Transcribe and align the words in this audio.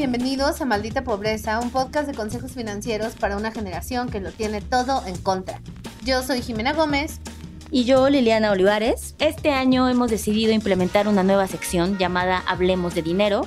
bienvenidos 0.00 0.62
a 0.62 0.64
Maldita 0.64 1.04
Pobreza, 1.04 1.60
un 1.60 1.68
podcast 1.70 2.08
de 2.08 2.14
consejos 2.14 2.52
financieros 2.52 3.12
para 3.16 3.36
una 3.36 3.50
generación 3.50 4.08
que 4.08 4.18
lo 4.18 4.32
tiene 4.32 4.62
todo 4.62 5.06
en 5.06 5.14
contra. 5.18 5.60
Yo 6.06 6.22
soy 6.22 6.40
Jimena 6.40 6.72
Gómez. 6.72 7.20
Y 7.70 7.84
yo, 7.84 8.08
Liliana 8.08 8.50
Olivares. 8.50 9.14
Este 9.18 9.52
año 9.52 9.90
hemos 9.90 10.10
decidido 10.10 10.52
implementar 10.52 11.06
una 11.06 11.22
nueva 11.22 11.46
sección 11.48 11.98
llamada 11.98 12.42
Hablemos 12.46 12.94
de 12.94 13.02
Dinero, 13.02 13.42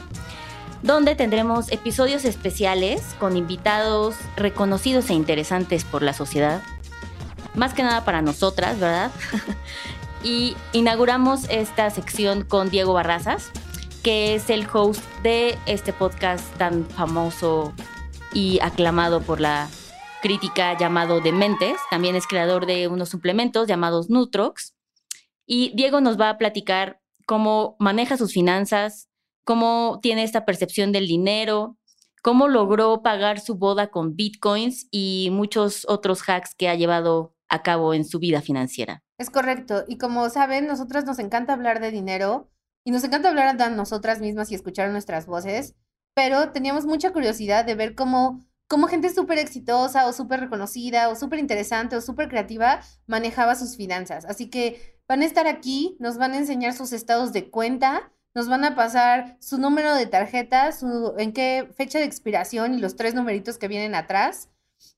donde 0.84 1.16
tendremos 1.16 1.72
episodios 1.72 2.24
especiales 2.24 3.02
con 3.20 3.36
invitados 3.36 4.14
reconocidos 4.36 5.10
e 5.10 5.16
interesantes 5.16 5.84
por 5.84 6.04
la 6.04 6.14
sociedad. 6.14 6.62
Más 7.56 7.74
que 7.74 7.82
nada 7.82 8.06
para 8.06 8.22
nosotras, 8.22 8.80
¿verdad? 8.80 9.10
y 10.24 10.56
inauguramos 10.72 11.50
esta 11.50 11.90
sección 11.90 12.44
con 12.44 12.70
Diego 12.70 12.94
Barrazas, 12.94 13.50
que 14.04 14.36
es 14.36 14.50
el 14.50 14.68
host 14.72 15.02
de 15.24 15.58
este 15.66 15.94
podcast 15.94 16.46
tan 16.58 16.86
famoso 16.90 17.74
y 18.34 18.60
aclamado 18.62 19.22
por 19.22 19.40
la 19.40 19.70
crítica 20.22 20.78
llamado 20.78 21.22
Dementes. 21.22 21.78
También 21.90 22.18
es 22.18 22.28
creador 22.28 22.66
de 22.66 22.90
unos 22.90 23.08
suplementos 23.08 23.66
llamados 23.66 24.10
Nutrox. 24.10 24.76
Y 25.46 25.72
Diego 25.76 26.02
nos 26.02 26.20
va 26.20 26.30
a 26.30 26.38
platicar 26.38 27.00
cómo 27.26 27.78
maneja 27.80 28.18
sus 28.18 28.34
finanzas, 28.34 29.10
cómo 29.46 30.00
tiene 30.02 30.24
esta 30.24 30.44
percepción 30.44 30.92
del 30.92 31.08
dinero, 31.08 31.78
cómo 32.22 32.50
logró 32.50 33.04
pagar 33.04 33.40
su 33.40 33.56
boda 33.56 33.88
con 33.88 34.18
bitcoins 34.18 34.88
y 34.92 35.30
muchos 35.32 35.86
otros 35.88 36.24
hacks 36.28 36.56
que 36.56 36.68
ha 36.68 36.76
llevado 36.76 37.38
a 37.48 37.64
cabo 37.64 37.94
en 37.94 38.04
su 38.04 38.20
vida 38.20 38.42
financiera. 38.42 39.02
Es 39.18 39.30
correcto. 39.30 39.86
Y 39.88 39.98
como 39.98 40.30
saben, 40.30 40.68
nosotros 40.68 41.06
nos 41.06 41.20
encanta 41.20 41.54
hablar 41.54 41.80
de 41.80 41.92
dinero 41.92 42.50
y 42.84 42.92
nos 42.92 43.04
encanta 43.04 43.30
hablar 43.30 43.58
de 43.58 43.70
nosotras 43.72 44.20
mismas 44.20 44.52
y 44.52 44.56
escuchar 44.56 44.90
nuestras 44.90 45.26
voces, 45.26 45.76
pero 46.14 46.52
teníamos 46.52 46.86
mucha 46.86 47.12
curiosidad 47.12 47.66
de 47.66 47.76
ver 47.76 47.96
cómo, 47.96 48.42
cómo 48.68 48.88
gente 48.88 49.14
súper 49.14 49.40
exitosa 49.40 50.06
o 50.08 50.14
súper 50.14 50.42
reconocida 50.42 51.10
o 51.10 51.16
súper 51.16 51.40
interesante 51.40 51.96
o 51.96 52.02
súper 52.02 52.30
creativa 52.30 52.82
manejaba 53.08 53.56
sus 53.56 53.78
finanzas. 53.78 54.26
Así 54.26 54.50
que 54.50 55.00
van 55.08 55.22
a 55.22 55.26
estar 55.26 55.48
aquí, 55.48 55.98
nos 56.00 56.18
van 56.18 56.34
a 56.34 56.38
enseñar 56.38 56.74
sus 56.74 56.94
estados 56.94 57.34
de 57.34 57.50
cuenta, 57.50 58.12
nos 58.36 58.48
van 58.48 58.64
a 58.64 58.76
pasar 58.76 59.38
su 59.40 59.58
número 59.58 59.94
de 59.96 60.08
tarjeta, 60.08 60.72
su, 60.72 61.14
en 61.18 61.34
qué 61.34 61.70
fecha 61.76 62.00
de 62.00 62.06
expiración 62.06 62.74
y 62.74 62.80
los 62.80 62.96
tres 62.96 63.14
numeritos 63.14 63.58
que 63.58 63.68
vienen 63.68 63.96
atrás 63.96 64.50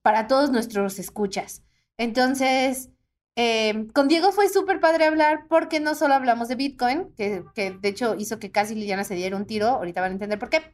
para 0.01 0.27
todos 0.27 0.51
nuestros 0.51 0.99
escuchas. 0.99 1.63
Entonces, 1.97 2.89
eh, 3.35 3.87
con 3.93 4.07
Diego 4.07 4.31
fue 4.31 4.47
súper 4.49 4.79
padre 4.79 5.05
hablar 5.05 5.47
porque 5.49 5.79
no 5.79 5.95
solo 5.95 6.13
hablamos 6.13 6.47
de 6.47 6.55
Bitcoin, 6.55 7.13
que, 7.15 7.43
que, 7.53 7.71
de 7.71 7.89
hecho 7.89 8.15
hizo 8.15 8.39
que 8.39 8.51
casi 8.51 8.75
Liliana 8.75 9.03
se 9.03 9.15
diera 9.15 9.35
un 9.35 9.45
tiro, 9.45 9.67
ahorita 9.67 10.01
van 10.01 10.11
a 10.11 10.13
entender 10.13 10.39
por 10.39 10.49
qué, 10.49 10.73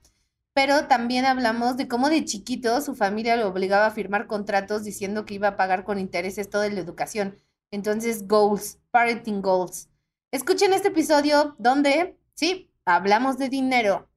pero 0.54 0.88
también 0.88 1.26
hablamos 1.26 1.78
de 1.78 1.88
cómo 1.88 2.10
de 2.10 2.26
chiquito 2.26 2.82
su 2.82 2.94
familia 2.94 3.36
lo 3.36 3.48
obligaba 3.48 3.88
a 3.88 3.92
firmar 3.92 4.28
contratos 4.28 4.84
diciendo 4.84 5.26
que 5.26 5.36
iba 5.36 5.50
a 5.50 5.58
pagar 5.58 5.84
con 5.84 5.98
intereses 5.98 6.50
toda 6.50 6.70
la 6.70 6.80
educación. 6.80 7.38
Entonces, 7.72 8.28
goals, 8.28 8.80
parenting 8.92 9.42
goals. 9.42 9.90
Escuchen 10.32 10.74
este 10.74 10.90
episodio 10.90 11.56
donde, 11.58 12.18
sí, 12.34 12.70
hablamos 12.86 13.38
de 13.38 13.50
dinero. 13.50 14.10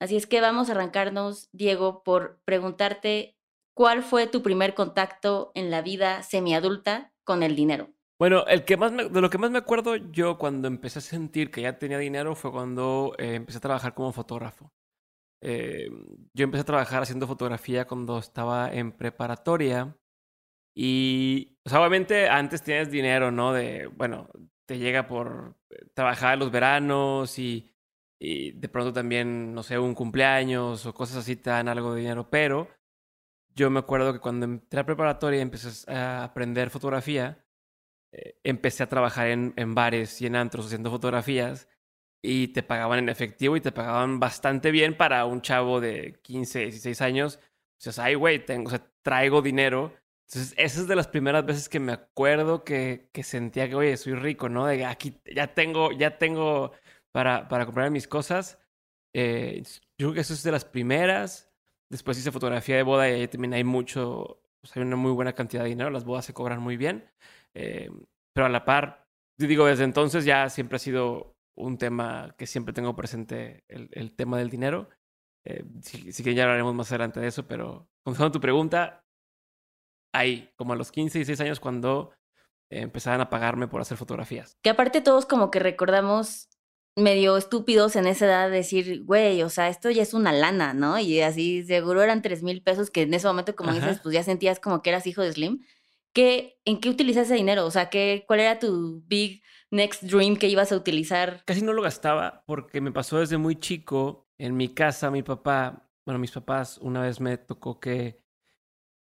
Así 0.00 0.16
es 0.16 0.26
que 0.26 0.40
vamos 0.40 0.68
a 0.68 0.72
arrancarnos, 0.72 1.48
Diego, 1.52 2.02
por 2.02 2.40
preguntarte 2.44 3.36
cuál 3.74 4.02
fue 4.02 4.26
tu 4.26 4.42
primer 4.42 4.74
contacto 4.74 5.52
en 5.54 5.70
la 5.70 5.82
vida 5.82 6.22
semiadulta 6.24 7.12
con 7.28 7.42
el 7.42 7.54
dinero? 7.54 7.90
Bueno, 8.18 8.46
el 8.46 8.64
que 8.64 8.78
más 8.78 8.90
de 8.96 9.20
lo 9.20 9.28
que 9.28 9.36
más 9.36 9.50
me 9.50 9.58
acuerdo 9.58 9.96
yo 9.96 10.38
cuando 10.38 10.66
empecé 10.66 11.00
a 11.00 11.02
sentir 11.02 11.50
que 11.50 11.60
ya 11.60 11.78
tenía 11.78 11.98
dinero 11.98 12.34
fue 12.34 12.50
cuando 12.50 13.14
eh, 13.18 13.34
empecé 13.34 13.58
a 13.58 13.60
trabajar 13.60 13.92
como 13.92 14.14
fotógrafo. 14.14 14.72
Eh, 15.42 15.90
yo 16.32 16.44
empecé 16.44 16.62
a 16.62 16.64
trabajar 16.72 17.02
haciendo 17.02 17.26
fotografía 17.26 17.86
cuando 17.86 18.18
estaba 18.18 18.72
en 18.72 18.92
preparatoria 18.92 19.94
y, 20.74 21.58
obviamente 21.70 22.30
antes 22.30 22.62
tienes 22.62 22.90
dinero, 22.90 23.30
¿no? 23.30 23.52
De, 23.52 23.88
bueno, 23.88 24.30
te 24.66 24.78
llega 24.78 25.06
por 25.06 25.56
eh, 25.68 25.84
trabajar 25.92 26.38
los 26.38 26.50
veranos 26.50 27.38
y, 27.38 27.74
y 28.18 28.52
de 28.52 28.68
pronto 28.70 28.94
también, 28.94 29.52
no 29.52 29.62
sé, 29.62 29.78
un 29.78 29.94
cumpleaños 29.94 30.86
o 30.86 30.94
cosas 30.94 31.18
así 31.18 31.36
te 31.36 31.50
dan 31.50 31.68
algo 31.68 31.92
de 31.92 32.00
dinero, 32.00 32.30
pero 32.30 32.68
yo 33.58 33.70
me 33.70 33.80
acuerdo 33.80 34.12
que 34.12 34.20
cuando 34.20 34.46
entré 34.46 34.80
a 34.80 34.86
preparatoria 34.86 35.38
y 35.40 35.42
empecé 35.42 35.90
a 35.92 36.24
aprender 36.24 36.70
fotografía, 36.70 37.44
eh, 38.12 38.38
empecé 38.44 38.84
a 38.84 38.88
trabajar 38.88 39.28
en, 39.28 39.52
en, 39.56 39.74
bares 39.74 40.22
y 40.22 40.26
en 40.26 40.36
antros 40.36 40.66
haciendo 40.66 40.90
fotografías 40.90 41.68
y 42.22 42.48
te 42.48 42.62
pagaban 42.62 43.00
en 43.00 43.08
efectivo 43.08 43.56
y 43.56 43.60
te 43.60 43.72
pagaban 43.72 44.20
bastante 44.20 44.70
bien 44.70 44.96
para 44.96 45.24
un 45.26 45.42
chavo 45.42 45.80
de 45.80 46.20
15, 46.22 46.60
16 46.60 47.00
años. 47.02 47.40
O 47.84 47.92
sea, 47.92 48.04
ay, 48.04 48.14
güey, 48.14 48.44
tengo, 48.44 48.70
traigo 49.02 49.42
dinero. 49.42 49.92
Entonces, 50.28 50.54
esa 50.56 50.80
es 50.80 50.88
de 50.88 50.96
las 50.96 51.08
primeras 51.08 51.44
veces 51.44 51.68
que 51.68 51.80
me 51.80 51.92
acuerdo 51.92 52.64
que, 52.64 53.10
que 53.12 53.22
sentía 53.24 53.68
que, 53.68 53.74
oye, 53.74 53.96
soy 53.96 54.14
rico, 54.14 54.48
¿no? 54.48 54.66
De 54.66 54.84
aquí 54.84 55.20
ya 55.34 55.54
tengo, 55.54 55.90
ya 55.92 56.18
tengo 56.18 56.72
para, 57.12 57.48
para 57.48 57.66
comprar 57.66 57.90
mis 57.90 58.06
cosas. 58.06 58.58
Eh, 59.14 59.62
yo 59.98 60.08
creo 60.08 60.14
que 60.14 60.20
eso 60.20 60.34
es 60.34 60.42
de 60.42 60.52
las 60.52 60.64
primeras. 60.64 61.47
Después 61.90 62.18
hice 62.18 62.32
fotografía 62.32 62.76
de 62.76 62.82
boda 62.82 63.08
y 63.08 63.12
ahí 63.14 63.28
también 63.28 63.54
hay 63.54 63.64
mucho, 63.64 64.42
hay 64.74 64.82
una 64.82 64.96
muy 64.96 65.12
buena 65.12 65.32
cantidad 65.32 65.62
de 65.62 65.70
dinero, 65.70 65.90
las 65.90 66.04
bodas 66.04 66.24
se 66.24 66.34
cobran 66.34 66.60
muy 66.60 66.76
bien. 66.76 67.10
Eh, 67.54 67.90
pero 68.32 68.46
a 68.46 68.50
la 68.50 68.64
par, 68.64 69.06
digo, 69.36 69.66
desde 69.66 69.84
entonces 69.84 70.24
ya 70.24 70.48
siempre 70.50 70.76
ha 70.76 70.78
sido 70.78 71.36
un 71.56 71.78
tema 71.78 72.34
que 72.38 72.46
siempre 72.46 72.72
tengo 72.72 72.94
presente, 72.94 73.64
el, 73.68 73.88
el 73.92 74.14
tema 74.14 74.38
del 74.38 74.50
dinero. 74.50 74.88
Eh, 75.44 75.64
que 76.22 76.34
ya 76.34 76.44
hablaremos 76.44 76.74
más 76.74 76.90
adelante 76.90 77.20
de 77.20 77.28
eso, 77.28 77.46
pero 77.46 77.88
contestando 78.04 78.32
tu 78.32 78.40
pregunta, 78.40 79.04
ahí, 80.12 80.50
como 80.56 80.72
a 80.72 80.76
los 80.76 80.92
15 80.92 81.18
y 81.18 81.20
16 81.20 81.40
años 81.40 81.60
cuando 81.60 82.12
eh, 82.70 82.80
empezaban 82.82 83.20
a 83.20 83.30
pagarme 83.30 83.68
por 83.68 83.80
hacer 83.80 83.96
fotografías. 83.96 84.58
Que 84.62 84.70
aparte 84.70 85.00
todos 85.00 85.26
como 85.26 85.50
que 85.50 85.58
recordamos 85.58 86.47
medio 87.02 87.36
estúpidos 87.36 87.96
en 87.96 88.06
esa 88.06 88.26
edad 88.26 88.50
decir, 88.50 89.04
güey, 89.04 89.42
o 89.42 89.48
sea, 89.48 89.68
esto 89.68 89.90
ya 89.90 90.02
es 90.02 90.14
una 90.14 90.32
lana, 90.32 90.74
¿no? 90.74 90.98
Y 90.98 91.20
así 91.20 91.64
seguro 91.64 92.02
eran 92.02 92.22
tres 92.22 92.42
mil 92.42 92.62
pesos 92.62 92.90
que 92.90 93.02
en 93.02 93.14
ese 93.14 93.26
momento, 93.26 93.56
como 93.56 93.72
dices, 93.72 94.00
pues 94.02 94.14
ya 94.14 94.22
sentías 94.22 94.60
como 94.60 94.82
que 94.82 94.90
eras 94.90 95.06
hijo 95.06 95.22
de 95.22 95.32
Slim. 95.32 95.64
¿Qué, 96.12 96.58
¿En 96.64 96.80
qué 96.80 96.90
utilizas 96.90 97.26
ese 97.26 97.34
dinero? 97.34 97.64
O 97.66 97.70
sea, 97.70 97.90
¿qué, 97.90 98.24
¿cuál 98.26 98.40
era 98.40 98.58
tu 98.58 99.02
big 99.06 99.42
next 99.70 100.02
dream 100.02 100.36
que 100.36 100.48
ibas 100.48 100.72
a 100.72 100.76
utilizar? 100.76 101.42
Casi 101.44 101.62
no 101.62 101.72
lo 101.72 101.82
gastaba 101.82 102.44
porque 102.46 102.80
me 102.80 102.92
pasó 102.92 103.18
desde 103.18 103.38
muy 103.38 103.56
chico. 103.56 104.26
En 104.38 104.56
mi 104.56 104.68
casa, 104.68 105.10
mi 105.10 105.22
papá, 105.22 105.90
bueno, 106.06 106.18
mis 106.18 106.30
papás, 106.30 106.78
una 106.78 107.02
vez 107.02 107.20
me 107.20 107.36
tocó 107.38 107.80
que 107.80 108.20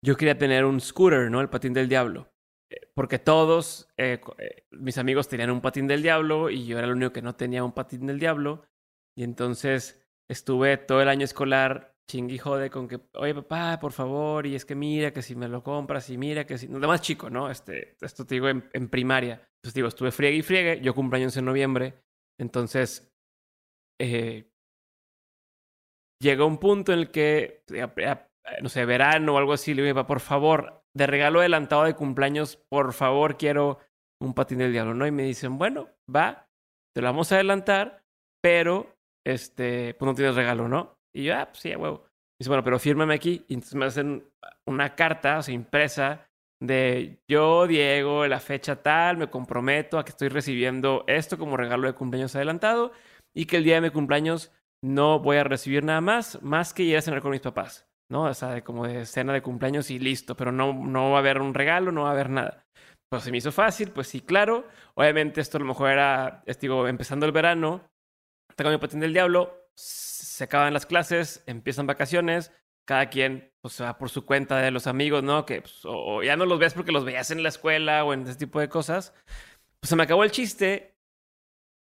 yo 0.03 0.17
quería 0.17 0.37
tener 0.37 0.65
un 0.65 0.81
scooter, 0.81 1.31
¿no? 1.31 1.41
El 1.41 1.49
patín 1.49 1.73
del 1.73 1.89
diablo 1.89 2.32
porque 2.95 3.19
todos 3.19 3.89
eh, 3.97 4.21
eh, 4.39 4.67
mis 4.71 4.99
amigos 4.99 5.29
tenían 5.29 5.51
un 5.51 5.61
patín 5.61 5.87
del 5.87 6.03
diablo 6.03 6.51
y 6.51 6.67
yo 6.67 6.79
era 6.79 6.87
el 6.87 6.95
único 6.95 7.13
que 7.13 7.23
no 7.23 7.35
tenía 7.35 7.65
un 7.65 7.73
patín 7.73 8.07
del 8.07 8.19
diablo. 8.19 8.65
Y 9.17 9.25
entonces 9.25 10.05
estuve 10.29 10.77
todo 10.77 11.03
el 11.03 11.09
año 11.09 11.25
escolar 11.25 11.93
chingui 12.09 12.39
jode 12.39 12.71
con 12.71 12.89
que, 12.89 13.01
oye 13.15 13.35
papá, 13.35 13.79
por 13.81 13.93
favor, 13.93 14.47
y 14.47 14.55
es 14.55 14.65
que 14.65 14.75
mira 14.75 15.13
que 15.13 15.23
si 15.23 15.35
me 15.35 15.49
lo 15.49 15.63
compras 15.63 16.11
y 16.11 16.19
mira 16.19 16.45
que 16.47 16.59
si, 16.59 16.69
no, 16.69 16.79
más 16.81 17.01
chico, 17.01 17.31
¿no? 17.31 17.51
Este, 17.51 17.97
esto 18.01 18.27
te 18.27 18.35
digo 18.35 18.49
en, 18.49 18.89
primaria. 18.89 19.35
Entonces 19.57 19.75
digo, 19.75 19.89
estuve 19.89 20.11
friegue 20.11 20.37
y 20.39 20.43
friegue, 20.43 20.81
yo 20.83 20.95
cumpleaños 20.95 21.37
en 21.37 21.45
noviembre, 21.45 22.03
entonces 22.39 23.15
eh, 24.01 24.51
llegó 26.21 26.47
un 26.47 26.59
punto 26.59 26.93
en 26.93 26.99
el 26.99 27.11
que, 27.11 27.65
no 28.61 28.69
sé, 28.69 28.85
verano 28.85 29.35
o 29.35 29.39
algo 29.39 29.53
así, 29.53 29.75
le 29.75 29.83
digo, 29.83 30.07
por 30.07 30.21
favor, 30.21 30.82
de 30.95 31.07
regalo 31.07 31.41
adelantado 31.41 31.85
de 31.85 31.95
cumpleaños, 31.95 32.57
por 32.69 32.93
favor, 32.93 33.37
quiero 33.37 33.79
un 34.21 34.35
patín 34.35 34.59
del 34.59 34.73
diablo, 34.73 34.95
¿no? 34.95 35.07
Y 35.07 35.11
me 35.11 35.25
dicen, 35.25 35.59
bueno, 35.59 35.89
va, 36.15 36.49
te 36.95 37.01
lo 37.01 37.09
vamos 37.09 37.33
a 37.33 37.37
adelantar, 37.37 38.05
pero, 38.43 38.95
este, 39.27 39.95
pues 39.95 40.07
no 40.07 40.15
tienes 40.15 40.35
regalo, 40.35 40.69
¿no? 40.69 40.99
Y 41.15 41.25
yo, 41.25 41.37
ah, 41.37 41.47
pues 41.47 41.61
sí, 41.61 41.73
a 41.73 41.79
huevo. 41.79 42.05
dice, 42.39 42.49
bueno, 42.49 42.65
pero 42.65 42.79
fírmame 42.79 43.15
aquí. 43.15 43.45
Y 43.49 43.55
entonces 43.55 43.75
me 43.75 43.87
hacen 43.87 44.25
una 44.67 44.95
carta, 44.95 45.39
o 45.39 45.43
sea, 45.43 45.55
impresa, 45.55 46.27
de 46.63 47.19
yo, 47.29 47.67
Diego, 47.67 48.27
la 48.29 48.39
fecha 48.39 48.83
tal, 48.83 49.17
me 49.17 49.29
comprometo 49.29 49.99
a 49.99 50.05
que 50.05 50.11
estoy 50.11 50.29
recibiendo 50.29 51.05
esto 51.09 51.37
como 51.37 51.57
regalo 51.57 51.89
de 51.89 51.95
cumpleaños 51.95 52.37
adelantado 52.37 52.93
y 53.35 53.47
que 53.47 53.57
el 53.57 53.65
día 53.65 53.75
de 53.77 53.81
mi 53.81 53.91
cumpleaños 53.91 54.53
no 54.81 55.19
voy 55.19 55.39
a 55.39 55.45
recibir 55.45 55.83
nada 55.83 56.01
más, 56.01 56.41
más 56.41 56.73
que 56.73 56.85
ir 56.85 56.97
a 56.97 57.03
cenar 57.03 57.21
con 57.21 57.33
mis 57.33 57.41
papás. 57.41 57.89
¿No? 58.13 58.25
O 58.25 58.35
sea, 58.35 58.63
como 58.63 58.87
de 58.87 59.07
cena 59.07 59.33
de 59.33 59.43
cumpleaños 59.43 59.91
y 59.91 59.99
listo, 59.99 60.37
pero 60.37 60.53
no, 60.53 60.73
no 60.75 61.11
va 61.11 61.17
a 61.17 61.21
haber 61.21 61.41
un 61.41 61.55
regalo, 61.55 61.91
no 61.91 62.03
va 62.03 62.11
a 62.11 62.13
haber 62.13 62.31
nada. 62.31 62.65
Pues 63.09 63.25
se 63.25 63.33
me 63.33 63.39
hizo 63.39 63.51
fácil, 63.53 63.91
pues 63.91 64.07
sí, 64.09 64.21
claro. 64.21 64.69
Obviamente 64.95 65.41
esto 65.41 65.57
a 65.57 65.61
lo 65.61 65.67
mejor 65.67 65.91
era, 65.91 66.45
digo, 66.61 66.87
empezando 66.87 67.27
el 67.27 67.33
verano, 67.33 67.91
tengo 68.55 68.71
mi 68.71 68.79
patín 68.79 69.01
del 69.01 69.15
diablo, 69.15 69.67
se 69.75 70.45
acaban 70.45 70.75
las 70.75 70.87
clases, 70.87 71.43
empiezan 71.47 71.87
vacaciones, 71.87 72.53
cada 72.87 73.09
quien 73.09 73.51
pues 73.63 73.81
va 73.81 73.97
por 73.99 74.11
su 74.11 74.25
cuenta 74.27 74.59
de 74.59 74.71
los 74.71 74.87
amigos, 74.87 75.23
¿no? 75.23 75.47
Que 75.47 75.63
pues, 75.63 75.81
o, 75.85 76.23
ya 76.23 76.37
no 76.37 76.47
los 76.47 76.59
ves 76.59 76.75
porque 76.75 76.93
los 76.93 77.05
veías 77.05 77.31
en 77.31 77.43
la 77.43 77.49
escuela 77.49 78.05
o 78.05 78.13
en 78.13 78.23
ese 78.23 78.37
tipo 78.37 78.61
de 78.61 78.69
cosas. 78.69 79.15
Pues 79.81 79.89
se 79.89 79.97
me 79.97 80.03
acabó 80.05 80.25
el 80.25 80.31
chiste. 80.31 80.97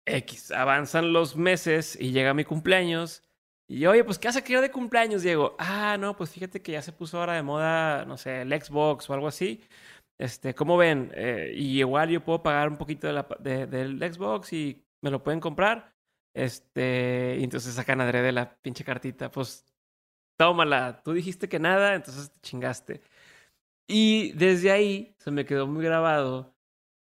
X, 0.05 0.51
avanzan 0.51 1.13
los 1.13 1.35
meses 1.35 1.97
y 1.99 2.11
llega 2.11 2.33
mi 2.33 2.45
cumpleaños 2.45 3.26
Y 3.69 3.85
oye, 3.85 4.03
pues, 4.05 4.17
¿qué 4.17 4.29
hace 4.29 4.43
que 4.43 4.59
de 4.61 4.71
cumpleaños, 4.71 5.23
Diego? 5.23 5.55
Ah, 5.59 5.97
no, 5.99 6.15
pues 6.15 6.31
fíjate 6.31 6.61
que 6.61 6.71
ya 6.71 6.81
se 6.81 6.93
puso 6.93 7.19
ahora 7.19 7.33
de 7.33 7.43
moda, 7.43 8.05
no 8.05 8.17
sé, 8.17 8.41
el 8.41 8.61
Xbox 8.61 9.09
o 9.09 9.13
algo 9.13 9.27
así. 9.27 9.61
Este, 10.17 10.55
¿cómo 10.55 10.77
ven? 10.77 11.11
Eh, 11.15 11.51
y 11.55 11.79
igual 11.79 12.09
yo 12.09 12.23
puedo 12.23 12.41
pagar 12.41 12.69
un 12.69 12.77
poquito 12.77 13.07
del 13.07 13.99
Xbox 14.13 14.53
y 14.53 14.85
me 15.01 15.11
lo 15.11 15.21
pueden 15.21 15.41
comprar. 15.41 15.93
Este, 16.33 17.37
y 17.39 17.43
entonces 17.43 17.75
sacan 17.75 17.99
de 17.99 18.31
la 18.31 18.55
pinche 18.61 18.83
cartita. 18.85 19.29
Pues, 19.31 19.65
tómala. 20.37 21.01
Tú 21.03 21.13
dijiste 21.13 21.49
que 21.49 21.59
nada, 21.59 21.95
entonces 21.95 22.31
te 22.31 22.39
chingaste. 22.41 23.01
Y 23.87 24.33
desde 24.33 24.71
ahí 24.71 25.15
se 25.19 25.31
me 25.31 25.45
quedó 25.45 25.67
muy 25.67 25.83
grabado. 25.85 26.55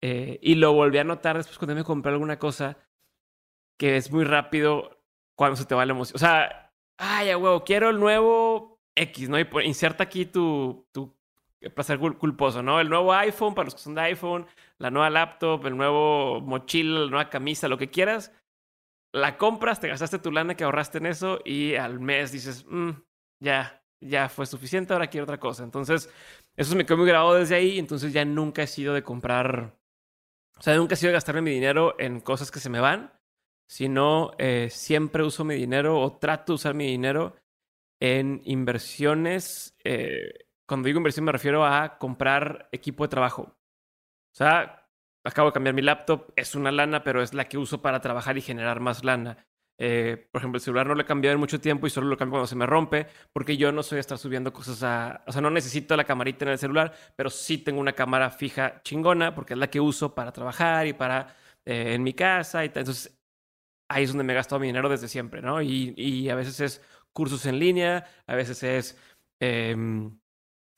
Eh, 0.03 0.38
y 0.43 0.56
lo 0.56 0.73
volví 0.75 0.99
a 0.99 1.05
notar 1.05 1.37
después 1.37 1.58
cuando 1.58 1.75
me 1.75 1.85
compré 1.85 2.12
alguna 2.12 2.38
cosa 2.38 2.79
que 3.79 3.97
es 3.97 4.11
muy 4.11 4.25
rápido 4.25 4.95
cuando 5.37 5.56
se 5.56 5.67
te 5.67 5.75
va 5.75 5.87
la 5.87 5.93
emoción. 5.93 6.17
O 6.17 6.19
sea, 6.19 6.73
ay, 6.99 7.31
a 7.31 7.38
huevo, 7.38 7.62
quiero 7.65 7.91
el 7.91 8.00
nuevo 8.00 8.81
X, 8.97 9.29
¿no? 9.29 9.38
Y 9.38 9.47
inserta 9.65 10.05
aquí 10.05 10.27
tu, 10.27 10.87
tu 10.93 11.15
para 11.75 11.85
ser 11.85 11.99
culposo, 11.99 12.62
¿no? 12.62 12.81
El 12.81 12.88
nuevo 12.88 13.12
iPhone 13.12 13.55
para 13.55 13.67
los 13.67 13.75
que 13.75 13.81
son 13.81 13.94
de 13.94 14.03
iPhone, 14.03 14.47
la 14.79 14.91
nueva 14.91 15.11
laptop, 15.11 15.67
el 15.67 15.77
nuevo 15.77 16.41
mochila, 16.41 17.00
la 17.00 17.11
nueva 17.11 17.31
camisa, 17.31 17.69
lo 17.69 17.79
que 17.79 17.91
quieras. 17.91 18.33
La 19.12 19.38
compras, 19.38 19.81
te 19.81 19.88
gastaste 19.88 20.19
tu 20.19 20.31
lana 20.31 20.56
que 20.56 20.65
ahorraste 20.65 20.99
en 20.99 21.06
eso 21.06 21.41
y 21.44 21.75
al 21.77 22.00
mes 22.00 22.32
dices, 22.32 22.67
mm, 22.69 22.91
ya, 23.41 23.82
ya 24.00 24.29
fue 24.29 24.47
suficiente, 24.47 24.93
ahora 24.93 25.06
quiero 25.09 25.25
otra 25.25 25.41
cosa. 25.41 25.65
Entonces, 25.65 26.11
eso 26.56 26.77
me 26.77 26.85
quedó 26.85 26.99
muy 26.99 27.06
grabado 27.06 27.35
desde 27.35 27.55
ahí, 27.55 27.79
entonces 27.79 28.12
ya 28.12 28.25
nunca 28.25 28.62
he 28.62 28.67
sido 28.67 28.93
de 28.94 29.03
comprar, 29.03 29.75
o 30.59 30.62
sea, 30.62 30.77
nunca 30.77 30.94
he 30.94 30.97
sido 30.97 31.09
de 31.09 31.15
gastarme 31.15 31.41
mi 31.41 31.50
dinero 31.50 31.94
en 31.99 32.21
cosas 32.21 32.50
que 32.50 32.61
se 32.61 32.69
me 32.69 32.81
van, 32.81 33.12
sino 33.69 34.33
eh, 34.39 34.69
siempre 34.71 35.25
uso 35.25 35.45
mi 35.45 35.55
dinero 35.55 36.01
o 36.01 36.19
trato 36.19 36.53
de 36.53 36.55
usar 36.55 36.75
mi 36.75 36.87
dinero 36.87 37.37
en 38.01 38.41
inversiones. 38.45 39.77
Eh, 39.85 40.47
cuando 40.67 40.87
digo 40.87 40.99
inversión 40.99 41.25
me 41.25 41.33
refiero 41.33 41.65
a 41.65 41.99
comprar 41.99 42.69
equipo 42.73 43.05
de 43.05 43.09
trabajo. 43.09 43.43
O 43.43 44.37
sea, 44.37 44.89
acabo 45.25 45.49
de 45.49 45.55
cambiar 45.55 45.75
mi 45.75 45.83
laptop, 45.83 46.33
es 46.37 46.55
una 46.55 46.71
lana, 46.71 47.03
pero 47.03 47.23
es 47.23 47.35
la 47.35 47.47
que 47.47 47.59
uso 47.59 47.83
para 47.83 48.01
trabajar 48.01 48.37
y 48.39 48.43
generar 48.43 48.81
más 48.81 49.05
lana. 49.05 49.47
Eh, 49.79 50.29
por 50.33 50.41
ejemplo, 50.41 50.57
el 50.57 50.63
celular 50.63 50.87
no 50.87 50.95
lo 50.95 51.03
he 51.03 51.07
cambiado 51.07 51.35
en 51.35 51.41
mucho 51.41 51.61
tiempo 51.61 51.87
y 51.87 51.91
solo 51.91 52.07
lo 52.07 52.17
cambio 52.17 52.33
cuando 52.33 52.47
se 52.47 52.57
me 52.57 52.67
rompe, 52.67 53.07
porque 53.33 53.57
yo 53.57 53.73
no 53.73 53.83
soy 53.83 53.99
a 53.99 54.01
estar 54.01 54.19
subiendo 54.19 54.53
cosas 54.53 54.83
a... 54.83 55.23
O 55.27 55.33
sea, 55.33 55.43
no 55.43 55.51
necesito 55.51 55.97
la 55.97 56.05
camarita 56.05 56.45
en 56.45 56.53
el 56.53 56.59
celular, 56.59 56.95
pero 57.15 57.31
sí 57.31 57.59
tengo 57.59 57.81
una 57.81 57.93
cámara 57.93 58.31
fija 58.31 58.81
chingona, 58.83 59.35
porque 59.35 59.55
es 59.55 59.59
la 59.59 59.69
que 59.69 59.81
uso 59.81 60.15
para 60.15 60.33
trabajar 60.33 60.87
y 60.87 60.93
para... 60.93 61.35
Eh, 61.67 61.95
en 61.95 62.03
mi 62.05 62.15
casa 62.15 62.65
y. 62.65 62.69
Entonces, 62.69 63.16
ahí 63.88 64.05
es 64.05 64.11
donde 64.11 64.25
me 64.25 64.33
he 64.33 64.37
gastado 64.37 64.61
mi 64.61 64.67
dinero 64.67 64.88
desde 64.88 65.09
siempre, 65.09 65.43
¿no? 65.43 65.62
Y, 65.62 66.29
a 66.31 66.35
veces 66.35 66.61
es 66.61 66.83
cursos 67.12 67.47
en 67.47 67.59
línea, 67.59 68.05
a 68.27 68.35
veces 68.35 68.62
es... 68.62 68.99
Em, 69.41 70.19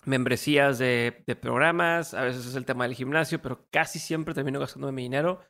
membresías 0.04 0.78
de, 0.78 1.24
programas, 1.40 2.14
a 2.14 2.22
veces 2.22 2.46
es 2.46 2.54
el 2.54 2.64
tema 2.64 2.84
del 2.84 2.94
gimnasio, 2.94 3.40
pero 3.40 3.66
casi 3.70 3.98
siempre 3.98 4.34
termino 4.34 4.58
gastando 4.58 4.90
mi 4.90 5.02
dinero 5.02 5.40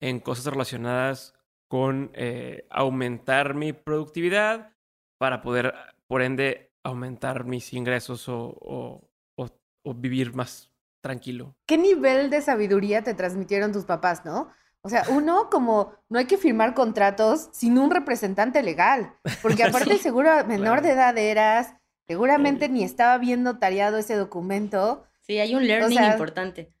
en 0.00 0.20
cosas 0.20 0.46
relacionadas 0.46 1.34
con 1.68 2.10
eh, 2.14 2.66
aumentar 2.70 3.54
mi 3.54 3.72
productividad 3.72 4.72
para 5.18 5.40
poder, 5.40 5.74
por 6.06 6.22
ende, 6.22 6.72
aumentar 6.82 7.44
mis 7.44 7.72
ingresos 7.72 8.28
o, 8.28 8.58
o, 8.60 9.94
vivir 9.94 10.34
más 10.34 10.70
tranquilo. 11.00 11.56
¿Qué 11.66 11.78
nivel 11.78 12.28
de 12.28 12.42
sabiduría 12.42 13.02
te 13.02 13.14
transmitieron 13.14 13.72
tus 13.72 13.86
papás, 13.86 14.22
no? 14.26 14.52
O 14.82 14.88
sea, 14.88 15.04
uno 15.10 15.50
como 15.50 15.92
no 16.08 16.18
hay 16.18 16.26
que 16.26 16.38
firmar 16.38 16.74
contratos 16.74 17.48
sin 17.52 17.78
un 17.78 17.90
representante 17.90 18.62
legal, 18.62 19.14
porque 19.42 19.64
aparte 19.64 19.98
seguro 19.98 20.30
menor 20.46 20.82
de 20.82 20.92
edad 20.92 21.16
eras, 21.18 21.74
seguramente 22.06 22.68
ni 22.68 22.84
estaba 22.84 23.18
bien 23.18 23.42
notariado 23.42 23.98
ese 23.98 24.14
documento. 24.14 25.04
Sí, 25.20 25.38
hay 25.38 25.54
un 25.54 25.66
learning 25.66 26.02
importante. 26.02 26.72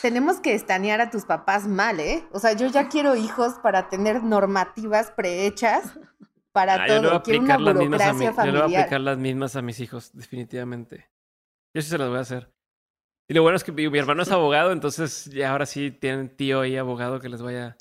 Tenemos 0.00 0.40
que 0.40 0.54
estanear 0.54 1.02
a 1.02 1.10
tus 1.10 1.26
papás 1.26 1.66
mal, 1.66 2.00
¿eh? 2.00 2.24
O 2.32 2.38
sea, 2.38 2.54
yo 2.54 2.68
ya 2.68 2.88
quiero 2.88 3.14
hijos 3.14 3.54
para 3.62 3.90
tener 3.90 4.22
normativas 4.22 5.10
prehechas 5.10 5.98
para 6.52 6.84
ah, 6.84 6.86
todo. 6.86 7.22
Quiero 7.22 7.42
una 7.42 7.58
burocracia 7.58 8.32
familiar. 8.32 8.46
Yo 8.46 8.52
le 8.52 8.62
voy 8.62 8.74
a 8.74 8.80
aplicar 8.80 9.00
las 9.02 9.18
mismas 9.18 9.56
a 9.56 9.62
mis 9.62 9.80
hijos, 9.80 10.12
definitivamente. 10.14 11.10
Yo 11.74 11.82
sí 11.82 11.90
se 11.90 11.98
las 11.98 12.08
voy 12.08 12.18
a 12.18 12.22
hacer. 12.22 12.50
Y 13.30 13.34
lo 13.34 13.42
bueno 13.42 13.56
es 13.56 13.62
que 13.62 13.70
mi, 13.70 13.84
hermano 13.96 14.24
es 14.24 14.32
abogado, 14.32 14.72
entonces 14.72 15.26
ya 15.26 15.52
ahora 15.52 15.64
sí 15.64 15.92
tienen 15.92 16.28
tío 16.36 16.64
y 16.64 16.76
abogado 16.76 17.20
que 17.20 17.28
les 17.28 17.40
vaya 17.40 17.76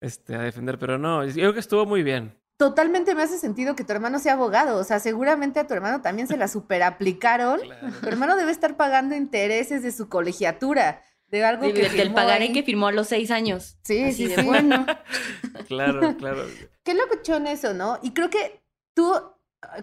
este, 0.00 0.34
a 0.34 0.40
defender. 0.40 0.76
Pero 0.76 0.98
no, 0.98 1.24
yo 1.24 1.32
creo 1.34 1.52
que 1.54 1.60
estuvo 1.60 1.86
muy 1.86 2.02
bien 2.02 2.36
totalmente 2.62 3.16
me 3.16 3.22
hace 3.22 3.38
sentido 3.38 3.74
que 3.74 3.82
tu 3.82 3.92
hermano 3.92 4.20
sea 4.20 4.34
abogado. 4.34 4.78
O 4.78 4.84
sea, 4.84 5.00
seguramente 5.00 5.58
a 5.58 5.66
tu 5.66 5.74
hermano 5.74 6.00
también 6.00 6.28
se 6.28 6.36
la 6.36 6.46
superaplicaron. 6.46 7.60
Tu 8.00 8.06
hermano 8.06 8.36
debe 8.36 8.52
estar 8.52 8.76
pagando 8.76 9.16
intereses 9.16 9.82
de 9.82 9.90
su 9.90 10.08
colegiatura. 10.08 11.02
De 11.26 11.44
algo 11.44 11.72
que 11.72 11.88
Del 11.88 12.12
pagaré 12.12 12.52
que 12.52 12.62
firmó 12.62 12.86
a 12.86 12.92
los 12.92 13.08
seis 13.08 13.32
años. 13.32 13.78
Sí, 13.82 14.12
sí, 14.12 14.28
sí. 14.28 14.42
bueno. 14.42 14.86
claro, 15.66 16.16
claro. 16.16 16.44
Qué 16.84 16.94
locuchón 16.94 17.48
eso, 17.48 17.74
¿no? 17.74 17.98
Y 18.00 18.12
creo 18.12 18.30
que 18.30 18.62
tú, 18.94 19.12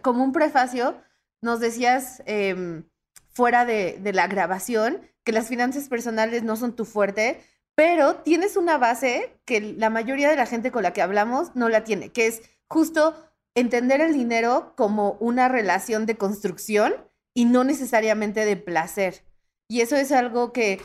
como 0.02 0.24
un 0.24 0.32
prefacio, 0.32 0.96
nos 1.42 1.60
decías 1.60 2.24
em, 2.28 2.86
fuera 3.32 3.66
de, 3.66 3.98
de 4.02 4.14
la 4.14 4.28
grabación 4.28 5.02
que 5.24 5.32
las 5.32 5.48
finanzas 5.48 5.88
personales 5.90 6.44
no 6.44 6.56
son 6.56 6.76
tu 6.76 6.86
fuerte, 6.86 7.42
pero 7.76 8.16
tienes 8.18 8.58
una 8.58 8.78
base 8.78 9.40
que 9.46 9.62
la 9.62 9.90
mayoría 9.90 10.30
de 10.30 10.36
la 10.36 10.46
gente 10.46 10.72
con 10.72 10.84
la 10.84 10.94
que 10.94 11.02
hablamos 11.02 11.56
no 11.56 11.70
la 11.70 11.84
tiene, 11.84 12.12
que 12.12 12.28
es 12.28 12.42
justo 12.68 13.16
entender 13.56 14.02
el 14.02 14.14
dinero 14.14 14.74
como 14.76 15.14
una 15.20 15.48
relación 15.48 16.06
de 16.06 16.18
construcción 16.18 16.94
y 17.34 17.46
no 17.46 17.64
necesariamente 17.64 18.46
de 18.46 18.58
placer. 18.58 19.24
Y 19.68 19.82
eso 19.82 19.96
es 19.96 20.12
algo 20.12 20.52
que 20.52 20.82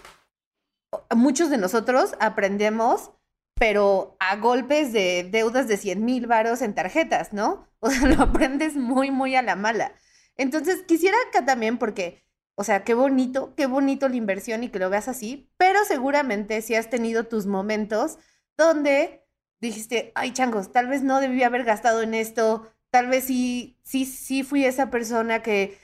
muchos 1.14 1.50
de 1.50 1.58
nosotros 1.58 2.14
aprendemos, 2.20 3.11
pero 3.55 4.17
a 4.20 4.37
golpes 4.37 4.93
de 4.93 5.29
deudas 5.31 5.69
de 5.69 5.76
100 5.76 6.05
mil 6.05 6.26
varos 6.26 6.62
en 6.62 6.75
tarjetas, 6.75 7.32
¿no? 7.32 7.69
O 7.85 7.91
sea, 7.91 8.08
lo 8.08 8.23
aprendes 8.23 8.76
muy, 8.76 9.11
muy 9.11 9.37
a 9.37 9.43
la 9.43 9.56
mala. 9.56 9.93
Entonces, 10.37 10.82
quisiera 10.88 11.19
acá 11.29 11.44
también, 11.44 11.76
porque, 11.76 12.25
o 12.56 12.65
sea, 12.65 12.85
qué 12.85 12.95
bonito, 12.95 13.55
qué 13.56 13.67
bonito 13.67 14.09
la 14.09 14.17
inversión 14.17 14.62
y 14.65 14.69
que 14.69 14.79
lo 14.79 14.91
veas 14.91 15.09
así, 15.09 15.51
pero 15.56 15.85
seguramente 15.85 16.62
si 16.62 16.75
has 16.75 16.89
tenido 16.91 17.25
tus 17.25 17.47
momentos 17.47 18.19
donde 18.56 19.25
dijiste, 19.61 20.13
ay, 20.15 20.32
changos, 20.32 20.73
tal 20.73 20.89
vez 20.89 21.03
no 21.03 21.20
debí 21.20 21.43
haber 21.43 21.65
gastado 21.65 22.03
en 22.03 22.15
esto, 22.15 22.70
tal 22.91 23.08
vez 23.08 23.25
sí, 23.25 23.79
sí, 23.82 24.05
sí 24.06 24.43
fui 24.43 24.65
esa 24.65 24.91
persona 24.91 25.43
que, 25.43 25.79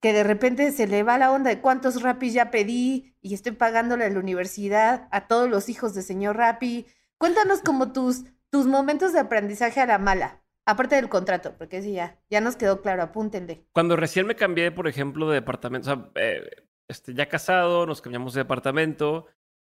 que 0.00 0.12
de 0.12 0.24
repente 0.24 0.72
se 0.72 0.86
le 0.86 1.02
va 1.02 1.18
la 1.18 1.32
onda 1.32 1.50
de 1.50 1.60
cuántos 1.60 2.02
rapis 2.02 2.32
ya 2.32 2.50
pedí 2.50 3.14
y 3.20 3.34
estoy 3.34 3.52
pagándole 3.52 4.04
a 4.04 4.10
la 4.10 4.20
universidad 4.20 5.08
a 5.10 5.26
todos 5.26 5.50
los 5.50 5.68
hijos 5.68 5.94
de 5.94 6.02
señor 6.02 6.36
Rappi. 6.36 6.86
Cuéntanos 7.18 7.60
como 7.60 7.92
tus, 7.92 8.24
tus 8.50 8.66
momentos 8.66 9.12
de 9.12 9.20
aprendizaje 9.20 9.80
a 9.80 9.86
la 9.86 9.98
mala. 9.98 10.42
Aparte 10.66 10.96
del 10.96 11.08
contrato, 11.08 11.54
porque 11.56 11.80
sí, 11.80 11.92
ya, 11.92 12.18
ya 12.28 12.40
nos 12.40 12.56
quedó 12.56 12.82
claro, 12.82 13.02
apúntenle. 13.02 13.64
Cuando 13.72 13.96
recién 13.96 14.26
me 14.26 14.34
cambié, 14.34 14.72
por 14.72 14.88
ejemplo, 14.88 15.28
de 15.28 15.36
departamento, 15.36 15.90
o 15.90 15.94
sea, 15.94 16.10
eh, 16.16 16.42
este, 16.88 17.14
ya 17.14 17.28
casado, 17.28 17.86
nos 17.86 18.02
cambiamos 18.02 18.34
de 18.34 18.40
departamento, 18.40 19.26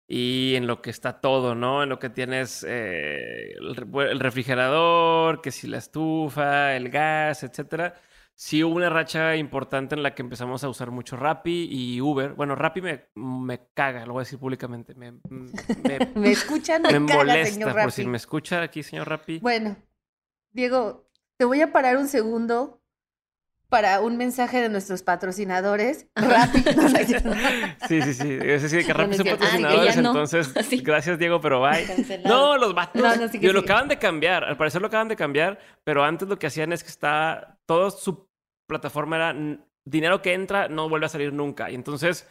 y 0.09 0.55
en 0.57 0.67
lo 0.67 0.81
que 0.81 0.89
está 0.89 1.21
todo, 1.21 1.55
¿no? 1.55 1.83
En 1.83 1.91
lo 1.91 1.99
que 1.99 2.09
tienes 2.09 2.65
eh, 2.67 3.53
el, 3.61 4.19
refrigerador, 4.19 5.43
que 5.43 5.53
si 5.53 5.67
la 5.67 5.77
estufa, 5.77 6.75
el 6.75 6.89
gas, 6.89 7.43
etcétera. 7.43 7.95
Sí 8.35 8.65
hubo 8.65 8.75
una 8.75 8.89
racha 8.89 9.37
importante 9.37 9.95
en 9.95 10.03
la 10.03 10.15
que 10.15 10.23
empezamos 10.23 10.65
a 10.65 10.69
usar 10.69 10.91
mucho 10.91 11.17
Rappi 11.17 11.69
y 11.71 12.01
Uber. 12.01 12.33
Bueno, 12.33 12.55
Rappi 12.55 12.81
me, 12.81 13.09
me 13.17 13.69
caga, 13.75 14.07
lo 14.07 14.15
voy 14.15 14.21
a 14.21 14.25
decir 14.25 14.39
públicamente. 14.39 14.95
Me, 14.95 15.13
me, 15.31 15.99
me 16.15 16.31
escuchan, 16.31 16.83
me, 16.83 16.93
me 16.93 17.01
molesta, 17.01 17.53
señor 17.53 17.75
Rappi. 17.75 17.83
Por 17.83 17.93
si 17.93 18.07
me 18.07 18.17
escucha 18.17 18.63
aquí, 18.63 18.83
señor 18.83 19.09
Rappi. 19.09 19.41
Bueno, 19.41 19.77
Diego, 20.53 21.09
te 21.37 21.45
voy 21.45 21.61
a 21.61 21.73
parar 21.73 21.97
un 21.97 22.09
segundo 22.09 22.83
para 23.69 24.01
un 24.01 24.17
mensaje 24.17 24.61
de 24.63 24.69
nuestros 24.69 25.03
patrocinadores. 25.03 26.07
Rappi. 26.17 26.63
sí, 27.89 28.03
sí, 28.03 28.15
sí. 28.15 28.39
Es 28.43 28.63
decir, 28.63 28.87
que 28.87 28.93
Rappi 28.93 29.15
son 29.15 29.27
patrocinadores, 29.27 29.97
entonces 29.97 30.53
gracias 30.83 31.19
Diego, 31.19 31.41
pero 31.41 31.61
bye. 31.61 31.87
No, 32.25 32.57
los 32.57 32.75
vatos. 32.75 33.03
lo 33.41 33.61
acaban 33.61 33.89
de 33.89 33.99
cambiar. 33.99 34.45
Al 34.45 34.57
parecer 34.57 34.81
lo 34.81 34.89
acaban 34.89 35.09
de 35.09 35.17
cambiar, 35.17 35.59
pero 35.85 36.03
antes 36.03 36.29
lo 36.29 36.39
que 36.39 36.47
hacían 36.47 36.73
es 36.73 36.83
que 36.83 36.91
está 36.91 37.59
toda 37.67 37.91
su 37.91 38.29
plataforma 38.67 39.17
era 39.17 39.35
dinero 39.85 40.21
que 40.21 40.35
entra 40.35 40.69
no 40.69 40.89
vuelve 40.89 41.07
a 41.07 41.11
salir 41.11 41.33
nunca. 41.33 41.71
Y 41.71 41.75
entonces 41.75 42.27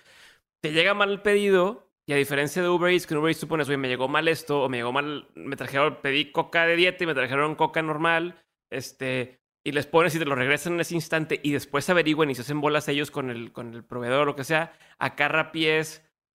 te 0.62 0.72
llega 0.72 0.94
mal 0.94 1.12
el 1.12 1.22
pedido 1.22 1.87
y 2.08 2.14
a 2.14 2.16
diferencia 2.16 2.62
de 2.62 2.70
Uber 2.70 2.92
Eats, 2.92 3.06
que 3.06 3.14
en 3.14 3.20
Uber 3.20 3.30
Eats 3.30 3.42
tú 3.42 3.48
pones, 3.48 3.68
oye, 3.68 3.78
me 3.78 3.90
llegó 3.90 4.08
mal 4.08 4.28
esto, 4.30 4.64
o 4.64 4.70
me 4.70 4.78
llegó 4.78 4.94
mal, 4.94 5.28
me 5.36 5.58
trajeron, 5.58 5.98
pedí 6.02 6.32
coca 6.32 6.66
de 6.66 6.78
dieta 6.78 7.04
y 7.04 7.08
me 7.08 7.14
trajeron 7.14 7.56
coca 7.56 7.82
normal, 7.82 8.42
este, 8.72 9.42
y 9.66 9.74
les 9.74 9.86
pones 9.86 10.16
y 10.16 10.20
te 10.20 10.26
lo 10.26 10.34
regresan 10.34 10.74
en 10.74 10.80
ese 10.80 10.96
instante 10.96 11.40
y 11.44 11.52
después 11.52 11.90
averigüen 11.90 12.30
y 12.30 12.36
se 12.36 12.42
hacen 12.42 12.62
bolas 12.62 12.88
ellos 12.88 13.12
con 13.12 13.30
el, 13.30 13.52
con 13.52 13.74
el 13.74 13.84
proveedor 13.84 14.22
o 14.22 14.26
lo 14.26 14.36
que 14.38 14.46
sea, 14.46 14.74
acá 14.98 15.28
Rappi 15.28 15.68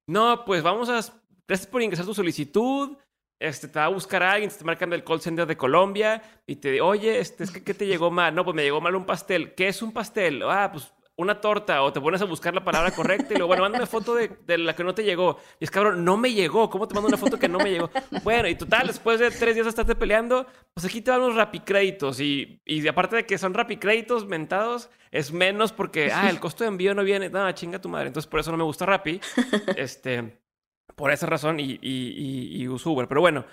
no, 0.07 0.45
pues 0.45 0.63
vamos 0.63 0.91
a, 0.91 1.01
gracias 1.49 1.67
por 1.67 1.81
ingresar 1.81 2.05
tu 2.05 2.13
solicitud, 2.13 2.99
este, 3.41 3.67
te 3.67 3.79
va 3.79 3.87
a 3.87 3.89
buscar 3.89 4.23
alguien, 4.23 4.51
te 4.51 4.55
está 4.55 4.65
marcando 4.65 4.95
el 4.95 5.05
call 5.05 5.21
center 5.21 5.47
de 5.47 5.57
Colombia 5.57 6.23
y 6.47 6.57
te 6.57 6.81
oye, 6.81 7.19
este, 7.19 7.45
es 7.45 7.51
que 7.51 7.65
¿qué 7.65 7.75
te 7.75 7.87
llegó 7.87 8.11
mal? 8.11 8.35
No, 8.35 8.45
pues 8.45 8.55
me 8.55 8.63
llegó 8.63 8.81
mal 8.81 8.95
un 8.95 9.05
pastel. 9.05 9.55
¿Qué 9.55 9.67
es 9.67 9.83
un 9.83 9.93
pastel? 9.93 10.43
Ah, 10.45 10.71
pues 10.73 10.93
una 11.23 11.41
torta 11.41 11.83
o 11.83 11.93
te 11.93 12.01
pones 12.01 12.21
a 12.21 12.25
buscar 12.25 12.55
la 12.55 12.63
palabra 12.63 12.91
correcta 12.91 13.33
y 13.33 13.37
luego, 13.37 13.49
bueno, 13.49 13.63
mándame 13.63 13.87
foto 13.87 14.15
de, 14.15 14.59
la 14.59 14.75
que 14.75 14.85
no 14.85 14.95
te 14.95 15.05
llegó. 15.05 15.39
Y 15.59 15.65
es 15.65 15.71
cabrón, 15.71 16.05
no 16.05 16.17
me 16.17 16.33
llegó. 16.33 16.69
¿Cómo 16.69 16.87
te 16.87 16.95
mando 16.95 17.09
una 17.09 17.17
foto 17.17 17.39
que 17.39 17.49
no 17.49 17.59
me 17.59 17.71
llegó? 17.71 17.91
Bueno, 18.23 18.49
y 18.49 18.55
total, 18.55 18.89
después 18.89 19.21
de 19.21 19.31
tres 19.31 19.55
días 19.55 19.67
de 19.67 19.71
estarte 19.71 19.95
peleando, 19.95 20.47
pues 20.75 20.85
aquí 20.85 21.01
te 21.01 21.11
dan 21.11 21.23
unos 21.23 21.37
rapicréditos. 21.37 22.21
Y, 22.21 22.61
y 22.65 22.87
aparte 22.87 23.17
de 23.17 23.27
que 23.27 23.39
son 23.39 23.55
rapicréditos 23.55 24.27
mentados, 24.27 24.91
es 25.11 25.33
menos 25.33 25.73
porque, 25.73 26.11
ah, 26.13 26.31
el 26.31 26.41
costo 26.41 26.65
de 26.65 26.69
envío 26.69 26.95
no 26.95 27.05
viene. 27.05 27.31
No, 27.31 27.51
chinga 27.53 27.81
tu 27.81 27.89
madre. 27.89 28.09
Entonces, 28.09 28.29
por 28.29 28.41
eso 28.41 28.51
no 28.51 28.57
me 28.57 28.65
gusta 28.65 28.87
Rappi. 28.87 29.21
Este, 29.77 30.39
por 30.95 31.11
esa 31.11 31.27
razón 31.27 31.61
y, 31.61 31.79
y, 31.81 32.63
y, 32.63 32.69
Uber. 32.69 33.09
Pero 33.09 33.21
bueno, 33.21 33.45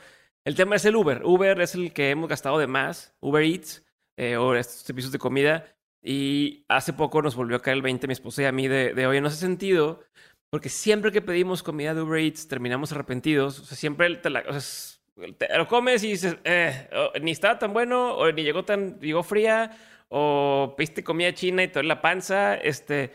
el 0.45 0.55
tema 0.55 0.75
es 0.75 0.85
el 0.85 0.95
Uber. 0.95 1.21
Uber 1.23 1.59
es 1.61 1.75
el 1.75 1.93
que 1.93 2.11
hemos 2.11 2.29
gastado 2.29 2.57
de 2.57 2.67
más. 2.67 3.15
Uber 3.19 3.43
Eats 3.43 3.85
eh, 4.17 4.37
o 4.37 4.55
estos 4.55 4.81
servicios 4.81 5.11
de 5.11 5.19
comida 5.19 5.65
y 6.01 6.65
hace 6.67 6.93
poco 6.93 7.21
nos 7.21 7.35
volvió 7.35 7.57
a 7.57 7.61
caer 7.61 7.77
el 7.77 7.83
20 7.83 8.07
mi 8.07 8.13
esposa 8.13 8.43
y 8.43 8.45
a 8.45 8.51
mí 8.51 8.67
de, 8.67 8.93
de 8.93 9.07
oye, 9.07 9.21
no 9.21 9.27
hace 9.27 9.37
sentido, 9.37 10.01
porque 10.49 10.69
siempre 10.69 11.11
que 11.11 11.21
pedimos 11.21 11.63
comida 11.63 11.93
de 11.93 12.01
Uber 12.01 12.19
Eats 12.19 12.47
terminamos 12.47 12.91
arrepentidos. 12.91 13.59
O 13.59 13.65
sea, 13.65 13.77
siempre 13.77 14.15
te, 14.17 14.29
la, 14.29 14.43
o 14.47 14.59
sea, 14.59 14.99
te 15.37 15.57
lo 15.57 15.67
comes 15.67 16.03
y 16.03 16.11
dices, 16.11 16.37
eh, 16.43 16.89
ni 17.21 17.31
estaba 17.31 17.59
tan 17.59 17.73
bueno, 17.73 18.15
o 18.15 18.31
ni 18.31 18.43
llegó 18.43 18.63
tan, 18.63 18.99
llegó 18.99 19.23
fría, 19.23 19.71
o 20.07 20.73
pediste 20.77 21.03
comida 21.03 21.33
china 21.33 21.63
y 21.63 21.67
te 21.69 21.83
la 21.83 22.01
panza, 22.01 22.55
este... 22.55 23.11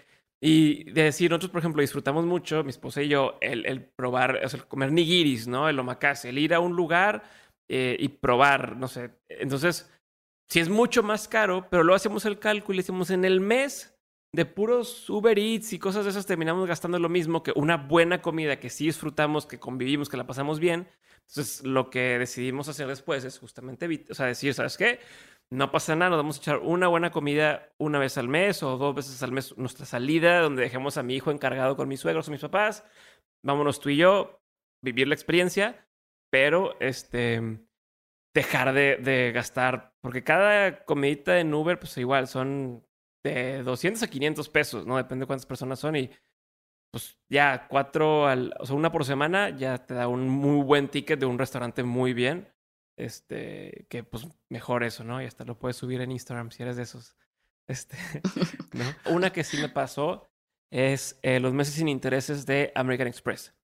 Y 0.46 0.90
de 0.90 1.04
decir, 1.04 1.30
nosotros, 1.30 1.52
por 1.52 1.60
ejemplo, 1.60 1.80
disfrutamos 1.80 2.26
mucho, 2.26 2.62
mi 2.64 2.68
esposa 2.68 3.00
y 3.00 3.08
yo, 3.08 3.38
el, 3.40 3.64
el 3.64 3.82
probar, 3.82 4.44
o 4.44 4.48
sea, 4.50 4.60
el 4.60 4.66
comer 4.66 4.92
nigiris, 4.92 5.46
¿no? 5.48 5.70
El 5.70 5.78
omakase, 5.78 6.28
el 6.28 6.38
ir 6.38 6.52
a 6.52 6.60
un 6.60 6.76
lugar 6.76 7.22
eh, 7.66 7.96
y 7.98 8.08
probar, 8.08 8.76
no 8.76 8.86
sé. 8.86 9.12
Entonces, 9.30 9.90
si 10.54 10.60
es 10.60 10.68
mucho 10.68 11.02
más 11.02 11.26
caro, 11.26 11.66
pero 11.68 11.82
luego 11.82 11.96
hacemos 11.96 12.24
el 12.26 12.38
cálculo 12.38 12.76
y 12.76 12.82
decimos 12.82 13.10
en 13.10 13.24
el 13.24 13.40
mes 13.40 13.98
de 14.32 14.46
puros 14.46 15.10
Uber 15.10 15.36
Eats 15.36 15.72
y 15.72 15.80
cosas 15.80 16.04
de 16.04 16.12
esas 16.12 16.26
terminamos 16.26 16.68
gastando 16.68 16.96
lo 17.00 17.08
mismo 17.08 17.42
que 17.42 17.52
una 17.56 17.76
buena 17.76 18.22
comida 18.22 18.60
que 18.60 18.70
sí 18.70 18.86
disfrutamos, 18.86 19.46
que 19.46 19.58
convivimos, 19.58 20.08
que 20.08 20.16
la 20.16 20.28
pasamos 20.28 20.60
bien. 20.60 20.86
Entonces, 21.26 21.64
lo 21.64 21.90
que 21.90 22.20
decidimos 22.20 22.68
hacer 22.68 22.86
después 22.86 23.24
es 23.24 23.36
justamente, 23.40 24.06
o 24.08 24.14
sea, 24.14 24.26
decir, 24.26 24.54
¿sabes 24.54 24.76
qué? 24.76 25.00
No 25.50 25.72
pasa 25.72 25.96
nada, 25.96 26.10
nos 26.10 26.18
vamos 26.20 26.36
a 26.38 26.40
echar 26.42 26.58
una 26.58 26.86
buena 26.86 27.10
comida 27.10 27.72
una 27.78 27.98
vez 27.98 28.16
al 28.16 28.28
mes 28.28 28.62
o 28.62 28.78
dos 28.78 28.94
veces 28.94 29.20
al 29.24 29.32
mes 29.32 29.58
nuestra 29.58 29.86
salida, 29.86 30.38
donde 30.38 30.62
dejemos 30.62 30.98
a 30.98 31.02
mi 31.02 31.16
hijo 31.16 31.32
encargado 31.32 31.76
con 31.76 31.88
mis 31.88 31.98
suegros 31.98 32.28
o 32.28 32.30
mis 32.30 32.42
papás. 32.42 32.84
Vámonos 33.42 33.80
tú 33.80 33.88
y 33.88 33.96
yo, 33.96 34.40
vivir 34.84 35.08
la 35.08 35.14
experiencia, 35.14 35.88
pero 36.30 36.76
este 36.78 37.58
dejar 38.34 38.72
de, 38.72 38.98
de, 38.98 39.32
gastar, 39.32 39.93
porque 40.04 40.22
cada 40.22 40.84
comidita 40.84 41.40
en 41.40 41.54
Uber, 41.54 41.78
pues 41.78 41.96
igual 41.96 42.28
son 42.28 42.86
de 43.24 43.62
200 43.62 44.02
a 44.02 44.06
500 44.06 44.50
pesos, 44.50 44.86
¿no? 44.86 44.98
Depende 44.98 45.22
de 45.22 45.26
cuántas 45.26 45.46
personas 45.46 45.78
son 45.78 45.96
y 45.96 46.10
pues 46.90 47.16
ya 47.30 47.66
cuatro, 47.68 48.26
al, 48.26 48.52
o 48.60 48.66
sea, 48.66 48.76
una 48.76 48.92
por 48.92 49.06
semana 49.06 49.48
ya 49.48 49.78
te 49.86 49.94
da 49.94 50.06
un 50.06 50.28
muy 50.28 50.62
buen 50.62 50.88
ticket 50.88 51.18
de 51.18 51.24
un 51.24 51.38
restaurante 51.38 51.84
muy 51.84 52.12
bien. 52.12 52.52
Este, 52.98 53.86
que 53.88 54.04
pues 54.04 54.28
mejor 54.50 54.84
eso, 54.84 55.04
¿no? 55.04 55.22
Y 55.22 55.24
hasta 55.24 55.46
lo 55.46 55.58
puedes 55.58 55.78
subir 55.78 56.02
en 56.02 56.12
Instagram 56.12 56.50
si 56.50 56.62
eres 56.62 56.76
de 56.76 56.82
esos. 56.82 57.16
Este, 57.66 57.96
¿no? 58.74 58.84
Una 59.10 59.32
que 59.32 59.42
sí 59.42 59.56
me 59.56 59.70
pasó 59.70 60.28
es 60.70 61.18
eh, 61.22 61.40
los 61.40 61.54
meses 61.54 61.76
sin 61.76 61.88
intereses 61.88 62.44
de 62.44 62.72
American 62.74 63.08
Express. 63.08 63.54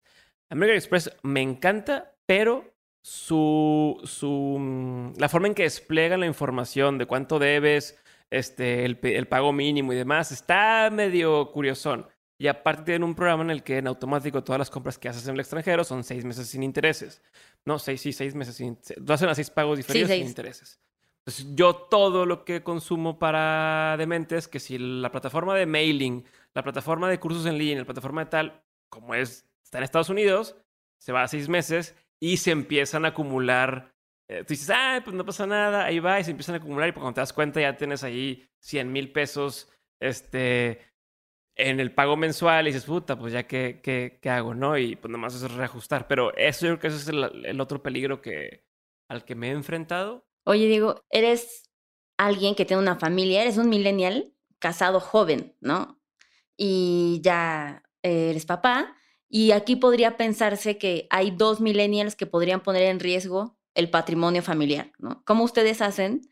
American 0.48 0.78
Express 0.78 1.14
me 1.22 1.42
encanta, 1.42 2.16
pero 2.24 2.64
su, 3.02 4.00
su, 4.04 4.56
mm, 4.58 5.14
la 5.18 5.28
forma 5.28 5.48
en 5.48 5.54
que 5.54 5.62
despliegan 5.64 6.20
la 6.20 6.26
información 6.26 6.98
de 6.98 7.06
cuánto 7.06 7.38
debes, 7.38 7.98
este, 8.30 8.84
el, 8.84 8.98
el, 9.02 9.26
pago 9.26 9.52
mínimo 9.52 9.92
y 9.92 9.96
demás, 9.96 10.32
está 10.32 10.90
medio 10.90 11.50
curiosón. 11.52 12.06
Y 12.38 12.46
aparte 12.46 12.84
tienen 12.84 13.04
un 13.04 13.14
programa 13.14 13.42
en 13.44 13.50
el 13.50 13.62
que 13.62 13.78
en 13.78 13.86
automático 13.86 14.42
todas 14.42 14.58
las 14.58 14.70
compras 14.70 14.96
que 14.96 15.08
haces 15.08 15.26
en 15.26 15.34
el 15.34 15.40
extranjero 15.40 15.84
son 15.84 16.04
seis 16.04 16.24
meses 16.24 16.48
sin 16.48 16.62
intereses. 16.62 17.22
No, 17.66 17.78
seis, 17.78 18.00
sí, 18.00 18.12
seis 18.14 18.34
meses 18.34 18.56
sin... 18.56 18.78
Lo 18.96 19.12
hacen 19.12 19.28
a 19.28 19.34
seis 19.34 19.50
pagos 19.50 19.76
diferentes 19.76 20.10
sí, 20.10 20.18
sin 20.20 20.26
intereses. 20.26 20.80
Entonces 21.18 21.54
yo 21.54 21.74
todo 21.74 22.24
lo 22.24 22.46
que 22.46 22.62
consumo 22.62 23.18
para 23.18 23.96
dementes, 23.98 24.48
que 24.48 24.58
si 24.58 24.78
la 24.78 25.10
plataforma 25.10 25.54
de 25.54 25.66
mailing, 25.66 26.24
la 26.54 26.62
plataforma 26.62 27.10
de 27.10 27.20
cursos 27.20 27.44
en 27.44 27.58
línea, 27.58 27.80
la 27.80 27.84
plataforma 27.84 28.24
de 28.24 28.30
tal, 28.30 28.62
como 28.88 29.14
es, 29.14 29.46
está 29.62 29.78
en 29.78 29.84
Estados 29.84 30.08
Unidos, 30.08 30.56
se 30.98 31.12
va 31.12 31.22
a 31.22 31.28
seis 31.28 31.48
meses 31.48 31.94
y 32.20 32.36
se 32.36 32.50
empiezan 32.50 33.04
a 33.04 33.08
acumular. 33.08 33.92
Eh, 34.28 34.44
tú 34.44 34.52
dices, 34.52 34.70
ah, 34.70 35.00
pues 35.02 35.16
no 35.16 35.24
pasa 35.24 35.46
nada, 35.46 35.84
ahí 35.86 35.98
va, 35.98 36.20
y 36.20 36.24
se 36.24 36.30
empiezan 36.30 36.54
a 36.54 36.58
acumular, 36.58 36.90
y 36.90 36.92
cuando 36.92 37.14
te 37.14 37.20
das 37.20 37.32
cuenta 37.32 37.60
ya 37.60 37.76
tienes 37.76 38.04
ahí 38.04 38.48
100 38.60 38.92
mil 38.92 39.10
pesos 39.10 39.68
este, 39.98 40.80
en 41.56 41.80
el 41.80 41.92
pago 41.92 42.16
mensual, 42.16 42.68
y 42.68 42.70
dices, 42.72 42.84
puta, 42.84 43.18
pues 43.18 43.32
ya 43.32 43.46
qué, 43.46 43.80
qué, 43.82 44.18
qué 44.22 44.30
hago, 44.30 44.54
¿no? 44.54 44.78
Y 44.78 44.94
pues 44.96 45.10
nomás 45.10 45.34
es 45.34 45.50
reajustar. 45.50 46.06
Pero 46.06 46.36
eso 46.36 46.66
yo 46.66 46.72
creo 46.72 46.78
que 46.78 46.86
ese 46.88 46.96
es 46.98 47.08
el, 47.08 47.46
el 47.46 47.60
otro 47.60 47.82
peligro 47.82 48.20
que, 48.20 48.64
al 49.08 49.24
que 49.24 49.34
me 49.34 49.48
he 49.48 49.52
enfrentado. 49.52 50.26
Oye, 50.44 50.66
Diego, 50.66 51.04
eres 51.10 51.70
alguien 52.16 52.54
que 52.54 52.64
tiene 52.64 52.82
una 52.82 52.96
familia, 52.96 53.42
eres 53.42 53.56
un 53.56 53.68
millennial 53.68 54.34
casado 54.58 55.00
joven, 55.00 55.56
¿no? 55.60 56.00
Y 56.56 57.20
ya 57.24 57.82
eres 58.02 58.46
papá. 58.46 58.94
Y 59.32 59.52
aquí 59.52 59.76
podría 59.76 60.16
pensarse 60.16 60.76
que 60.76 61.06
hay 61.08 61.30
dos 61.30 61.60
millennials 61.60 62.16
que 62.16 62.26
podrían 62.26 62.60
poner 62.60 62.82
en 62.82 62.98
riesgo 62.98 63.56
el 63.74 63.88
patrimonio 63.88 64.42
familiar, 64.42 64.90
¿no? 64.98 65.22
¿Cómo 65.24 65.44
ustedes 65.44 65.80
hacen 65.80 66.22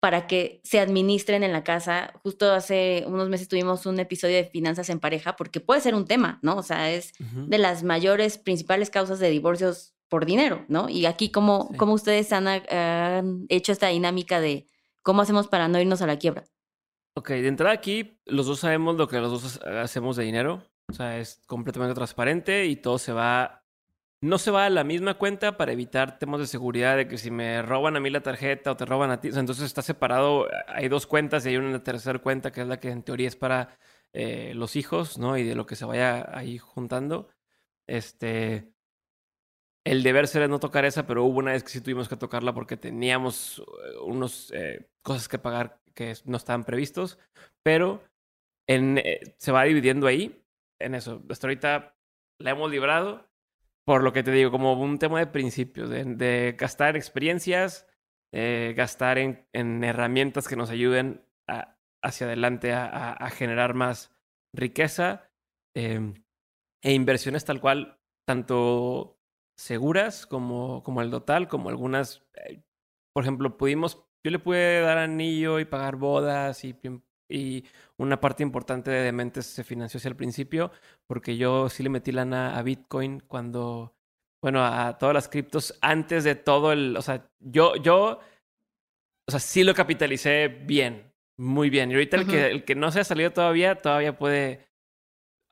para 0.00 0.26
que 0.26 0.62
se 0.64 0.80
administren 0.80 1.42
en 1.42 1.52
la 1.52 1.62
casa? 1.64 2.14
Justo 2.22 2.50
hace 2.50 3.04
unos 3.06 3.28
meses 3.28 3.48
tuvimos 3.48 3.84
un 3.84 4.00
episodio 4.00 4.36
de 4.36 4.46
finanzas 4.46 4.88
en 4.88 5.00
pareja, 5.00 5.36
porque 5.36 5.60
puede 5.60 5.82
ser 5.82 5.94
un 5.94 6.06
tema, 6.06 6.38
¿no? 6.40 6.56
O 6.56 6.62
sea, 6.62 6.90
es 6.90 7.12
uh 7.20 7.24
-huh. 7.24 7.46
de 7.46 7.58
las 7.58 7.82
mayores, 7.82 8.38
principales 8.38 8.88
causas 8.88 9.18
de 9.18 9.28
divorcios 9.28 9.92
por 10.08 10.24
dinero, 10.24 10.64
¿no? 10.68 10.88
Y 10.88 11.04
aquí, 11.04 11.30
¿cómo, 11.30 11.68
sí. 11.72 11.76
cómo 11.76 11.92
ustedes 11.92 12.32
han, 12.32 12.48
han 12.48 13.44
hecho 13.50 13.70
esta 13.70 13.88
dinámica 13.88 14.40
de 14.40 14.66
cómo 15.02 15.20
hacemos 15.20 15.48
para 15.48 15.68
no 15.68 15.78
irnos 15.78 16.00
a 16.00 16.06
la 16.06 16.18
quiebra? 16.18 16.44
Ok, 17.16 17.28
de 17.28 17.48
entrada 17.48 17.74
aquí, 17.74 18.18
los 18.24 18.46
dos 18.46 18.60
sabemos 18.60 18.96
lo 18.96 19.08
que 19.08 19.18
los 19.20 19.30
dos 19.30 19.60
hacemos 19.62 20.16
de 20.16 20.24
dinero. 20.24 20.62
O 20.88 20.92
sea, 20.92 21.18
es 21.18 21.42
completamente 21.46 21.94
transparente 21.94 22.66
y 22.66 22.76
todo 22.76 22.98
se 22.98 23.12
va. 23.12 23.64
No 24.20 24.38
se 24.38 24.50
va 24.50 24.66
a 24.66 24.70
la 24.70 24.84
misma 24.84 25.14
cuenta 25.18 25.56
para 25.56 25.72
evitar 25.72 26.18
temas 26.18 26.40
de 26.40 26.46
seguridad 26.46 26.96
de 26.96 27.08
que 27.08 27.18
si 27.18 27.30
me 27.30 27.60
roban 27.62 27.96
a 27.96 28.00
mí 28.00 28.08
la 28.10 28.22
tarjeta 28.22 28.72
o 28.72 28.76
te 28.76 28.86
roban 28.86 29.10
a 29.10 29.20
ti. 29.20 29.28
O 29.28 29.32
sea, 29.32 29.40
entonces 29.40 29.66
está 29.66 29.82
separado. 29.82 30.48
Hay 30.68 30.88
dos 30.88 31.06
cuentas 31.06 31.44
y 31.44 31.50
hay 31.50 31.56
una 31.56 31.82
tercera 31.82 32.18
cuenta 32.18 32.52
que 32.52 32.62
es 32.62 32.66
la 32.68 32.80
que 32.80 32.90
en 32.90 33.02
teoría 33.02 33.28
es 33.28 33.36
para 33.36 33.78
eh, 34.12 34.52
los 34.54 34.76
hijos, 34.76 35.18
¿no? 35.18 35.36
Y 35.36 35.44
de 35.44 35.54
lo 35.54 35.66
que 35.66 35.76
se 35.76 35.84
vaya 35.84 36.26
ahí 36.36 36.58
juntando. 36.58 37.28
Este. 37.86 38.70
El 39.84 40.02
deber 40.02 40.28
ser 40.28 40.48
no 40.48 40.60
tocar 40.60 40.86
esa, 40.86 41.06
pero 41.06 41.24
hubo 41.24 41.38
una 41.40 41.52
vez 41.52 41.62
que 41.62 41.68
sí 41.70 41.80
tuvimos 41.82 42.08
que 42.08 42.16
tocarla 42.16 42.54
porque 42.54 42.78
teníamos 42.78 43.62
unos 44.02 44.50
eh, 44.54 44.88
cosas 45.02 45.28
que 45.28 45.38
pagar 45.38 45.80
que 45.94 46.14
no 46.24 46.38
estaban 46.38 46.64
previstos. 46.64 47.18
Pero 47.62 48.02
en, 48.66 48.98
eh, 48.98 49.20
se 49.36 49.52
va 49.52 49.64
dividiendo 49.64 50.06
ahí 50.06 50.43
en 50.84 50.94
eso. 50.94 51.22
Hasta 51.30 51.46
ahorita 51.46 51.96
la 52.38 52.50
hemos 52.50 52.70
librado, 52.70 53.28
por 53.84 54.02
lo 54.02 54.12
que 54.12 54.22
te 54.22 54.30
digo, 54.30 54.50
como 54.50 54.72
un 54.74 54.98
tema 54.98 55.18
de 55.18 55.26
principios, 55.26 55.90
de, 55.90 56.56
gastar 56.58 56.96
experiencias, 56.96 57.86
eh, 58.32 58.74
gastar 58.76 59.18
en, 59.18 59.46
en, 59.52 59.84
herramientas 59.84 60.48
que 60.48 60.56
nos 60.56 60.70
ayuden 60.70 61.24
hacia 62.02 62.26
adelante 62.26 62.72
a, 62.72 63.30
generar 63.30 63.74
más 63.74 64.14
riqueza 64.54 65.30
eh, 65.74 66.12
e 66.82 66.92
inversiones 66.92 67.44
tal 67.44 67.60
cual, 67.60 67.98
tanto 68.26 69.18
seguras 69.56 70.26
como, 70.26 70.82
como 70.82 71.00
el 71.00 71.10
total, 71.10 71.48
como 71.48 71.68
algunas, 71.70 72.26
eh, 72.34 72.62
por 73.14 73.24
ejemplo, 73.24 73.56
pudimos, 73.56 74.04
yo 74.24 74.30
le 74.30 74.38
pude 74.38 74.80
dar 74.80 74.98
anillo 74.98 75.60
y 75.60 75.64
pagar 75.64 75.96
bodas 75.96 76.64
y 76.64 76.74
y 77.34 77.64
una 77.96 78.20
parte 78.20 78.42
importante 78.42 78.90
de 78.90 79.02
Dementes 79.02 79.46
se 79.46 79.64
financió 79.64 79.98
hacia 79.98 80.08
el 80.08 80.16
principio, 80.16 80.70
porque 81.06 81.36
yo 81.36 81.68
sí 81.68 81.82
le 81.82 81.90
metí 81.90 82.12
lana 82.12 82.56
a 82.56 82.62
Bitcoin 82.62 83.20
cuando, 83.20 83.94
bueno, 84.42 84.64
a 84.64 84.96
todas 84.98 85.14
las 85.14 85.28
criptos 85.28 85.76
antes 85.80 86.24
de 86.24 86.34
todo 86.36 86.72
el, 86.72 86.96
o 86.96 87.02
sea, 87.02 87.28
yo, 87.40 87.76
yo, 87.76 88.20
o 89.26 89.30
sea, 89.30 89.40
sí 89.40 89.64
lo 89.64 89.74
capitalicé 89.74 90.48
bien, 90.48 91.12
muy 91.36 91.70
bien. 91.70 91.90
Y 91.90 91.94
ahorita 91.94 92.18
uh 92.18 92.20
-huh. 92.20 92.22
el, 92.22 92.30
que, 92.30 92.46
el 92.46 92.64
que 92.64 92.74
no 92.74 92.90
se 92.90 93.00
ha 93.00 93.04
salido 93.04 93.32
todavía, 93.32 93.74
todavía 93.74 94.16
puede, 94.16 94.66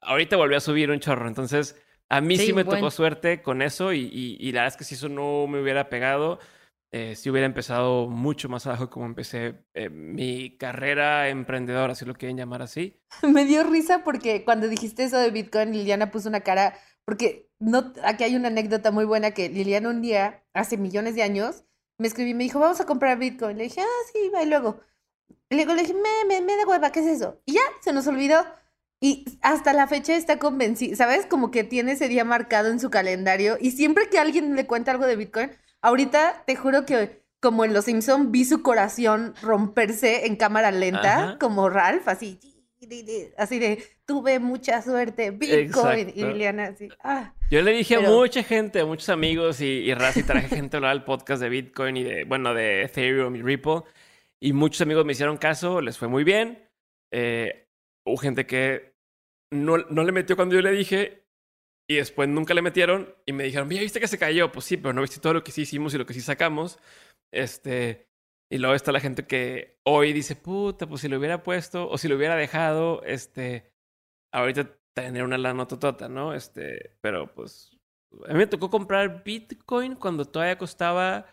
ahorita 0.02 0.36
volvió 0.36 0.58
a 0.58 0.60
subir 0.60 0.90
un 0.90 1.00
chorro. 1.00 1.26
Entonces, 1.26 1.80
a 2.08 2.20
mí 2.20 2.36
sí, 2.36 2.46
sí 2.46 2.52
me 2.52 2.62
bueno. 2.62 2.78
tocó 2.78 2.90
suerte 2.90 3.42
con 3.42 3.62
eso 3.62 3.92
y, 3.92 4.00
y, 4.00 4.36
y 4.38 4.52
la 4.52 4.62
verdad 4.62 4.74
es 4.74 4.76
que 4.76 4.84
si 4.84 4.94
eso 4.94 5.08
no 5.08 5.46
me 5.46 5.60
hubiera 5.60 5.88
pegado, 5.88 6.38
eh, 6.92 7.16
si 7.16 7.30
hubiera 7.30 7.46
empezado 7.46 8.06
mucho 8.06 8.50
más 8.50 8.66
abajo 8.66 8.90
como 8.90 9.06
empecé 9.06 9.64
eh, 9.72 9.88
mi 9.88 10.56
carrera 10.58 11.30
emprendedora, 11.30 11.94
si 11.94 12.04
lo 12.04 12.14
quieren 12.14 12.36
llamar 12.36 12.60
así. 12.60 13.02
Me 13.22 13.46
dio 13.46 13.64
risa 13.64 14.04
porque 14.04 14.44
cuando 14.44 14.68
dijiste 14.68 15.04
eso 15.04 15.18
de 15.18 15.30
Bitcoin, 15.30 15.72
Liliana 15.72 16.10
puso 16.10 16.28
una 16.28 16.42
cara 16.42 16.74
porque 17.04 17.50
no, 17.58 17.92
aquí 18.04 18.24
hay 18.24 18.36
una 18.36 18.48
anécdota 18.48 18.90
muy 18.90 19.04
buena 19.04 19.32
que 19.32 19.48
Liliana 19.48 19.88
un 19.88 20.02
día, 20.02 20.44
hace 20.52 20.76
millones 20.76 21.14
de 21.14 21.22
años, 21.22 21.64
me 21.98 22.08
escribí 22.08 22.34
me 22.34 22.44
dijo, 22.44 22.58
vamos 22.58 22.80
a 22.80 22.86
comprar 22.86 23.18
Bitcoin. 23.18 23.56
Le 23.56 23.64
dije, 23.64 23.80
ah, 23.80 24.06
sí, 24.12 24.28
va, 24.28 24.42
y 24.42 24.46
luego. 24.46 24.80
Luego 25.50 25.74
le 25.74 25.82
dije, 25.82 25.94
me, 25.94 26.26
me, 26.26 26.40
me 26.40 26.56
da 26.56 26.66
hueva, 26.66 26.92
¿qué 26.92 27.00
es 27.00 27.06
eso? 27.06 27.40
Y 27.46 27.54
ya, 27.54 27.60
se 27.80 27.92
nos 27.92 28.06
olvidó. 28.06 28.44
Y 29.00 29.38
hasta 29.42 29.72
la 29.72 29.86
fecha 29.86 30.14
está 30.14 30.38
convencida, 30.38 30.94
¿sabes? 30.96 31.26
Como 31.26 31.50
que 31.50 31.64
tiene 31.64 31.92
ese 31.92 32.08
día 32.08 32.24
marcado 32.24 32.70
en 32.70 32.80
su 32.80 32.90
calendario. 32.90 33.56
Y 33.60 33.72
siempre 33.72 34.08
que 34.08 34.18
alguien 34.18 34.54
le 34.54 34.66
cuenta 34.66 34.92
algo 34.92 35.06
de 35.06 35.16
Bitcoin, 35.16 35.50
ahorita 35.82 36.44
te 36.46 36.56
juro 36.56 36.86
que 36.86 37.22
como 37.40 37.64
en 37.64 37.74
Los 37.74 37.86
Simpson 37.86 38.30
vi 38.30 38.44
su 38.44 38.62
corazón 38.62 39.34
romperse 39.42 40.26
en 40.26 40.36
cámara 40.36 40.70
lenta, 40.70 41.36
como 41.40 41.68
Ralph, 41.68 42.06
así, 42.06 42.38
así 43.36 43.58
de, 43.58 43.82
tuve 44.04 44.38
mucha 44.38 44.80
suerte, 44.80 45.32
Bitcoin. 45.32 46.12
Y 46.14 46.24
Liliana 46.24 46.66
así, 46.66 46.88
ah. 47.02 47.34
Yo 47.50 47.60
le 47.62 47.72
dije 47.72 47.96
a 47.96 48.00
mucha 48.00 48.42
gente, 48.42 48.80
a 48.80 48.86
muchos 48.86 49.08
amigos 49.08 49.60
y, 49.60 49.80
y 49.80 49.90
y 49.90 50.22
traje 50.22 50.48
gente 50.48 50.76
a 50.76 50.78
hablar 50.78 50.94
del 50.94 51.04
podcast 51.04 51.42
de 51.42 51.48
Bitcoin 51.48 51.96
y 51.96 52.04
de, 52.04 52.24
bueno, 52.24 52.54
de 52.54 52.82
Ethereum 52.82 53.34
y 53.36 53.42
Ripple. 53.42 53.82
Y 54.40 54.52
muchos 54.52 54.80
amigos 54.80 55.04
me 55.04 55.12
hicieron 55.12 55.36
caso, 55.36 55.80
les 55.80 55.98
fue 55.98 56.08
muy 56.08 56.24
bien. 56.24 56.68
Eh, 57.12 57.68
hubo 58.06 58.16
gente 58.16 58.46
que 58.46 58.94
no, 59.50 59.78
no 59.78 60.04
le 60.04 60.12
metió 60.12 60.36
cuando 60.36 60.54
yo 60.54 60.62
le 60.62 60.70
dije 60.70 61.21
y 61.88 61.96
después 61.96 62.28
nunca 62.28 62.54
le 62.54 62.62
metieron 62.62 63.14
y 63.26 63.32
me 63.32 63.44
dijeron, 63.44 63.68
¿viste 63.68 64.00
que 64.00 64.08
se 64.08 64.18
cayó? 64.18 64.52
Pues 64.52 64.64
sí, 64.64 64.76
pero 64.76 64.92
no 64.92 65.02
viste 65.02 65.20
todo 65.20 65.34
lo 65.34 65.44
que 65.44 65.52
sí 65.52 65.62
hicimos 65.62 65.94
y 65.94 65.98
lo 65.98 66.06
que 66.06 66.14
sí 66.14 66.20
sacamos. 66.20 66.78
Este, 67.32 68.08
y 68.50 68.58
luego 68.58 68.74
está 68.74 68.92
la 68.92 69.00
gente 69.00 69.26
que 69.26 69.78
hoy 69.84 70.12
dice, 70.12 70.36
puta, 70.36 70.86
pues 70.86 71.00
si 71.00 71.08
lo 71.08 71.18
hubiera 71.18 71.42
puesto 71.42 71.88
o 71.88 71.98
si 71.98 72.08
lo 72.08 72.16
hubiera 72.16 72.36
dejado, 72.36 73.02
este, 73.04 73.72
ahorita 74.32 74.78
tener 74.94 75.24
una 75.24 75.38
lana 75.38 75.66
totota, 75.66 76.08
¿no? 76.08 76.34
Este, 76.34 76.96
pero 77.00 77.32
pues, 77.34 77.76
a 78.26 78.32
mí 78.32 78.38
me 78.38 78.46
tocó 78.46 78.70
comprar 78.70 79.24
Bitcoin 79.24 79.94
cuando 79.96 80.24
todavía 80.24 80.58
costaba, 80.58 81.26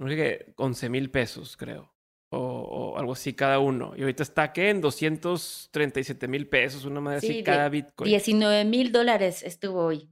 no 0.00 0.08
sé 0.08 0.16
qué, 0.16 0.54
11 0.56 0.88
mil 0.88 1.10
pesos, 1.10 1.56
creo. 1.56 1.92
O, 2.32 2.38
o, 2.38 2.98
algo 2.98 3.12
así 3.14 3.34
cada 3.34 3.58
uno. 3.58 3.92
Y 3.96 4.02
ahorita 4.02 4.22
está, 4.22 4.52
¿qué? 4.52 4.70
En 4.70 4.80
237 4.80 6.28
mil 6.28 6.48
pesos, 6.48 6.84
una 6.84 7.00
madre 7.00 7.18
así, 7.18 7.42
cada 7.42 7.68
Bitcoin. 7.68 8.08
19 8.08 8.64
mil 8.64 8.92
dólares 8.92 9.42
estuvo 9.42 9.84
hoy. 9.84 10.08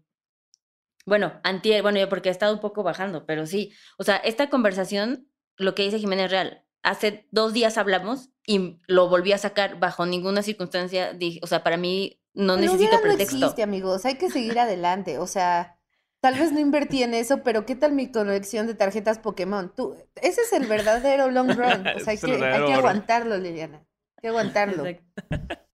Bueno, 1.06 1.40
antier, 1.42 1.82
bueno, 1.82 1.98
yo 1.98 2.08
porque 2.08 2.28
he 2.28 2.32
estado 2.32 2.52
un 2.52 2.60
poco 2.60 2.82
bajando, 2.82 3.24
pero 3.24 3.46
sí. 3.46 3.72
O 3.98 4.04
sea, 4.04 4.16
esta 4.16 4.50
conversación, 4.50 5.28
lo 5.56 5.74
que 5.74 5.84
dice 5.84 5.98
Jiménez 5.98 6.30
Real, 6.30 6.64
hace 6.82 7.26
dos 7.30 7.52
días 7.52 7.78
hablamos 7.78 8.30
y 8.46 8.80
lo 8.86 9.08
volví 9.08 9.32
a 9.32 9.38
sacar 9.38 9.78
bajo 9.78 10.04
ninguna 10.04 10.42
circunstancia. 10.42 11.12
Dije, 11.12 11.40
o 11.42 11.46
sea, 11.46 11.62
para 11.62 11.76
mí 11.76 12.20
no 12.34 12.56
necesito 12.56 13.00
pretexto. 13.00 13.36
No 13.36 13.46
existe, 13.46 13.62
amigos. 13.62 14.04
Hay 14.04 14.16
que 14.16 14.30
seguir 14.30 14.58
adelante. 14.58 15.18
O 15.18 15.26
sea, 15.26 15.77
tal 16.20 16.34
vez 16.34 16.52
no 16.52 16.60
invertí 16.60 17.02
en 17.02 17.14
eso, 17.14 17.42
pero 17.42 17.64
¿qué 17.64 17.76
tal 17.76 17.92
mi 17.92 18.10
colección 18.10 18.66
de 18.66 18.74
tarjetas 18.74 19.18
Pokémon? 19.18 19.72
Tú, 19.74 19.96
ese 20.16 20.42
es 20.42 20.52
el 20.52 20.66
verdadero 20.66 21.30
long 21.30 21.50
run. 21.50 21.86
O 21.86 21.98
sea, 22.00 22.12
hay 22.12 22.18
que, 22.18 22.44
hay 22.44 22.66
que 22.66 22.74
aguantarlo, 22.74 23.36
Liliana. 23.38 23.78
Hay 23.78 24.22
que 24.22 24.28
aguantarlo. 24.28 24.84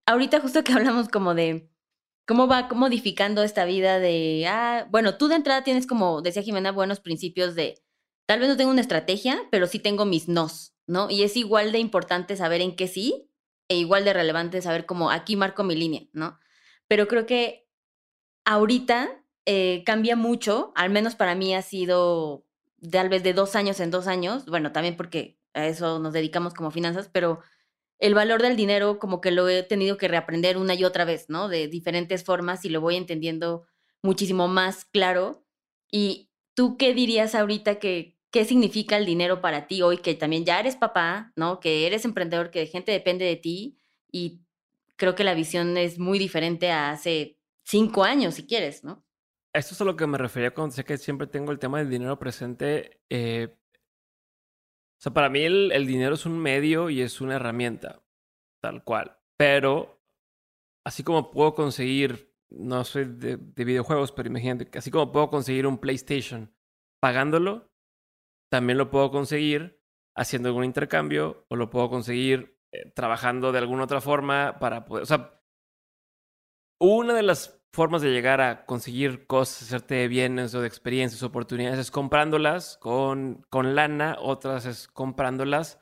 Ahorita 0.07 0.41
justo 0.41 0.63
que 0.65 0.73
hablamos 0.73 1.09
como 1.09 1.35
de 1.35 1.71
cómo 2.27 2.47
va 2.47 2.69
modificando 2.75 3.43
esta 3.43 3.65
vida 3.65 3.99
de, 3.99 4.47
ah, 4.49 4.87
bueno, 4.91 5.17
tú 5.17 5.29
de 5.29 5.37
entrada 5.37 5.65
tienes 5.65 5.87
como, 5.87 6.23
decía 6.23 6.43
Jimena, 6.43 6.73
buenos 6.73 7.01
principios 7.01 7.55
de, 7.55 7.83
tal 8.27 8.41
vez 8.41 8.49
no 8.49 8.57
tengo 8.57 8.71
una 8.71 8.81
estrategia, 8.81 9.39
pero 9.51 9.67
sí 9.67 9.79
tengo 9.79 10.05
mis 10.05 10.29
nos, 10.29 10.75
¿no? 10.87 11.11
Y 11.11 11.23
es 11.23 11.37
igual 11.37 11.73
de 11.73 11.79
importante 11.79 12.37
saber 12.37 12.61
en 12.61 12.77
qué 12.77 12.89
sí, 12.89 13.31
e 13.69 13.77
igual 13.77 14.05
de 14.05 14.13
relevante 14.13 14.61
saber 14.63 14.85
cómo 14.87 15.11
aquí 15.11 15.37
marco 15.37 15.65
mi 15.65 15.75
línea, 15.75 16.03
¿no? 16.13 16.39
Pero 16.87 17.09
creo 17.09 17.27
que 17.27 17.67
ahorita 18.45 19.24
eh, 19.47 19.83
cambia 19.85 20.17
mucho, 20.17 20.73
al 20.75 20.91
menos 20.91 21.15
para 21.15 21.35
mí 21.35 21.55
ha 21.55 21.63
sido 21.63 22.45
tal 22.91 23.09
vez 23.09 23.23
de 23.23 23.33
dos 23.33 23.57
años 23.57 23.81
en 23.81 23.91
dos 23.91 24.07
años, 24.07 24.47
bueno, 24.47 24.73
también 24.73 24.97
porque 24.97 25.39
a 25.55 25.67
eso 25.67 25.99
nos 25.99 26.12
dedicamos 26.12 26.55
como 26.55 26.71
finanzas, 26.71 27.09
pero 27.12 27.40
el 27.99 28.14
valor 28.14 28.42
del 28.42 28.57
dinero 28.57 28.99
como 28.99 29.21
que 29.21 29.31
lo 29.31 29.49
he 29.49 29.62
tenido 29.62 29.97
que 29.97 30.09
reaprender 30.09 30.59
una 30.59 30.75
y 30.75 30.85
otra 30.85 31.05
vez, 31.05 31.27
¿no? 31.29 31.49
De 31.49 31.68
diferentes 31.68 32.25
formas 32.25 32.64
y 32.64 32.68
lo 32.68 32.81
voy 32.81 32.97
entendiendo 32.97 33.66
muchísimo 34.03 34.49
más 34.49 34.85
claro. 34.85 35.45
¿Y 35.90 36.31
tú 36.55 36.77
qué 36.77 36.92
dirías 36.92 37.35
ahorita 37.35 37.79
que 37.79 38.14
qué 38.31 38.45
significa 38.45 38.97
el 38.97 39.07
dinero 39.07 39.40
para 39.40 39.68
ti 39.68 39.81
hoy 39.83 39.99
que 39.99 40.14
también 40.14 40.45
ya 40.45 40.59
eres 40.59 40.75
papá, 40.75 41.33
¿no? 41.37 41.61
Que 41.61 41.87
eres 41.87 42.05
emprendedor, 42.05 42.51
que 42.51 42.66
gente 42.66 42.90
depende 42.90 43.25
de 43.25 43.37
ti 43.37 43.79
y 44.11 44.40
creo 44.97 45.14
que 45.14 45.23
la 45.23 45.35
visión 45.35 45.77
es 45.77 45.99
muy 46.01 46.18
diferente 46.18 46.71
a 46.71 46.90
hace 46.90 47.38
cinco 47.62 48.03
años, 48.03 48.35
si 48.35 48.45
quieres, 48.45 48.83
¿no? 48.83 49.05
Esto 49.55 49.75
es 49.75 49.81
a 49.81 49.85
lo 49.85 49.97
que 49.97 50.07
me 50.07 50.19
refería 50.19 50.53
cuando 50.53 50.73
decía 50.73 50.85
que 50.85 50.99
siempre 50.99 51.29
tengo 51.29 51.53
el 51.53 51.59
tema 51.59 51.79
del 51.79 51.88
dinero 51.88 52.19
presente. 52.19 53.01
Eh, 53.09 53.57
sea, 55.05 55.12
para 55.12 55.29
mí 55.29 55.43
el, 55.43 55.87
dinero 55.87 56.14
es 56.14 56.25
un 56.25 56.38
medio 56.38 56.88
y 56.88 57.03
es 57.03 57.21
una 57.21 57.37
herramienta, 57.37 58.03
tal 58.62 58.83
cual. 58.85 59.19
Pero, 59.37 60.01
así 60.87 61.05
como 61.05 61.31
puedo 61.31 61.55
conseguir, 61.55 62.35
no 62.51 62.85
soy 62.85 63.05
de, 63.05 63.37
videojuegos, 63.37 64.12
pero 64.12 64.31
imagínate 64.31 64.71
que 64.71 64.79
así 64.79 64.90
como 64.90 65.12
puedo 65.12 65.29
conseguir 65.29 65.67
un 65.67 65.79
PlayStation 65.79 66.55
pagándolo, 67.01 67.71
también 68.51 68.79
lo 68.79 68.90
puedo 68.90 69.11
conseguir 69.11 69.83
haciendo 70.17 70.49
algún 70.49 70.64
intercambio 70.64 71.45
o 71.49 71.57
lo 71.57 71.69
puedo 71.69 71.90
conseguir 71.90 72.59
eh, 72.73 72.90
trabajando 72.95 73.53
de 73.53 73.59
alguna 73.59 73.85
otra 73.85 74.01
forma 74.01 74.59
para 74.59 74.87
poder, 74.87 75.03
o 75.03 75.07
sea, 75.07 75.43
una 76.81 77.12
de 77.14 77.23
las 77.25 77.62
formas 77.75 78.03
de 78.03 78.11
llegar 78.11 78.41
a 78.41 78.65
conseguir 78.67 79.27
cosas, 79.27 79.63
hacerte 79.63 80.09
bienes 80.09 80.55
o 80.55 80.61
de 80.61 80.69
experiencias, 80.69 81.23
oportunidades, 81.23 81.79
es 81.79 81.91
comprándolas 81.91 82.79
con, 82.79 83.45
con 83.51 83.75
lana, 83.75 84.17
otras 84.21 84.65
es 84.67 84.89
comprándolas 84.89 85.81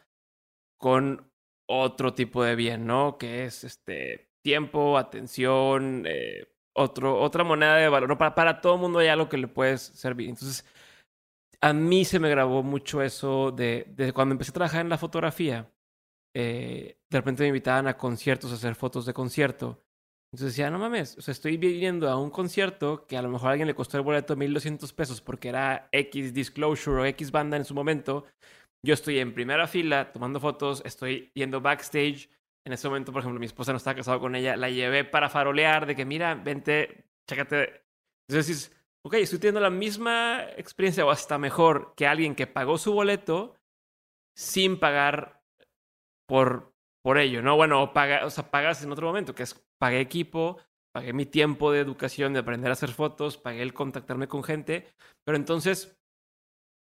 con 0.79 1.31
otro 1.69 2.15
tipo 2.15 2.43
de 2.45 2.57
bien, 2.57 2.87
¿no? 2.87 3.19
Que 3.19 3.45
es 3.45 3.65
este 3.65 4.31
tiempo, 4.43 4.99
atención, 4.99 6.05
eh, 6.07 6.49
otro, 6.75 7.21
otra 7.21 7.45
moneda 7.45 7.77
de 7.77 7.89
valor. 7.89 8.09
¿no? 8.09 8.19
Para, 8.19 8.35
para 8.35 8.61
todo 8.61 8.79
mundo 8.79 8.99
hay 8.99 9.09
algo 9.09 9.29
que 9.29 9.39
le 9.39 9.49
puedes 9.49 9.83
servir. 9.83 10.29
Entonces, 10.29 10.67
a 11.61 11.73
mí 11.73 12.05
se 12.05 12.19
me 12.19 12.31
grabó 12.31 12.63
mucho 12.63 13.03
eso 13.03 13.53
de, 13.53 13.87
de 13.91 14.13
cuando 14.13 14.33
empecé 14.33 14.51
a 14.51 14.55
trabajar 14.55 14.81
en 14.81 14.89
la 14.89 14.99
fotografía. 14.99 15.71
Eh, 16.35 16.99
de 17.11 17.19
repente 17.19 17.43
me 17.43 17.49
invitaban 17.49 17.87
a 17.87 17.97
conciertos 17.97 18.51
a 18.51 18.55
hacer 18.55 18.75
fotos 18.75 19.07
de 19.07 19.13
concierto. 19.15 19.85
Entonces 20.33 20.57
decía, 20.57 20.71
no 20.71 20.79
mames, 20.79 21.19
o 21.19 21.21
sea, 21.21 21.33
estoy 21.33 21.59
viendo 21.59 22.09
a 22.09 22.17
un 22.17 22.31
concierto 22.31 23.07
que 23.07 23.19
a 23.19 23.23
lo 23.23 23.29
mejor 23.29 23.49
a 23.49 23.51
alguien 23.51 23.69
le 23.69 23.75
costó 23.75 23.99
el 23.99 24.03
boleto 24.03 24.35
1200 24.35 24.91
pesos 24.95 25.21
porque 25.21 25.51
era 25.51 25.91
X 25.93 26.33
Disclosure 26.33 27.03
o 27.03 27.05
X 27.05 27.31
banda 27.31 27.59
en 27.59 27.67
su 27.67 27.75
momento. 27.75 28.25
Yo 28.83 28.95
estoy 28.95 29.19
en 29.19 29.35
primera 29.35 29.67
fila 29.67 30.11
tomando 30.11 30.41
fotos, 30.41 30.83
estoy 30.87 31.31
yendo 31.35 31.61
backstage. 31.61 32.31
En 32.65 32.73
ese 32.73 32.89
momento, 32.89 33.13
por 33.13 33.21
ejemplo, 33.21 33.41
mi 33.41 33.47
esposa 33.47 33.73
no 33.73 33.77
estaba 33.77 33.97
casada 33.97 34.21
con 34.21 34.35
ella, 34.35 34.57
la 34.57 34.71
llevé 34.71 35.05
para 35.05 35.29
farolear 35.29 35.85
de 35.85 35.95
que, 35.95 36.07
mira, 36.07 36.35
vente, 36.35 37.05
chécate. 37.29 37.83
Entonces 38.27 38.47
dices, 38.47 38.77
ok, 39.05 39.15
estoy 39.15 39.39
teniendo 39.39 39.61
la 39.61 39.69
misma 39.69 40.45
experiencia 40.57 41.05
o 41.05 41.11
hasta 41.11 41.37
mejor 41.37 41.93
que 41.95 42.07
alguien 42.07 42.35
que 42.35 42.47
pagó 42.47 42.79
su 42.79 42.95
boleto 42.95 43.57
sin 44.35 44.79
pagar 44.79 45.43
por, 46.27 46.73
por 47.05 47.19
ello, 47.19 47.43
¿no? 47.43 47.57
Bueno, 47.57 47.93
paga, 47.93 48.25
o 48.25 48.31
sea, 48.31 48.51
pagas 48.51 48.83
en 48.83 48.93
otro 48.93 49.07
momento, 49.07 49.35
que 49.35 49.43
es 49.43 49.63
pagué 49.83 49.99
equipo, 49.99 50.59
pagué 50.93 51.13
mi 51.13 51.27
tiempo 51.27 51.73
de 51.73 51.81
educación, 51.81 52.33
de 52.33 52.39
aprender 52.39 52.71
a 52.71 52.75
hacer 52.75 52.93
fotos, 52.93 53.37
pagué 53.37 53.63
el 53.63 53.75
contactarme 53.75 54.29
con 54.29 54.45
gente, 54.45 54.87
pero 55.25 55.37
entonces 55.37 55.99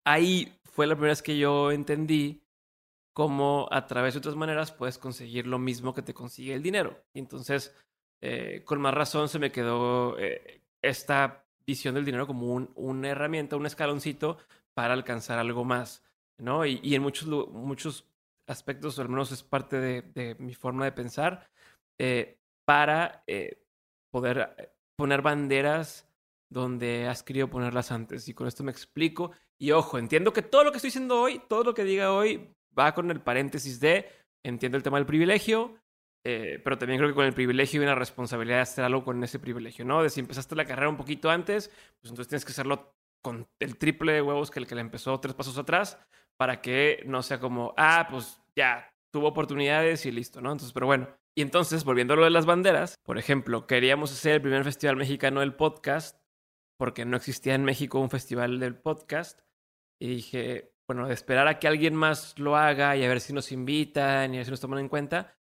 ahí 0.05 0.53
fue 0.65 0.89
la 0.89 0.97
primera 0.97 1.13
vez 1.13 1.23
que 1.23 1.39
yo 1.39 1.71
entendí 1.71 2.43
cómo 3.15 3.69
a 3.71 3.87
través 3.87 4.15
de 4.15 4.19
otras 4.19 4.35
maneras 4.35 4.73
puedes 4.73 4.99
conseguir 4.99 5.47
lo 5.47 5.61
mismo 5.61 5.95
que 5.95 6.03
te 6.03 6.13
consigue 6.13 6.55
el 6.55 6.63
dinero. 6.65 7.01
Y 7.15 7.21
entonces, 7.21 7.73
eh, 8.21 8.63
con 8.65 8.81
más 8.81 8.95
razón 8.95 9.29
se 9.29 9.39
me 9.39 9.53
quedó 9.53 10.19
eh, 10.19 10.63
esta 10.83 11.47
visión 11.65 11.95
del 11.95 12.05
dinero 12.05 12.27
como 12.27 12.53
un, 12.53 12.73
una 12.75 13.11
herramienta, 13.11 13.55
un 13.55 13.67
escaloncito 13.67 14.39
para 14.75 14.95
alcanzar 14.95 15.39
algo 15.39 15.65
más, 15.65 16.03
¿no? 16.37 16.67
Y, 16.67 16.81
y 16.83 16.97
en 16.97 17.03
muchos, 17.03 17.29
muchos 17.29 18.09
aspectos, 18.49 18.99
al 18.99 19.09
menos 19.09 19.31
es 19.31 19.45
parte 19.45 19.79
de, 19.79 20.03
de 20.03 20.35
mi 20.41 20.55
forma 20.55 20.85
de 20.85 20.91
pensar, 20.91 21.49
eh, 22.01 22.38
para 22.69 23.25
eh, 23.27 23.65
poder 24.13 24.55
eh, 24.59 24.69
poner 24.95 25.23
banderas 25.23 26.07
donde 26.51 27.09
has 27.09 27.23
querido 27.23 27.49
ponerlas 27.49 27.91
antes. 27.91 28.29
Y 28.29 28.35
con 28.35 28.47
esto 28.47 28.63
me 28.63 28.71
explico. 28.71 29.33
Y 29.59 29.73
ojo, 29.73 29.97
entiendo 29.97 30.35
que 30.35 30.43
todo 30.43 30.65
lo 30.65 30.71
que 30.71 30.77
estoy 30.77 30.89
diciendo 30.89 31.19
hoy, 31.19 31.41
todo 31.49 31.65
lo 31.65 31.73
que 31.73 31.85
diga 31.85 32.13
hoy, 32.13 32.55
va 32.79 32.93
con 32.93 33.11
el 33.11 33.23
paréntesis 33.23 33.81
de, 33.81 34.11
entiendo 34.45 34.77
el 34.77 34.83
tema 34.83 34.99
del 34.99 35.07
privilegio, 35.07 35.77
eh, 36.27 36.61
pero 36.63 36.77
también 36.77 36.99
creo 36.99 37.09
que 37.09 37.15
con 37.15 37.25
el 37.25 37.33
privilegio 37.33 37.81
hay 37.81 37.87
una 37.87 37.95
responsabilidad 37.95 38.59
de 38.59 38.63
hacer 38.63 38.85
algo 38.85 39.03
con 39.03 39.25
ese 39.25 39.39
privilegio, 39.39 39.87
¿no? 39.87 40.03
De 40.03 40.11
si 40.11 40.21
empezaste 40.21 40.55
la 40.55 40.67
carrera 40.67 40.91
un 40.91 40.99
poquito 40.99 41.31
antes, 41.31 41.69
pues 42.01 42.11
entonces 42.11 42.29
tienes 42.29 42.45
que 42.45 42.53
hacerlo 42.53 42.93
con 43.23 43.49
el 43.61 43.79
triple 43.79 44.13
de 44.13 44.21
huevos 44.21 44.51
que 44.51 44.61
el 44.61 44.67
que 44.67 44.75
le 44.75 44.83
empezó 44.83 45.19
tres 45.21 45.35
pasos 45.35 45.57
atrás, 45.57 45.99
para 46.37 46.61
que 46.61 47.03
no 47.07 47.23
sea 47.23 47.41
como, 47.41 47.73
ah, 47.79 48.09
pues 48.11 48.43
ya, 48.55 48.93
tuvo 49.11 49.29
oportunidades 49.29 50.05
y 50.05 50.11
listo, 50.11 50.43
¿no? 50.43 50.53
Entonces, 50.53 50.75
pero 50.75 50.87
bueno, 50.87 51.09
y 51.39 51.41
entonces, 51.41 51.85
volviendo 51.85 52.15
a 52.15 52.17
lo 52.17 52.25
de 52.25 52.31
las 52.31 52.47
banderas, 52.47 52.97
por 53.05 53.17
ejemplo, 53.17 53.69
queríamos 53.69 54.11
hacer 54.11 54.33
el 54.33 54.43
primer 54.43 54.65
festival 54.65 54.97
mexicano 54.97 55.39
del 55.39 55.55
podcast 55.55 56.21
porque 56.77 57.05
no 57.05 57.17
existía 57.17 57.55
en 57.55 57.63
México 57.63 58.01
un 58.01 58.11
festival 58.11 58.59
del 58.59 58.75
podcast. 58.75 59.39
Y 60.01 60.09
dije, 60.09 60.75
bueno, 60.89 61.09
esperar 61.09 61.47
a 61.47 61.61
que 61.61 61.69
alguien 61.69 61.95
más 61.95 62.37
lo 62.41 62.57
haga 62.57 62.97
y 62.97 63.05
a 63.05 63.09
ver 63.09 63.21
si 63.21 63.33
nos 63.33 63.53
invitan 63.53 64.35
y 64.35 64.37
a 64.37 64.41
ver 64.41 64.47
si 64.47 64.51
nos 64.51 64.61
toman 64.61 64.81
en 64.81 64.89
cuenta, 64.89 65.39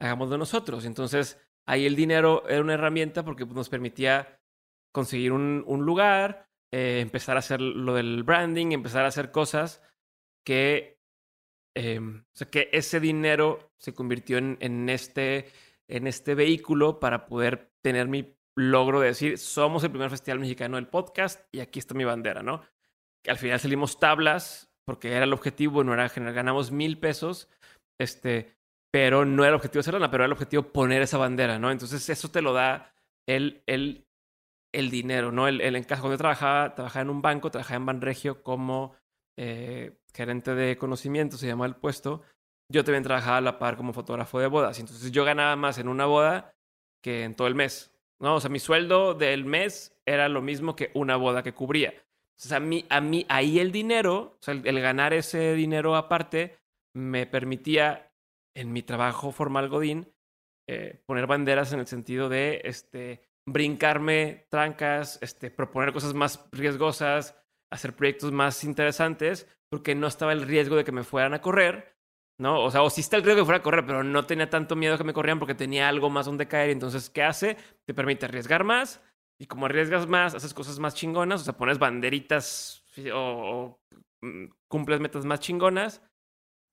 hagámoslo 0.00 0.38
nosotros. 0.38 0.86
Entonces, 0.86 1.38
ahí 1.66 1.84
el 1.84 1.94
dinero 1.94 2.48
era 2.48 2.62
una 2.62 2.72
herramienta 2.72 3.22
porque 3.22 3.44
nos 3.44 3.68
permitía 3.68 4.40
conseguir 4.94 5.32
un, 5.32 5.62
un 5.66 5.84
lugar, 5.84 6.48
eh, 6.72 7.00
empezar 7.00 7.36
a 7.36 7.40
hacer 7.40 7.60
lo 7.60 7.92
del 7.92 8.22
branding, 8.22 8.72
empezar 8.72 9.04
a 9.04 9.08
hacer 9.08 9.30
cosas 9.30 9.82
que, 10.42 10.93
eh, 11.76 11.98
o 11.98 12.36
sea, 12.36 12.50
que 12.50 12.68
ese 12.72 13.00
dinero 13.00 13.72
se 13.78 13.94
convirtió 13.94 14.38
en, 14.38 14.56
en, 14.60 14.88
este, 14.88 15.46
en 15.88 16.06
este 16.06 16.34
vehículo 16.34 17.00
para 17.00 17.26
poder 17.26 17.72
tener 17.82 18.08
mi 18.08 18.36
logro 18.56 19.00
de 19.00 19.08
decir, 19.08 19.38
somos 19.38 19.82
el 19.84 19.90
primer 19.90 20.10
festival 20.10 20.38
mexicano 20.38 20.76
del 20.76 20.86
podcast 20.86 21.42
y 21.52 21.60
aquí 21.60 21.78
está 21.78 21.94
mi 21.94 22.04
bandera, 22.04 22.42
¿no? 22.42 22.62
Al 23.26 23.38
final 23.38 23.58
salimos 23.58 23.98
tablas 23.98 24.70
porque 24.86 25.12
era 25.12 25.24
el 25.24 25.32
objetivo, 25.32 25.82
no 25.82 25.94
era 25.94 26.08
general, 26.08 26.34
ganamos 26.34 26.70
mil 26.70 26.98
pesos, 26.98 27.48
este, 27.98 28.56
pero 28.92 29.24
no 29.24 29.42
era 29.42 29.48
el 29.50 29.56
objetivo 29.56 29.80
hacer 29.80 29.94
lana, 29.94 30.10
pero 30.10 30.22
era 30.22 30.26
el 30.26 30.32
objetivo 30.32 30.72
poner 30.72 31.02
esa 31.02 31.18
bandera, 31.18 31.58
¿no? 31.58 31.70
Entonces 31.70 32.08
eso 32.08 32.30
te 32.30 32.42
lo 32.42 32.52
da 32.52 32.94
el, 33.26 33.62
el, 33.66 34.06
el 34.72 34.90
dinero, 34.90 35.32
¿no? 35.32 35.48
El, 35.48 35.60
el 35.60 35.74
encaje. 35.74 36.00
Cuando 36.00 36.14
yo 36.14 36.18
trabajaba, 36.18 36.74
trabajaba 36.74 37.02
en 37.02 37.10
un 37.10 37.22
banco, 37.22 37.50
trabajaba 37.50 37.76
en 37.76 37.86
Banregio 37.86 38.42
como 38.42 38.94
eh, 39.36 39.98
gerente 40.14 40.54
de 40.54 40.76
conocimiento, 40.76 41.36
se 41.36 41.46
llama 41.46 41.66
el 41.66 41.76
puesto. 41.76 42.22
Yo 42.68 42.84
también 42.84 43.02
trabajaba 43.02 43.38
a 43.38 43.42
la 43.42 43.58
par 43.58 43.76
como 43.76 43.92
fotógrafo 43.92 44.38
de 44.40 44.46
bodas. 44.46 44.78
Entonces 44.78 45.10
yo 45.10 45.24
ganaba 45.24 45.56
más 45.56 45.78
en 45.78 45.88
una 45.88 46.06
boda 46.06 46.54
que 47.02 47.24
en 47.24 47.34
todo 47.34 47.48
el 47.48 47.54
mes. 47.54 47.92
¿no? 48.20 48.36
O 48.36 48.40
sea, 48.40 48.50
mi 48.50 48.58
sueldo 48.58 49.14
del 49.14 49.44
mes 49.44 49.96
era 50.06 50.28
lo 50.28 50.40
mismo 50.40 50.76
que 50.76 50.90
una 50.94 51.16
boda 51.16 51.42
que 51.42 51.52
cubría. 51.52 51.94
Entonces, 52.30 52.52
a 52.52 52.60
mí, 52.60 52.84
a 52.88 53.00
mí 53.00 53.26
ahí 53.28 53.58
el 53.58 53.70
dinero, 53.70 54.38
el 54.46 54.80
ganar 54.80 55.12
ese 55.12 55.54
dinero 55.54 55.94
aparte, 55.94 56.56
me 56.94 57.26
permitía 57.26 58.12
en 58.54 58.72
mi 58.72 58.82
trabajo 58.82 59.32
formal 59.32 59.68
Godín 59.68 60.12
eh, 60.66 61.02
poner 61.06 61.26
banderas 61.26 61.72
en 61.72 61.80
el 61.80 61.86
sentido 61.86 62.28
de 62.28 62.62
este, 62.64 63.22
brincarme 63.46 64.46
trancas, 64.48 65.18
este, 65.20 65.50
proponer 65.50 65.92
cosas 65.92 66.14
más 66.14 66.48
riesgosas, 66.52 67.36
hacer 67.74 67.94
proyectos 67.94 68.32
más 68.32 68.64
interesantes, 68.64 69.48
porque 69.68 69.94
no 69.94 70.06
estaba 70.06 70.32
el 70.32 70.42
riesgo 70.42 70.76
de 70.76 70.84
que 70.84 70.92
me 70.92 71.02
fueran 71.02 71.34
a 71.34 71.40
correr, 71.40 71.96
¿no? 72.38 72.62
O 72.62 72.70
sea, 72.70 72.82
o 72.82 72.90
sí 72.90 73.00
está 73.00 73.16
el 73.16 73.24
riesgo 73.24 73.38
de 73.38 73.42
que 73.42 73.46
fuera 73.46 73.58
a 73.58 73.62
correr, 73.62 73.84
pero 73.84 74.04
no 74.04 74.24
tenía 74.24 74.48
tanto 74.48 74.76
miedo 74.76 74.96
que 74.96 75.04
me 75.04 75.12
corrieran 75.12 75.38
porque 75.38 75.54
tenía 75.54 75.88
algo 75.88 76.08
más 76.08 76.26
donde 76.26 76.46
caer. 76.46 76.70
Entonces, 76.70 77.10
¿qué 77.10 77.22
hace? 77.22 77.56
Te 77.84 77.94
permite 77.94 78.26
arriesgar 78.26 78.64
más. 78.64 79.02
Y 79.40 79.46
como 79.46 79.66
arriesgas 79.66 80.06
más, 80.06 80.34
haces 80.34 80.54
cosas 80.54 80.78
más 80.78 80.94
chingonas, 80.94 81.40
o 81.40 81.44
sea, 81.44 81.56
pones 81.56 81.78
banderitas 81.80 82.84
o, 83.12 83.18
o 83.18 83.80
mm, 84.22 84.46
cumples 84.68 85.00
metas 85.00 85.24
más 85.24 85.40
chingonas. 85.40 86.00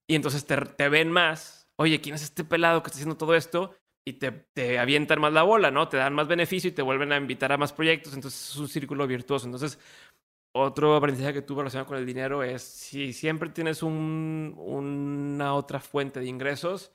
Y 0.08 0.16
entonces 0.16 0.46
te, 0.46 0.56
te, 0.58 0.90
ven 0.90 1.12
más. 1.12 1.68
Oye, 1.78 2.00
¿quién 2.02 2.16
es 2.16 2.24
este 2.24 2.44
pelado 2.44 2.84
que 2.84 2.88
está 2.88 2.98
haciendo 2.98 3.18
todo 3.18 3.34
esto? 3.34 3.76
Y 4.06 4.14
te, 4.14 4.32
te, 4.32 4.78
avientan 4.78 5.20
más 5.20 5.34
la 5.34 5.44
bola, 5.44 5.72
¿no? 5.72 5.88
Te 5.88 5.98
dan 5.98 6.14
más 6.14 6.28
beneficio 6.28 6.70
y 6.70 6.74
te 6.74 6.82
vuelven 6.82 7.12
a 7.12 7.18
invitar 7.18 7.52
a 7.52 7.58
más 7.58 7.74
proyectos. 7.74 8.14
Entonces 8.14 8.52
es 8.52 8.56
un 8.58 8.68
círculo 8.68 9.08
virtuoso. 9.08 9.46
Entonces, 9.46 9.80
otro 10.54 10.96
aprendizaje 10.96 11.34
que 11.34 11.42
tuve 11.42 11.60
relacionado 11.60 11.88
con 11.88 11.98
el 11.98 12.06
dinero 12.06 12.44
es 12.44 12.62
si 12.62 13.14
siempre 13.14 13.50
tienes 13.50 13.84
un, 13.84 14.54
una 14.58 15.54
otra 15.54 15.80
fuente 15.80 16.20
de 16.20 16.28
ingresos, 16.28 16.94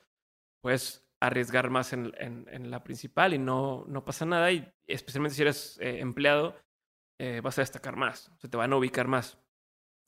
pues 0.61 1.07
arriesgar 1.19 1.69
más 1.69 1.93
en, 1.93 2.13
en, 2.17 2.47
en, 2.51 2.69
la 2.69 2.83
principal 2.83 3.33
y 3.33 3.39
no, 3.39 3.85
no 3.87 4.05
pasa 4.05 4.25
nada. 4.25 4.51
Y 4.51 4.71
especialmente 4.85 5.35
si 5.35 5.41
eres 5.41 5.77
eh, 5.79 5.99
empleado, 5.99 6.55
eh, 7.19 7.41
vas 7.41 7.57
a 7.57 7.61
destacar 7.61 7.95
más, 7.95 8.31
se 8.37 8.47
te 8.47 8.57
van 8.57 8.73
a 8.73 8.77
ubicar 8.77 9.07
más, 9.07 9.39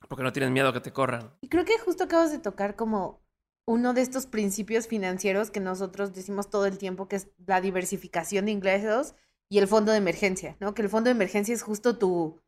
porque 0.07 0.23
no 0.23 0.31
tienes 0.31 0.51
miedo 0.51 0.69
a 0.69 0.73
que 0.73 0.81
te 0.81 0.93
corran. 0.93 1.33
Y 1.41 1.49
creo 1.49 1.65
que 1.65 1.79
justo 1.79 2.03
acabas 2.03 2.31
de 2.31 2.39
tocar 2.39 2.75
como 2.75 3.23
uno 3.65 3.93
de 3.93 4.01
estos 4.01 4.27
principios 4.27 4.87
financieros 4.87 5.49
que 5.51 5.59
nosotros 5.59 6.13
decimos 6.13 6.49
todo 6.49 6.65
el 6.65 6.77
tiempo, 6.77 7.07
que 7.07 7.15
es 7.15 7.29
la 7.45 7.61
diversificación 7.61 8.45
de 8.45 8.51
ingresos 8.51 9.15
y 9.49 9.57
el 9.57 9.67
fondo 9.67 9.91
de 9.91 9.97
emergencia, 9.97 10.55
¿no? 10.59 10.75
Que 10.75 10.83
el 10.83 10.89
fondo 10.89 11.07
de 11.07 11.15
emergencia 11.15 11.53
es 11.53 11.63
justo 11.63 11.97
tu, 11.97 12.39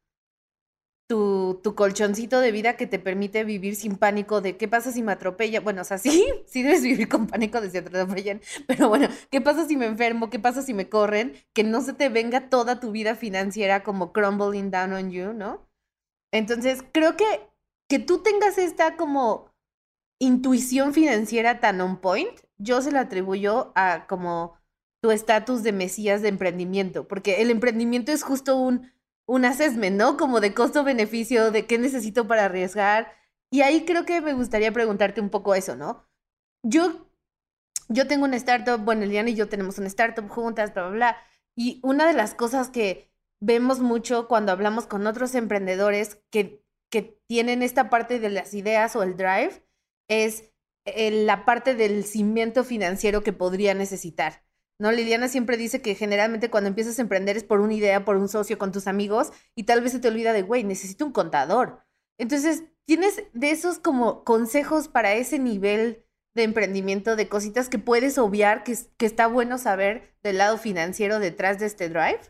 tu, 1.07 1.61
colchoncito 1.75 2.39
de 2.39 2.51
vida 2.51 2.77
que 2.77 2.87
te 2.87 2.99
permite 2.99 3.43
vivir 3.43 3.75
sin 3.75 3.97
pánico 3.97 4.39
de 4.39 4.55
qué 4.57 4.67
pasa 4.67 4.91
si 4.91 5.03
me 5.03 5.11
atropella. 5.11 5.59
Bueno, 5.59 5.81
o 5.81 5.85
sea, 5.85 5.97
sí, 5.99 6.25
sí 6.45 6.63
debes 6.63 6.83
vivir 6.83 7.09
con 7.09 7.27
pánico 7.27 7.61
de 7.61 7.69
si 7.69 7.77
atropellan, 7.77 8.41
pero 8.67 8.89
bueno, 8.89 9.07
¿qué 9.29 9.41
pasa 9.41 9.67
si 9.67 9.75
me 9.77 9.85
enfermo? 9.85 10.29
¿Qué 10.29 10.39
pasa 10.39 10.61
si 10.61 10.73
me 10.73 10.89
corren? 10.89 11.33
Que 11.53 11.63
no 11.63 11.81
se 11.81 11.93
te 11.93 12.09
venga 12.09 12.49
toda 12.49 12.79
tu 12.79 12.91
vida 12.91 13.15
financiera 13.15 13.83
como 13.83 14.13
crumbling 14.13 14.71
down 14.71 14.93
on 14.93 15.11
you, 15.11 15.33
¿no? 15.33 15.67
Entonces, 16.31 16.83
creo 16.93 17.17
que 17.17 17.25
que 17.91 17.99
tú 17.99 18.23
tengas 18.23 18.57
esta 18.57 18.95
como 18.95 19.51
intuición 20.17 20.93
financiera 20.93 21.59
tan 21.59 21.81
on 21.81 21.99
point, 21.99 22.39
yo 22.57 22.81
se 22.81 22.89
la 22.89 23.01
atribuyo 23.01 23.73
a 23.75 24.07
como 24.07 24.57
tu 25.01 25.11
estatus 25.11 25.61
de 25.61 25.73
mesías 25.73 26.21
de 26.21 26.29
emprendimiento, 26.29 27.05
porque 27.05 27.41
el 27.41 27.51
emprendimiento 27.51 28.13
es 28.13 28.23
justo 28.23 28.55
un 28.55 28.93
un 29.25 29.45
assessment, 29.45 29.97
¿no? 29.97 30.17
Como 30.17 30.39
de 30.39 30.53
costo-beneficio, 30.53 31.51
de 31.51 31.65
qué 31.65 31.77
necesito 31.77 32.27
para 32.27 32.45
arriesgar. 32.45 33.13
Y 33.49 33.61
ahí 33.61 33.85
creo 33.85 34.05
que 34.05 34.21
me 34.21 34.33
gustaría 34.33 34.71
preguntarte 34.71 35.21
un 35.21 35.29
poco 35.29 35.55
eso, 35.55 35.75
¿no? 35.75 36.05
Yo, 36.63 37.07
yo 37.89 38.07
tengo 38.07 38.25
una 38.25 38.37
startup, 38.37 38.83
bueno, 38.83 39.03
Eliana 39.03 39.29
y 39.29 39.35
yo 39.35 39.49
tenemos 39.49 39.77
una 39.77 39.87
startup 39.87 40.27
juntas, 40.29 40.73
bla, 40.73 40.83
bla, 40.83 40.91
bla. 40.91 41.17
Y 41.55 41.79
una 41.83 42.07
de 42.07 42.13
las 42.13 42.33
cosas 42.33 42.69
que 42.69 43.11
vemos 43.39 43.79
mucho 43.79 44.27
cuando 44.27 44.51
hablamos 44.51 44.87
con 44.87 45.05
otros 45.07 45.35
emprendedores 45.35 46.19
que, 46.29 46.63
que 46.89 47.19
tienen 47.27 47.63
esta 47.63 47.89
parte 47.89 48.19
de 48.19 48.29
las 48.29 48.53
ideas 48.53 48.95
o 48.95 49.03
el 49.03 49.17
drive 49.17 49.65
es 50.07 50.51
la 50.85 51.45
parte 51.45 51.75
del 51.75 52.03
cimiento 52.05 52.63
financiero 52.63 53.21
que 53.21 53.33
podría 53.33 53.73
necesitar. 53.73 54.43
¿No? 54.81 54.91
Liliana 54.91 55.27
siempre 55.27 55.57
dice 55.57 55.79
que 55.83 55.93
generalmente 55.93 56.49
cuando 56.49 56.67
empiezas 56.67 56.97
a 56.97 57.03
emprender 57.03 57.37
es 57.37 57.43
por 57.43 57.61
una 57.61 57.75
idea, 57.75 58.03
por 58.03 58.17
un 58.17 58.27
socio, 58.27 58.57
con 58.57 58.71
tus 58.71 58.87
amigos, 58.87 59.31
y 59.55 59.63
tal 59.63 59.81
vez 59.81 59.91
se 59.91 59.99
te 59.99 60.07
olvida 60.07 60.33
de, 60.33 60.41
güey, 60.41 60.63
necesito 60.63 61.05
un 61.05 61.11
contador. 61.11 61.83
Entonces, 62.17 62.63
¿tienes 62.85 63.23
de 63.33 63.51
esos 63.51 63.77
como 63.77 64.23
consejos 64.23 64.87
para 64.87 65.13
ese 65.13 65.37
nivel 65.37 66.03
de 66.33 66.43
emprendimiento, 66.43 67.15
de 67.15 67.29
cositas 67.29 67.69
que 67.69 67.77
puedes 67.77 68.17
obviar, 68.17 68.63
que, 68.63 68.75
está 69.05 69.27
bueno 69.27 69.59
saber 69.59 70.15
del 70.23 70.39
lado 70.39 70.57
financiero 70.57 71.19
detrás 71.19 71.59
de 71.59 71.67
este 71.67 71.87
drive? 71.87 72.21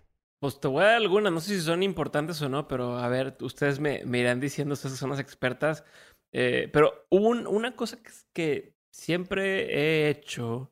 Pues 0.41 0.59
te 0.59 0.67
voy 0.67 0.83
a 0.83 0.87
dar 0.87 0.95
algunas, 0.95 1.31
no 1.31 1.39
sé 1.39 1.55
si 1.55 1.61
son 1.61 1.83
importantes 1.83 2.41
o 2.41 2.49
no, 2.49 2.67
pero 2.67 2.97
a 2.97 3.07
ver, 3.07 3.37
ustedes 3.39 3.79
me, 3.79 4.03
me 4.03 4.19
irán 4.19 4.41
diciendo, 4.41 4.73
ustedes 4.73 4.97
son 4.97 5.11
las 5.11 5.19
expertas. 5.19 5.85
Eh, 6.33 6.69
pero 6.73 7.05
un, 7.09 7.47
una 7.47 7.77
cosa 7.77 7.97
que 8.33 8.75
siempre 8.89 9.73
he 9.73 10.09
hecho 10.09 10.69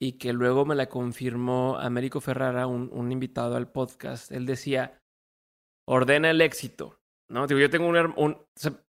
y 0.00 0.12
que 0.12 0.32
luego 0.32 0.64
me 0.64 0.74
la 0.74 0.88
confirmó 0.88 1.76
Américo 1.78 2.20
Ferrara, 2.20 2.66
un, 2.66 2.88
un 2.92 3.12
invitado 3.12 3.56
al 3.56 3.70
podcast. 3.70 4.32
Él 4.32 4.46
decía, 4.46 4.98
ordena 5.86 6.30
el 6.30 6.40
éxito. 6.40 7.00
¿no? 7.30 7.46
Digo, 7.46 7.60
yo 7.60 7.70
tengo 7.70 7.86
un, 7.88 8.38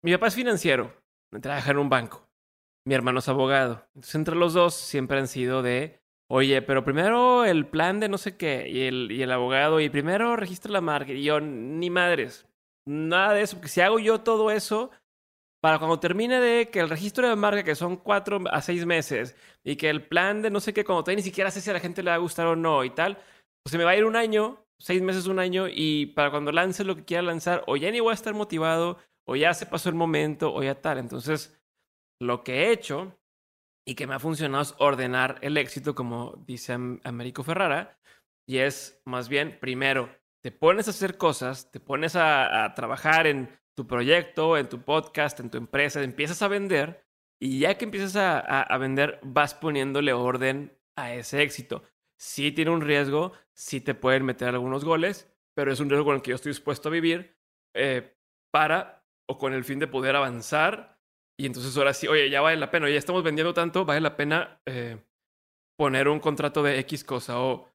mi 0.02 0.12
papá 0.12 0.28
es 0.28 0.34
financiero, 0.34 0.94
trabaja 1.40 1.70
en 1.70 1.78
un 1.78 1.88
banco. 1.88 2.28
Mi 2.86 2.94
hermano 2.94 3.18
es 3.18 3.28
abogado. 3.28 3.86
Entonces, 3.94 4.14
entre 4.14 4.36
los 4.36 4.54
dos 4.54 4.74
siempre 4.74 5.18
han 5.18 5.28
sido 5.28 5.62
de, 5.62 6.00
oye, 6.30 6.62
pero 6.62 6.84
primero 6.84 7.44
el 7.44 7.66
plan 7.66 8.00
de 8.00 8.08
no 8.08 8.16
sé 8.16 8.36
qué, 8.36 8.68
y 8.68 8.82
el, 8.82 9.12
y 9.12 9.22
el 9.22 9.30
abogado, 9.32 9.80
y 9.80 9.90
primero 9.90 10.36
registra 10.36 10.72
la 10.72 10.80
marca. 10.80 11.12
Y 11.12 11.22
yo, 11.22 11.40
ni 11.40 11.90
madres, 11.90 12.48
nada 12.86 13.34
de 13.34 13.42
eso, 13.42 13.56
porque 13.56 13.68
si 13.68 13.82
hago 13.82 13.98
yo 13.98 14.22
todo 14.22 14.50
eso, 14.50 14.90
para 15.60 15.78
cuando 15.78 16.00
termine 16.00 16.40
de 16.40 16.70
que 16.70 16.80
el 16.80 16.88
registro 16.88 17.28
de 17.28 17.36
marca, 17.36 17.62
que 17.62 17.74
son 17.74 17.96
cuatro 17.96 18.40
a 18.50 18.62
seis 18.62 18.86
meses, 18.86 19.36
y 19.62 19.76
que 19.76 19.90
el 19.90 20.06
plan 20.06 20.42
de 20.42 20.50
no 20.50 20.60
sé 20.60 20.72
qué, 20.72 20.84
cuando 20.84 21.04
todavía 21.04 21.16
ni 21.16 21.22
siquiera 21.22 21.50
sé 21.50 21.60
si 21.60 21.70
a 21.70 21.74
la 21.74 21.80
gente 21.80 22.02
le 22.02 22.10
va 22.10 22.16
a 22.16 22.20
gustar 22.20 22.46
o 22.46 22.56
no 22.56 22.82
y 22.84 22.90
tal, 22.90 23.16
pues 23.16 23.72
se 23.72 23.78
me 23.78 23.84
va 23.84 23.90
a 23.90 23.96
ir 23.96 24.04
un 24.04 24.16
año, 24.16 24.64
seis 24.78 25.02
meses, 25.02 25.26
un 25.26 25.38
año, 25.38 25.66
y 25.68 26.06
para 26.06 26.30
cuando 26.30 26.50
lance 26.52 26.84
lo 26.84 26.96
que 26.96 27.04
quiera 27.04 27.22
lanzar, 27.22 27.62
o 27.66 27.76
ya 27.76 27.90
ni 27.90 28.00
voy 28.00 28.12
a 28.12 28.14
estar 28.14 28.32
motivado, 28.32 28.98
o 29.26 29.36
ya 29.36 29.52
se 29.52 29.66
pasó 29.66 29.90
el 29.90 29.94
momento, 29.94 30.52
o 30.54 30.62
ya 30.62 30.80
tal. 30.80 30.98
Entonces, 30.98 31.60
lo 32.20 32.42
que 32.42 32.64
he 32.64 32.72
hecho 32.72 33.18
y 33.86 33.94
que 33.94 34.06
me 34.06 34.14
ha 34.14 34.18
funcionado 34.18 34.62
es 34.62 34.74
ordenar 34.78 35.38
el 35.42 35.58
éxito, 35.58 35.94
como 35.94 36.42
dice 36.46 36.72
Américo 37.04 37.42
Ferrara, 37.42 37.98
y 38.48 38.58
es 38.58 39.02
más 39.04 39.28
bien, 39.28 39.58
primero, 39.60 40.08
te 40.42 40.52
pones 40.52 40.86
a 40.88 40.90
hacer 40.92 41.18
cosas, 41.18 41.70
te 41.70 41.80
pones 41.80 42.16
a, 42.16 42.64
a 42.64 42.74
trabajar 42.74 43.26
en 43.26 43.50
tu 43.74 43.86
proyecto, 43.86 44.56
en 44.56 44.68
tu 44.68 44.82
podcast, 44.82 45.40
en 45.40 45.50
tu 45.50 45.58
empresa, 45.58 46.02
empiezas 46.02 46.42
a 46.42 46.48
vender 46.48 47.04
y 47.40 47.60
ya 47.60 47.78
que 47.78 47.86
empiezas 47.86 48.16
a, 48.16 48.78
vender, 48.78 49.18
vas 49.22 49.54
poniéndole 49.54 50.12
orden 50.12 50.78
a 50.96 51.14
ese 51.14 51.42
éxito. 51.42 51.82
Sí 52.18 52.52
tiene 52.52 52.70
un 52.70 52.82
riesgo, 52.82 53.32
sí 53.54 53.80
te 53.80 53.94
pueden 53.94 54.24
meter 54.24 54.48
algunos 54.48 54.84
goles, 54.84 55.32
pero 55.54 55.72
es 55.72 55.80
un 55.80 55.88
riesgo 55.88 56.04
con 56.04 56.16
el 56.16 56.22
que 56.22 56.30
yo 56.30 56.36
estoy 56.36 56.50
dispuesto 56.50 56.88
a 56.90 56.92
vivir 56.92 57.38
eh, 57.74 58.14
para 58.52 59.06
o 59.26 59.38
con 59.38 59.54
el 59.54 59.64
fin 59.64 59.78
de 59.78 59.86
poder 59.86 60.16
avanzar. 60.16 61.00
Y 61.38 61.46
entonces 61.46 61.74
ahora 61.78 61.94
sí, 61.94 62.08
oye, 62.08 62.28
ya 62.28 62.42
vale 62.42 62.58
la 62.58 62.70
pena, 62.70 62.90
ya 62.90 62.98
estamos 62.98 63.22
vendiendo 63.22 63.54
tanto, 63.54 63.86
vale 63.86 64.02
la 64.02 64.16
pena 64.16 64.60
eh, 64.66 64.98
poner 65.78 66.08
un 66.08 66.20
contrato 66.20 66.62
de 66.62 66.78
X 66.80 67.04
cosa 67.04 67.40
o 67.40 67.70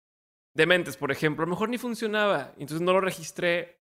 de 0.55 0.67
mentes, 0.67 0.95
por 0.95 1.12
ejemplo, 1.12 1.43
a 1.43 1.47
lo 1.47 1.51
mejor 1.51 1.69
ni 1.69 1.79
funcionaba, 1.79 2.53
entonces 2.53 2.81
no 2.81 2.93
lo 2.93 3.01
registré 3.01 3.81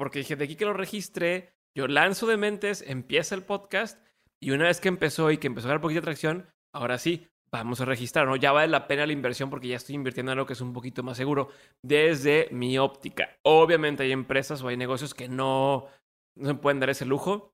porque 0.00 0.20
dije, 0.20 0.34
de 0.34 0.44
aquí 0.44 0.56
que 0.56 0.64
lo 0.64 0.72
registré, 0.72 1.52
yo 1.76 1.86
lanzo 1.86 2.26
de 2.26 2.38
mentes, 2.38 2.82
empieza 2.86 3.34
el 3.34 3.44
podcast 3.44 4.02
y 4.42 4.50
una 4.50 4.64
vez 4.64 4.80
que 4.80 4.88
empezó 4.88 5.30
y 5.30 5.36
que 5.36 5.46
empezó 5.46 5.68
a 5.68 5.72
dar 5.72 5.82
poquita 5.82 6.00
atracción, 6.00 6.46
ahora 6.72 6.96
sí, 6.96 7.28
vamos 7.52 7.82
a 7.82 7.84
registrar, 7.84 8.26
¿no? 8.26 8.34
Ya 8.36 8.50
vale 8.50 8.68
la 8.68 8.86
pena 8.86 9.04
la 9.04 9.12
inversión 9.12 9.50
porque 9.50 9.68
ya 9.68 9.76
estoy 9.76 9.96
invirtiendo 9.96 10.32
en 10.32 10.38
algo 10.38 10.46
que 10.46 10.54
es 10.54 10.60
un 10.62 10.72
poquito 10.72 11.02
más 11.02 11.18
seguro 11.18 11.50
desde 11.82 12.48
mi 12.50 12.78
óptica. 12.78 13.36
Obviamente 13.42 14.02
hay 14.04 14.12
empresas 14.12 14.62
o 14.62 14.68
hay 14.68 14.78
negocios 14.78 15.12
que 15.12 15.28
no, 15.28 15.86
no 16.34 16.48
se 16.48 16.54
pueden 16.54 16.80
dar 16.80 16.88
ese 16.88 17.04
lujo 17.04 17.52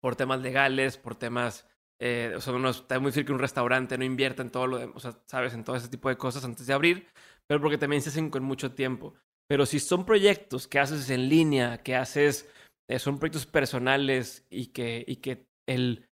por 0.00 0.16
temas 0.16 0.40
legales, 0.40 0.96
por 0.96 1.16
temas... 1.16 1.68
Eh, 2.00 2.32
o 2.34 2.40
sea, 2.40 2.54
no 2.54 2.70
está 2.70 2.98
muy 2.98 3.10
difícil 3.10 3.26
que 3.26 3.32
un 3.32 3.38
restaurante 3.40 3.98
no 3.98 4.04
invierta 4.04 4.40
en 4.40 4.48
todo 4.48 4.66
lo 4.66 4.78
de, 4.78 4.86
o 4.86 5.00
sea, 5.00 5.20
sabes, 5.26 5.52
en 5.52 5.64
todo 5.64 5.76
ese 5.76 5.88
tipo 5.88 6.08
de 6.08 6.16
cosas 6.16 6.46
antes 6.46 6.66
de 6.66 6.72
abrir, 6.72 7.08
pero 7.46 7.60
porque 7.60 7.76
también 7.76 8.00
se 8.00 8.08
hacen 8.08 8.30
con 8.30 8.42
mucho 8.42 8.72
tiempo. 8.72 9.14
Pero 9.48 9.66
si 9.66 9.78
son 9.80 10.06
proyectos 10.06 10.68
que 10.68 10.78
haces 10.78 11.10
en 11.10 11.28
línea, 11.28 11.82
que 11.82 11.96
haces, 11.96 12.48
eh, 12.88 12.98
son 12.98 13.18
proyectos 13.18 13.46
personales 13.46 14.46
y 14.50 14.68
que, 14.68 15.04
y 15.06 15.16
que 15.16 15.46
el, 15.66 16.08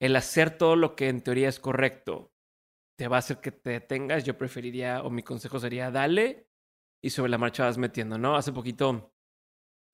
el 0.00 0.16
hacer 0.16 0.56
todo 0.56 0.76
lo 0.76 0.94
que 0.94 1.08
en 1.08 1.22
teoría 1.22 1.48
es 1.48 1.60
correcto 1.60 2.32
te 2.96 3.08
va 3.08 3.16
a 3.16 3.18
hacer 3.18 3.40
que 3.40 3.52
te 3.52 3.70
detengas, 3.70 4.24
yo 4.24 4.38
preferiría, 4.38 5.02
o 5.02 5.10
mi 5.10 5.22
consejo 5.22 5.60
sería, 5.60 5.90
dale 5.90 6.48
y 7.04 7.10
sobre 7.10 7.30
la 7.30 7.38
marcha 7.38 7.64
vas 7.64 7.78
metiendo, 7.78 8.18
¿no? 8.18 8.36
Hace 8.36 8.52
poquito 8.52 9.12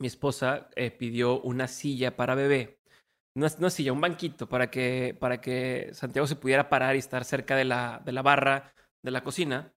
mi 0.00 0.06
esposa 0.06 0.70
eh, 0.76 0.90
pidió 0.90 1.40
una 1.42 1.68
silla 1.68 2.16
para 2.16 2.34
bebé. 2.34 2.80
No 3.34 3.46
una 3.58 3.70
silla, 3.70 3.92
un 3.92 4.00
banquito 4.00 4.48
para 4.48 4.70
que, 4.70 5.16
para 5.18 5.40
que 5.40 5.90
Santiago 5.94 6.26
se 6.26 6.36
pudiera 6.36 6.68
parar 6.68 6.94
y 6.96 6.98
estar 6.98 7.24
cerca 7.24 7.56
de 7.56 7.64
la, 7.64 8.02
de 8.04 8.12
la 8.12 8.22
barra 8.22 8.74
de 9.02 9.10
la 9.10 9.24
cocina. 9.24 9.74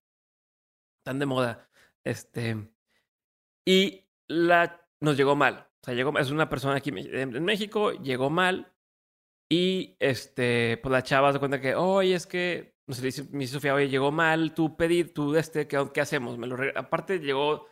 Tan 1.04 1.18
de 1.18 1.26
moda. 1.26 1.68
Este. 2.04 2.75
Y 3.66 4.04
la, 4.28 4.88
nos 5.00 5.16
llegó 5.16 5.34
mal. 5.36 5.68
O 5.82 5.84
sea, 5.84 5.94
llegó, 5.94 6.18
es 6.18 6.30
una 6.30 6.48
persona 6.48 6.76
aquí 6.76 6.90
en 6.94 7.44
México, 7.44 7.92
llegó 7.92 8.30
mal. 8.30 8.72
Y 9.50 9.96
este, 10.00 10.78
pues 10.82 10.90
la 10.90 11.02
chava 11.02 11.32
se 11.32 11.38
cuenta 11.38 11.60
que, 11.60 11.74
oye, 11.74 12.14
es 12.14 12.26
que 12.26 12.76
no 12.86 12.94
sé, 12.94 13.02
dice 13.02 13.24
mi 13.30 13.46
Sofía, 13.46 13.74
oye, 13.74 13.88
llegó 13.88 14.12
mal 14.12 14.54
tu 14.54 14.76
pedido, 14.76 15.10
tu 15.12 15.36
este, 15.36 15.66
¿qué, 15.66 15.90
qué 15.92 16.00
hacemos? 16.00 16.38
Me 16.38 16.46
lo 16.46 16.56
Aparte, 16.76 17.18
llegó 17.18 17.66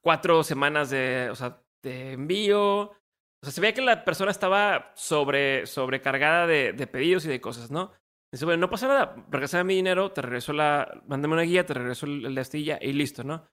cuatro 0.00 0.42
semanas 0.42 0.90
de, 0.90 1.28
o 1.30 1.36
sea, 1.36 1.62
de 1.82 2.12
envío. 2.12 2.82
O 2.82 3.42
sea, 3.42 3.52
se 3.52 3.60
veía 3.60 3.74
que 3.74 3.82
la 3.82 4.04
persona 4.04 4.32
estaba 4.32 4.92
sobre, 4.96 5.66
sobrecargada 5.66 6.46
de, 6.46 6.72
de 6.72 6.86
pedidos 6.86 7.24
y 7.24 7.28
de 7.28 7.40
cosas, 7.40 7.70
¿no? 7.70 7.92
Dice, 8.32 8.44
bueno, 8.44 8.60
no 8.60 8.70
pasa 8.70 8.88
nada, 8.88 9.16
regresame 9.30 9.64
mi 9.64 9.74
dinero, 9.76 10.12
te 10.12 10.22
regreso 10.22 10.52
la, 10.52 11.02
mándame 11.06 11.34
una 11.34 11.42
guía, 11.42 11.66
te 11.66 11.74
regreso 11.74 12.06
la 12.06 12.40
astilla 12.40 12.78
y 12.80 12.92
listo, 12.92 13.24
¿no? 13.24 13.48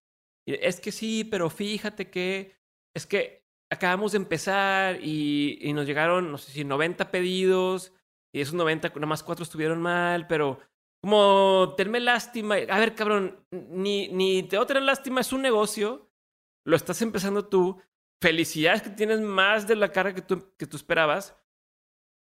Es 0.47 0.79
que 0.79 0.91
sí, 0.91 1.25
pero 1.25 1.49
fíjate 1.49 2.09
que, 2.09 2.55
es 2.93 3.05
que 3.05 3.45
acabamos 3.69 4.13
de 4.13 4.17
empezar 4.17 5.03
y, 5.03 5.71
nos 5.73 5.85
llegaron, 5.85 6.31
no 6.31 6.37
sé 6.37 6.51
si 6.51 6.63
90 6.63 7.11
pedidos 7.11 7.93
y 8.31 8.41
esos 8.41 8.53
90, 8.53 8.89
nada 8.89 9.05
más 9.05 9.23
cuatro 9.23 9.43
estuvieron 9.43 9.81
mal, 9.81 10.25
pero 10.27 10.59
como 11.01 11.73
tenme 11.77 11.99
lástima. 11.99 12.55
A 12.69 12.79
ver, 12.79 12.95
cabrón, 12.95 13.45
ni, 13.51 14.07
ni 14.09 14.43
te 14.43 14.57
voy 14.57 14.63
a 14.63 14.67
tener 14.67 14.83
lástima, 14.83 15.21
es 15.21 15.33
un 15.33 15.41
negocio. 15.41 16.09
Lo 16.65 16.75
estás 16.75 17.01
empezando 17.01 17.47
tú. 17.47 17.81
Felicidades 18.21 18.81
que 18.81 18.89
tienes 18.89 19.21
más 19.21 19.67
de 19.67 19.75
la 19.75 19.91
carga 19.91 20.15
que 20.15 20.21
tú, 20.21 20.55
que 20.57 20.65
tú 20.65 20.77
esperabas. 20.77 21.35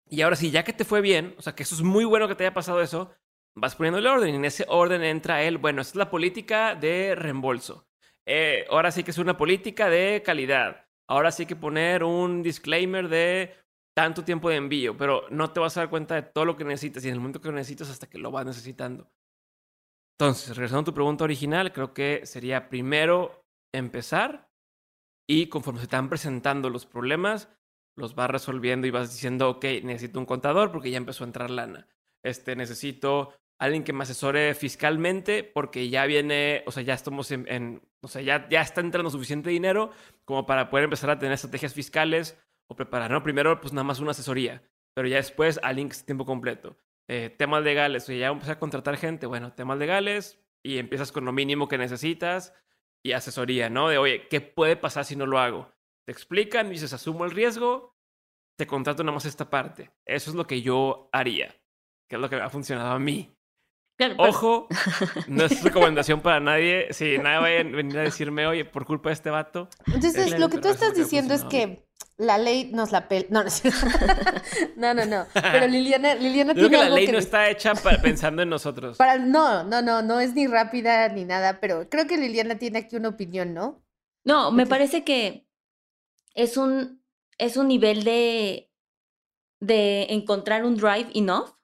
Y 0.10 0.22
ahora 0.22 0.36
sí, 0.36 0.52
ya 0.52 0.64
que 0.64 0.74
te 0.74 0.86
fue 0.86 1.02
bien, 1.02 1.36
o 1.38 1.42
sea, 1.42 1.56
que 1.56 1.64
eso 1.64 1.76
es 1.76 1.82
muy 1.82 2.06
bueno 2.06 2.28
que 2.28 2.36
te 2.36 2.46
haya 2.46 2.54
pasado 2.54 2.82
eso, 2.82 3.12
vas 3.56 3.76
poniendo 3.76 4.00
el 4.00 4.08
orden 4.08 4.30
y 4.30 4.38
en 4.38 4.46
ese 4.46 4.66
orden 4.70 5.04
entra 5.04 5.44
él. 5.44 5.58
Bueno, 5.58 5.82
esta 5.82 5.92
es 5.92 5.96
la 5.96 6.10
política 6.10 6.76
de 6.76 7.14
reembolso. 7.16 7.88
Eh, 8.30 8.66
ahora 8.70 8.92
sí 8.92 9.04
que 9.04 9.12
es 9.12 9.18
una 9.18 9.38
política 9.38 9.90
de 9.90 10.22
calidad. 10.24 10.86
Ahora 11.08 11.32
sí 11.32 11.46
que 11.46 11.56
poner 11.56 12.04
un 12.04 12.44
disclaimer 12.44 13.08
de 13.08 13.54
tanto 13.96 14.24
tiempo 14.26 14.50
de 14.50 14.58
envío, 14.58 14.98
pero 14.98 15.24
no 15.30 15.52
te 15.52 15.62
vas 15.62 15.78
a 15.78 15.82
dar 15.82 15.90
cuenta 15.90 16.16
de 16.16 16.24
todo 16.24 16.44
lo 16.44 16.58
que 16.58 16.66
necesitas 16.66 17.06
y 17.06 17.08
en 17.08 17.14
el 17.14 17.20
momento 17.20 17.40
que 17.40 17.48
lo 17.48 17.56
necesitas 17.56 17.90
hasta 17.90 18.10
que 18.10 18.18
lo 18.18 18.30
vas 18.30 18.46
necesitando. 18.46 19.10
Entonces, 20.20 20.58
regresando 20.58 20.82
a 20.82 20.86
tu 20.86 20.94
pregunta 20.94 21.24
original, 21.24 21.72
creo 21.72 21.94
que 21.94 22.26
sería 22.26 22.70
primero 22.70 23.46
empezar 23.74 24.52
y 25.30 25.48
conforme 25.48 25.80
se 25.80 25.88
van 25.88 26.10
presentando 26.10 26.70
los 26.70 26.86
problemas, 26.86 27.50
los 27.96 28.14
vas 28.14 28.30
resolviendo 28.30 28.88
y 28.88 28.92
vas 28.92 29.12
diciendo, 29.12 29.50
ok, 29.50 29.64
necesito 29.84 30.20
un 30.20 30.26
contador 30.26 30.72
porque 30.72 30.92
ya 30.92 30.98
empezó 30.98 31.24
a 31.24 31.28
entrar 31.28 31.50
lana. 31.50 31.88
Este, 32.24 32.56
necesito 32.56 33.34
alguien 33.60 33.84
que 33.84 33.94
me 33.94 34.04
asesore 34.04 34.54
fiscalmente 34.54 35.44
porque 35.44 35.90
ya 35.90 36.06
viene, 36.06 36.64
o 36.66 36.72
sea, 36.72 36.84
ya 36.84 36.94
estamos 36.94 37.32
en, 37.32 37.48
en 37.48 37.82
o 38.02 38.08
sea, 38.08 38.22
ya, 38.22 38.48
ya 38.50 38.62
está 38.62 38.82
entrando 38.82 39.10
suficiente 39.10 39.50
dinero 39.50 39.92
como 40.26 40.46
para 40.46 40.70
poder 40.70 40.86
empezar 40.86 41.10
a 41.10 41.20
tener 41.20 41.34
estrategias 41.34 41.74
fiscales 41.74 42.40
o 42.70 42.76
preparar, 42.76 43.10
¿no? 43.12 43.24
Primero, 43.24 43.60
pues 43.60 43.74
nada 43.74 43.84
más 43.84 44.00
una 44.00 44.12
asesoría, 44.12 44.64
pero 44.94 45.08
ya 45.08 45.18
después 45.18 45.60
a 45.64 45.74
links 45.74 46.06
tiempo 46.06 46.26
completo. 46.26 46.78
Eh, 47.10 47.30
temas 47.30 47.64
legales, 47.64 48.08
oye, 48.10 48.20
ya 48.20 48.28
empezar 48.28 48.58
a 48.58 48.60
contratar 48.60 48.98
gente, 48.98 49.26
bueno, 49.26 49.54
temas 49.54 49.78
legales 49.78 50.44
y 50.64 50.78
empiezas 50.78 51.12
con 51.12 51.26
lo 51.26 51.32
mínimo 51.32 51.68
que 51.68 51.78
necesitas 51.78 52.54
y 53.04 53.14
asesoría, 53.14 53.70
¿no? 53.70 53.90
De, 53.90 53.98
oye, 53.98 54.28
¿qué 54.28 54.42
puede 54.42 54.76
pasar 54.76 55.06
si 55.06 55.16
no 55.16 55.26
lo 55.26 55.40
hago? 55.40 55.72
Te 56.06 56.12
explican, 56.12 56.70
dices, 56.70 56.94
asumo 56.94 57.26
el 57.26 57.32
riesgo, 57.32 57.96
te 58.58 58.68
contrato 58.68 59.04
nada 59.04 59.16
más 59.16 59.26
esta 59.26 59.50
parte. 59.50 59.92
Eso 60.06 60.30
es 60.30 60.36
lo 60.36 60.46
que 60.46 60.62
yo 60.62 61.10
haría, 61.14 61.56
que 62.10 62.16
es 62.16 62.22
lo 62.22 62.30
que 62.30 62.36
ha 62.36 62.50
funcionado 62.50 62.92
a 62.92 63.00
mí. 63.00 63.37
Pues 63.98 64.14
Ojo, 64.18 64.68
no 65.28 65.46
es 65.46 65.64
recomendación 65.64 66.22
para 66.22 66.40
nadie. 66.40 66.94
Si 66.94 67.18
nadie 67.18 67.38
va 67.40 67.48
a 67.48 67.76
venir 67.76 67.98
a 67.98 68.04
decirme, 68.04 68.46
oye, 68.46 68.64
por 68.64 68.86
culpa 68.86 69.10
de 69.10 69.14
este 69.14 69.32
vato. 69.32 69.70
Entonces, 69.88 70.40
lo 70.40 70.50
que 70.50 70.60
tú 70.60 70.68
estás 70.68 70.94
diciendo 70.94 71.34
es 71.34 71.44
que 71.44 71.88
la 72.18 72.38
ley 72.38 72.72
nos 72.74 72.92
la 72.92 73.08
pel... 73.08 73.28
No, 73.30 73.44
no, 73.44 73.50
no, 74.94 75.06
no, 75.06 75.26
Pero 75.34 75.68
Liliana, 75.70 76.16
Liliana 76.16 76.54
Creo 76.54 76.70
que 76.70 76.78
la 76.78 76.90
ley 76.90 77.08
no 77.08 77.18
está 77.18 77.50
hecha 77.50 77.74
para, 77.76 78.02
pensando 78.02 78.42
en 78.42 78.50
nosotros. 78.50 78.98
Para, 79.00 79.18
no, 79.18 79.64
no, 79.64 79.82
no, 79.82 80.02
no 80.02 80.20
es 80.20 80.34
ni 80.34 80.48
rápida 80.48 81.10
ni 81.10 81.26
nada, 81.26 81.60
pero 81.60 81.90
creo 81.90 82.08
que 82.08 82.18
Liliana 82.18 82.58
tiene 82.58 82.80
aquí 82.80 82.96
una 82.96 83.10
opinión, 83.10 83.54
¿no? 83.54 83.84
No, 84.24 84.52
me 84.52 84.66
parece 84.66 85.04
que 85.04 85.48
es 86.34 86.58
un, 86.58 87.04
es 87.38 87.56
un 87.56 87.68
nivel 87.68 88.04
de, 88.04 88.72
de 89.60 90.08
encontrar 90.10 90.66
un 90.66 90.76
drive 90.76 91.10
enough 91.14 91.57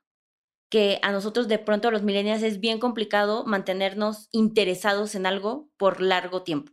que 0.74 0.98
a 1.04 1.12
nosotros 1.12 1.48
de 1.48 1.60
pronto 1.60 1.90
a 1.90 1.92
los 1.92 2.02
millennials 2.02 2.42
es 2.42 2.60
bien 2.60 2.80
complicado 2.80 3.46
mantenernos 3.46 4.28
interesados 4.32 5.14
en 5.14 5.28
algo 5.28 5.70
por 5.78 6.02
largo 6.02 6.42
tiempo. 6.42 6.72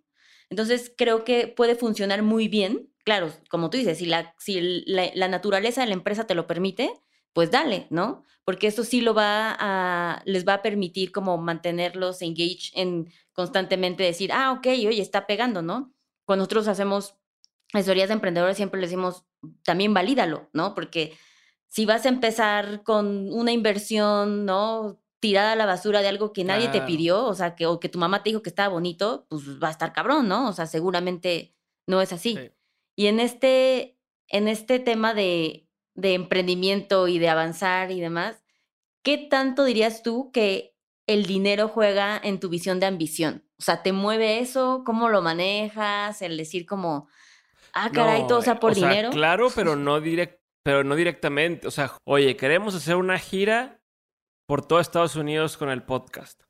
Entonces 0.49 0.91
creo 0.97 1.23
que 1.23 1.49
puede 1.49 1.75
funcionar 1.75 2.23
muy 2.23 2.49
bien 2.49 2.91
claro, 3.05 3.31
como 3.51 3.69
tú 3.69 3.77
dices, 3.77 3.99
si, 3.99 4.07
la, 4.07 4.35
si 4.39 4.85
la, 4.87 5.29
naturaleza 5.29 5.83
de 5.83 5.89
la 5.89 5.93
empresa 5.93 6.27
te 6.27 6.35
lo 6.35 6.47
permite, 6.47 6.91
pues 7.35 7.51
dale, 7.51 7.87
¿no? 7.91 8.25
Porque 8.47 8.69
eso 8.69 8.85
sí 8.85 9.03
lo 9.03 9.13
va 9.13 9.55
a, 9.59 10.23
les 10.25 10.49
va 10.49 10.55
a 10.55 10.63
permitir 10.63 11.13
como 11.13 11.37
mantenerlos 11.37 12.23
engaged 12.23 12.73
en 12.73 13.13
constantemente 13.35 14.03
decir, 14.03 14.33
ah, 14.33 14.53
ok, 14.53 14.67
oye, 14.67 15.03
está 15.03 15.27
pegando, 15.27 15.61
¿no? 15.61 15.93
Cuando 16.25 16.45
nosotros 16.45 16.69
hacemos 16.69 17.17
asesorías 17.75 18.09
de 18.09 18.15
emprendedores 18.15 18.57
siempre 18.57 18.81
les 18.81 18.89
decimos, 18.89 19.27
también 19.63 19.93
valídalo, 19.93 20.49
¿no? 20.55 20.75
Porque 20.75 21.19
si 21.71 21.87
vas 21.87 22.05
a 22.05 22.09
empezar 22.09 22.83
con 22.83 23.33
una 23.33 23.53
inversión, 23.53 24.45
¿no? 24.45 25.01
Tirada 25.21 25.53
a 25.53 25.57
la 25.57 25.67
basura 25.67 26.03
de 26.03 26.09
algo 26.09 26.33
que 26.33 26.43
nadie 26.43 26.69
te 26.69 26.81
pidió, 26.83 27.25
o 27.25 27.35
sea, 27.35 27.55
que, 27.55 27.67
o 27.67 27.79
que 27.79 27.89
tu 27.89 27.99
mamá 27.99 28.23
te 28.23 28.31
dijo 28.31 28.43
que 28.43 28.49
estaba 28.49 28.69
bonito, 28.69 29.27
pues 29.29 29.63
va 29.63 29.69
a 29.69 29.71
estar 29.71 29.93
cabrón, 29.93 30.27
¿no? 30.27 30.49
O 30.49 30.53
sea, 30.53 30.67
seguramente 30.67 31.55
no 31.87 32.03
es 32.03 32.13
así. 32.13 32.39
Y 32.97 33.07
en 33.07 33.21
este, 33.21 33.97
en 34.27 34.49
este 34.49 34.81
tema 34.81 35.15
de, 35.15 35.69
de 35.95 36.15
emprendimiento 36.15 37.07
y 37.07 37.21
de 37.21 37.29
avanzar 37.29 37.93
y 37.93 38.01
demás, 38.01 38.43
¿qué 39.05 39.17
tanto 39.19 39.63
dirías 39.65 40.03
tú 40.03 40.33
que 40.33 40.75
el 41.07 41.27
dinero 41.27 41.69
juega 41.69 42.21
en 42.21 42.41
tu 42.41 42.49
visión 42.49 42.81
de 42.81 42.87
ambición? 42.87 43.45
O 43.61 43.63
sea, 43.63 43.85
¿te 43.85 43.93
mueve 43.93 44.41
eso? 44.41 44.83
¿Cómo 44.85 45.09
lo 45.09 45.23
manejas? 45.23 46.21
El 46.21 46.37
decir 46.37 46.67
como, 46.67 47.07
ah, 47.75 47.91
caray, 47.93 48.27
todo 48.27 48.43
sea 48.43 48.59
por 48.59 48.75
dinero. 48.75 49.11
claro, 49.11 49.51
pero 49.55 49.77
no, 49.77 50.01
pero 50.63 50.85
no 50.85 50.95
directamente. 50.95 51.67
O 51.67 51.71
sea, 51.71 51.93
oye, 52.05 52.37
queremos 52.37 52.75
hacer 52.75 52.97
una 52.97 53.19
gira 53.19 53.81
por 54.47 54.67
todo 54.67 54.81
Estados 54.81 55.17
Unidos 55.17 55.57
con 55.57 55.71
el 55.71 55.83
podcast. 55.83 56.43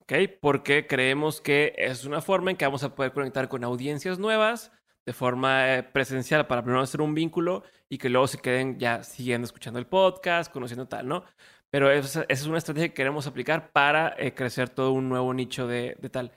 ¿Ok? 0.00 0.12
Porque 0.40 0.86
creemos 0.86 1.40
que 1.40 1.74
es 1.76 2.04
una 2.04 2.20
forma 2.20 2.50
en 2.50 2.56
que 2.56 2.64
vamos 2.64 2.82
a 2.84 2.94
poder 2.94 3.12
conectar 3.12 3.48
con 3.48 3.64
audiencias 3.64 4.18
nuevas 4.18 4.72
de 5.06 5.12
forma 5.12 5.76
eh, 5.76 5.82
presencial 5.82 6.46
para 6.46 6.62
primero 6.62 6.82
hacer 6.82 7.00
un 7.00 7.14
vínculo 7.14 7.62
y 7.88 7.98
que 7.98 8.08
luego 8.08 8.26
se 8.26 8.38
queden 8.38 8.78
ya 8.78 9.02
siguiendo 9.02 9.46
escuchando 9.46 9.78
el 9.78 9.86
podcast, 9.86 10.52
conociendo 10.52 10.88
tal, 10.88 11.08
¿no? 11.08 11.24
Pero 11.70 11.90
esa, 11.90 12.24
es 12.28 12.46
una 12.46 12.58
estrategia 12.58 12.88
que 12.88 12.94
queremos 12.94 13.26
aplicar 13.26 13.72
para 13.72 14.14
eh, 14.18 14.34
crecer 14.34 14.68
todo 14.68 14.92
un 14.92 15.08
nuevo 15.08 15.32
nicho 15.32 15.66
de, 15.66 15.96
tal. 16.10 16.32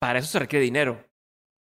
Para 0.00 0.20
eso 0.20 0.28
se 0.28 0.38
requiere 0.38 0.64
dinero. 0.64 1.04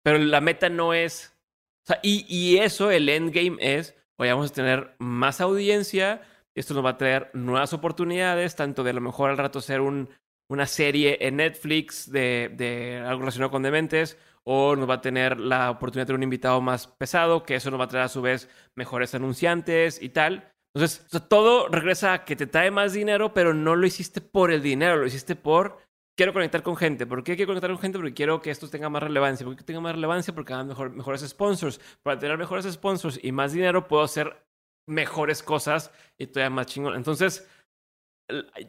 Pero 0.03 0.19
la 0.19 0.41
meta 0.41 0.69
no 0.69 0.95
es... 0.95 1.37
O 1.85 1.87
sea, 1.87 2.01
y, 2.03 2.27
y 2.29 2.59
eso, 2.59 2.91
el 2.91 3.09
endgame 3.09 3.57
es, 3.61 3.95
hoy 4.19 4.29
vamos 4.29 4.51
a 4.51 4.55
tener 4.55 4.95
más 4.99 5.41
audiencia, 5.41 6.23
esto 6.55 6.75
nos 6.75 6.85
va 6.85 6.91
a 6.91 6.99
traer 6.99 7.31
nuevas 7.35 7.73
oportunidades, 7.73 8.57
tanto 8.57 8.83
de 8.83 8.91
a 8.91 8.95
lo 8.95 9.01
mejor 9.01 9.31
al 9.31 9.39
rato 9.39 9.61
un, 9.81 10.09
una 10.49 10.67
serie 10.67 11.19
en 11.21 11.37
Netflix 11.37 12.11
de, 12.11 12.51
de 12.55 12.99
algo 12.99 13.21
relacionado 13.21 13.51
con 13.51 13.63
dementes, 13.63 14.19
o 14.45 14.77
nos 14.77 14.89
va 14.89 14.95
a 14.95 15.01
tener 15.01 15.39
la 15.39 15.71
oportunidad 15.71 16.05
de 16.05 16.07
tener 16.07 16.19
un 16.19 16.23
invitado 16.23 16.61
más 16.61 16.87
pesado, 16.87 17.43
que 17.43 17.57
eso 17.57 17.71
nos 17.71 17.81
va 17.81 17.85
a 17.85 17.89
traer 17.89 18.05
a 18.05 18.09
su 18.09 18.23
vez 18.23 18.49
mejores 18.75 19.15
anunciantes 19.15 20.01
y 20.01 20.11
tal. 20.11 20.53
Entonces, 20.75 21.07
todo 21.29 21.69
regresa 21.69 22.13
a 22.13 22.25
que 22.25 22.37
te 22.37 22.47
trae 22.47 22.71
más 22.71 22.93
dinero, 22.93 23.35
pero 23.35 23.55
no 23.55 23.75
lo 23.75 23.87
hiciste 23.87 24.21
por 24.21 24.51
el 24.51 24.63
dinero, 24.63 24.97
lo 24.97 25.07
hiciste 25.07 25.35
por 25.35 25.79
quiero 26.17 26.33
conectar 26.33 26.63
con 26.63 26.77
gente. 26.77 27.07
¿Por 27.07 27.23
qué 27.23 27.37
quiero 27.37 27.51
conectar 27.51 27.71
con 27.71 27.79
gente? 27.79 27.99
Porque 27.99 28.15
quiero 28.15 28.41
que 28.41 28.51
esto 28.51 28.69
tenga 28.69 28.89
más 28.89 29.03
relevancia. 29.03 29.47
¿Por 29.47 29.57
qué 29.57 29.63
tenga 29.63 29.81
más 29.81 29.95
relevancia? 29.95 30.35
Porque 30.35 30.53
hagan 30.53 30.69
mejor, 30.69 30.91
mejores 30.91 31.21
sponsors. 31.21 31.81
Para 32.03 32.19
tener 32.19 32.39
mejores 32.39 32.65
sponsors 32.73 33.21
y 33.23 33.33
más 33.33 33.53
dinero, 33.53 33.87
puedo 33.87 34.03
hacer 34.03 34.45
mejores 34.89 35.43
cosas 35.43 35.93
y 36.19 36.27
todavía 36.27 36.51
más 36.51 36.67
chingón. 36.67 36.97
Entonces, 36.97 37.49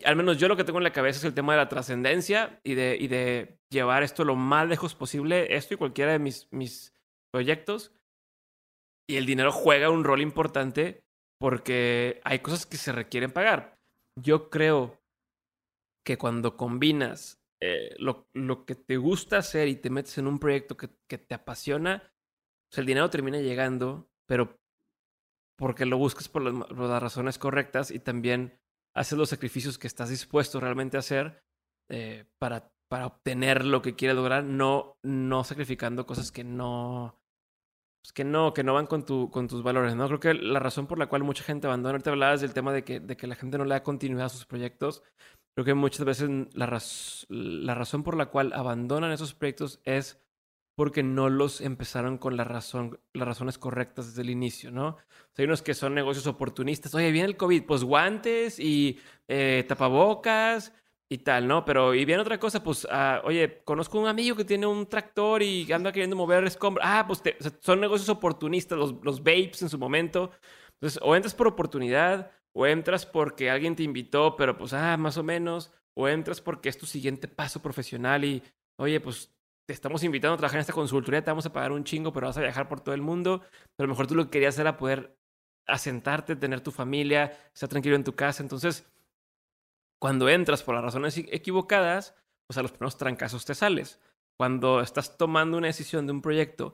al 0.05 0.15
menos 0.15 0.37
yo 0.37 0.47
lo 0.47 0.57
que 0.57 0.63
tengo 0.63 0.79
en 0.79 0.83
la 0.83 0.93
cabeza 0.93 1.19
es 1.19 1.23
el 1.23 1.33
tema 1.33 1.53
de 1.53 1.57
la 1.59 1.69
trascendencia 1.69 2.59
y 2.63 2.75
de, 2.75 2.97
y 2.99 3.07
de 3.07 3.57
llevar 3.69 4.03
esto 4.03 4.23
lo 4.23 4.35
más 4.35 4.67
lejos 4.67 4.93
posible, 4.93 5.55
esto 5.55 5.73
y 5.73 5.77
cualquiera 5.77 6.11
de 6.11 6.19
mis, 6.19 6.47
mis 6.51 6.93
proyectos. 7.31 7.93
Y 9.09 9.15
el 9.15 9.25
dinero 9.25 9.51
juega 9.51 9.89
un 9.89 10.03
rol 10.03 10.21
importante 10.21 11.01
porque 11.39 12.19
hay 12.23 12.39
cosas 12.39 12.65
que 12.65 12.77
se 12.77 12.91
requieren 12.91 13.31
pagar. 13.31 13.77
Yo 14.19 14.49
creo 14.49 14.99
que 16.07 16.17
cuando 16.17 16.55
combinas 16.55 17.43
eh, 17.61 17.93
lo, 17.99 18.29
lo, 18.31 18.65
que 18.65 18.75
te 18.75 18.95
gusta 18.95 19.39
hacer 19.39 19.67
y 19.67 19.75
te 19.75 19.89
metes 19.89 20.17
en 20.17 20.27
un 20.27 20.39
proyecto 20.39 20.77
que, 20.77 20.89
que 21.05 21.17
te 21.17 21.35
apasiona, 21.35 22.13
pues 22.69 22.77
el 22.79 22.85
dinero 22.85 23.09
termina 23.09 23.39
llegando, 23.39 24.09
pero 24.25 24.57
porque 25.57 25.85
lo 25.85 25.97
buscas 25.97 26.29
por 26.29 26.43
las, 26.43 26.53
por 26.53 26.87
las 26.87 27.03
razones 27.03 27.37
correctas 27.37 27.91
y 27.91 27.99
también 27.99 28.57
haces 28.95 29.17
los 29.17 29.27
sacrificios 29.27 29.77
que 29.77 29.87
estás 29.87 30.07
dispuesto 30.07 30.61
realmente 30.61 30.95
a 30.95 31.01
hacer 31.01 31.43
eh, 31.89 32.23
para, 32.39 32.71
para 32.87 33.07
obtener 33.07 33.65
lo 33.65 33.81
que 33.81 33.97
quieres 33.97 34.15
lograr, 34.15 34.45
no, 34.45 34.95
no 35.03 35.43
sacrificando 35.43 36.05
cosas 36.05 36.31
que 36.31 36.45
no, 36.45 37.19
pues 38.01 38.13
que 38.13 38.23
no, 38.23 38.53
que 38.53 38.63
no 38.63 38.75
van 38.75 38.87
con, 38.87 39.05
tu, 39.05 39.29
con 39.29 39.49
tus 39.49 39.61
valores, 39.61 39.93
¿no? 39.93 40.07
Creo 40.07 40.19
que 40.21 40.33
la 40.35 40.59
razón 40.59 40.87
por 40.87 40.99
la 40.99 41.07
cual 41.07 41.25
mucha 41.25 41.43
gente 41.43 41.67
abandona, 41.67 41.95
ahorita 41.95 42.11
hablabas 42.11 42.39
del 42.39 42.53
tema 42.53 42.71
de 42.71 42.85
que, 42.85 43.01
de 43.01 43.17
que 43.17 43.27
la 43.27 43.35
gente 43.35 43.57
no 43.57 43.65
le 43.65 43.71
da 43.71 43.83
continuidad 43.83 44.27
a 44.27 44.29
sus 44.29 44.45
proyectos, 44.45 45.03
creo 45.57 45.65
que 45.65 45.73
muchas 45.73 46.05
veces 46.05 46.29
la, 46.53 46.67
razón 46.67 48.03
por 48.03 48.15
la 48.15 48.27
cual 48.27 48.53
abandonan 48.53 49.11
esos 49.11 49.33
proyectos 49.33 49.79
es 49.85 50.21
porque 50.75 51.01
no 51.01 51.29
los 51.29 51.61
empezaron 51.61 52.19
con 52.19 52.37
las 52.37 52.45
razones 52.45 53.57
correctas 53.57 54.05
desde 54.05 54.21
el 54.21 54.29
inicio, 54.29 54.69
¿no? 54.69 54.97
hay 55.35 55.45
unos 55.45 55.63
que 55.63 55.73
son 55.73 55.95
negocios 55.95 56.27
oportunistas. 56.27 56.93
Oye, 56.93 57.11
viene 57.11 57.29
el 57.29 57.37
COVID, 57.37 57.63
pues 57.63 57.83
guantes 57.83 58.59
y 58.59 58.99
eh, 59.27 59.65
tapabocas 59.67 60.73
y 61.09 61.17
tal, 61.17 61.47
¿no? 61.47 61.65
Pero, 61.65 61.95
y 61.95 62.05
viene 62.05 62.21
otra 62.21 62.39
cosa, 62.39 62.61
pues, 62.61 62.87
ah, 62.91 63.23
oye, 63.23 63.63
conozco 63.63 63.99
un 63.99 64.07
amigo 64.07 64.35
que 64.35 64.45
tiene 64.45 64.67
un 64.67 64.85
tractor 64.85 65.41
y 65.41 65.71
anda 65.71 65.91
queriendo 65.91 66.15
mover 66.15 66.43
escombros. 66.43 66.85
Ah, 66.87 67.05
pues 67.07 67.23
son 67.61 67.81
negocios 67.81 68.09
oportunistas, 68.09 68.77
los, 68.77 68.93
los 69.01 69.23
vapes 69.23 69.63
en 69.63 69.69
su 69.69 69.79
momento. 69.79 70.29
Entonces, 70.73 70.99
o 71.01 71.15
entras 71.15 71.33
por 71.33 71.47
oportunidad, 71.47 72.29
o 72.57 72.65
entras 72.65 73.05
porque 73.05 73.51
alguien 73.51 73.75
te 73.75 73.83
invitó, 73.83 74.35
pero 74.35 74.57
pues, 74.57 74.73
ah, 74.73 74.97
más 74.97 75.17
o 75.17 75.23
menos, 75.23 75.71
o 75.95 76.07
entras 76.07 76.41
porque 76.41 76.69
es 76.69 76.77
tu 76.77 76.87
siguiente 76.87 77.27
paso 77.27 77.61
profesional 77.61 78.25
y, 78.25 78.41
oye, 78.79 78.99
pues 78.99 79.31
te 79.67 79.73
estamos 79.73 80.03
invitando 80.03 80.33
a 80.33 80.37
trabajar 80.37 80.57
en 80.57 80.61
esta 80.61 80.73
consultoría, 80.73 81.23
te 81.23 81.29
vamos 81.29 81.45
a 81.45 81.53
pagar 81.53 81.71
un 81.71 81.83
chingo, 81.83 82.11
pero 82.11 82.25
vas 82.25 82.37
a 82.37 82.41
viajar 82.41 82.67
por 82.67 82.81
todo 82.81 82.95
el 82.95 83.03
mundo. 83.03 83.43
Pero 83.75 83.87
mejor 83.87 84.07
tú 84.07 84.15
lo 84.15 84.23
que 84.23 84.31
querías 84.31 84.57
era 84.57 84.75
poder 84.75 85.15
asentarte, 85.67 86.35
tener 86.35 86.61
tu 86.61 86.71
familia, 86.71 87.37
estar 87.53 87.69
tranquilo 87.69 87.95
en 87.95 88.03
tu 88.03 88.15
casa. 88.15 88.41
Entonces, 88.41 88.91
cuando 90.01 90.27
entras 90.27 90.63
por 90.63 90.73
las 90.73 90.83
razones 90.83 91.15
equivocadas, 91.17 92.15
pues 92.47 92.57
a 92.57 92.63
los 92.63 92.71
primeros 92.71 92.97
trancazos 92.97 93.45
te 93.45 93.53
sales. 93.53 93.99
Cuando 94.39 94.81
estás 94.81 95.15
tomando 95.15 95.57
una 95.57 95.67
decisión 95.67 96.07
de 96.07 96.13
un 96.13 96.23
proyecto 96.23 96.73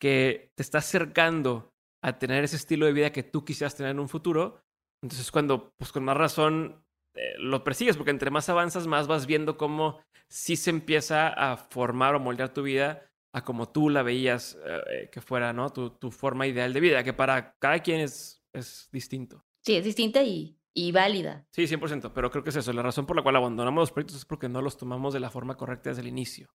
que 0.00 0.52
te 0.54 0.62
está 0.62 0.78
acercando 0.78 1.74
a 2.02 2.18
tener 2.18 2.44
ese 2.44 2.56
estilo 2.56 2.86
de 2.86 2.92
vida 2.92 3.12
que 3.12 3.22
tú 3.22 3.44
quisieras 3.44 3.76
tener 3.76 3.90
en 3.90 4.00
un 4.00 4.08
futuro, 4.08 4.61
entonces 5.02 5.30
cuando, 5.30 5.74
pues 5.76 5.92
con 5.92 6.04
más 6.04 6.16
razón, 6.16 6.84
eh, 7.14 7.34
lo 7.38 7.64
persigues, 7.64 7.96
porque 7.96 8.10
entre 8.10 8.30
más 8.30 8.48
avanzas, 8.48 8.86
más 8.86 9.06
vas 9.06 9.26
viendo 9.26 9.56
cómo 9.56 10.00
sí 10.28 10.56
se 10.56 10.70
empieza 10.70 11.28
a 11.28 11.56
formar 11.56 12.14
o 12.14 12.20
moldear 12.20 12.54
tu 12.54 12.62
vida 12.62 13.10
a 13.34 13.44
como 13.44 13.68
tú 13.70 13.90
la 13.90 14.02
veías 14.02 14.58
eh, 14.64 15.08
que 15.10 15.20
fuera, 15.20 15.52
¿no? 15.52 15.70
Tu, 15.70 15.90
tu, 15.90 16.10
forma 16.10 16.46
ideal 16.46 16.72
de 16.72 16.80
vida, 16.80 17.02
que 17.02 17.12
para 17.12 17.54
cada 17.58 17.80
quien 17.80 18.00
es, 18.00 18.44
es 18.52 18.88
distinto. 18.92 19.44
Sí, 19.62 19.76
es 19.76 19.84
distinta 19.84 20.22
y, 20.22 20.58
y 20.74 20.92
válida. 20.92 21.46
Sí, 21.50 21.64
100%, 21.64 22.12
pero 22.14 22.30
creo 22.30 22.44
que 22.44 22.50
es 22.50 22.56
eso. 22.56 22.72
La 22.72 22.82
razón 22.82 23.06
por 23.06 23.16
la 23.16 23.22
cual 23.22 23.36
abandonamos 23.36 23.82
los 23.82 23.92
proyectos 23.92 24.18
es 24.18 24.24
porque 24.24 24.48
no 24.48 24.62
los 24.62 24.76
tomamos 24.76 25.14
de 25.14 25.20
la 25.20 25.30
forma 25.30 25.56
correcta 25.56 25.90
desde 25.90 26.02
el 26.02 26.08
inicio 26.08 26.54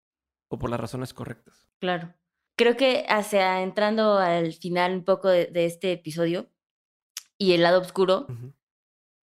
o 0.50 0.58
por 0.58 0.70
las 0.70 0.80
razones 0.80 1.14
correctas. 1.14 1.68
Claro. 1.80 2.14
Creo 2.56 2.76
que 2.76 3.06
hacia 3.08 3.62
entrando 3.62 4.18
al 4.18 4.54
final 4.54 4.94
un 4.94 5.04
poco 5.04 5.30
de, 5.30 5.48
de 5.48 5.66
este 5.66 5.92
episodio 5.92 6.53
y 7.38 7.54
el 7.54 7.64
lado 7.64 7.82
oscuro, 7.82 8.28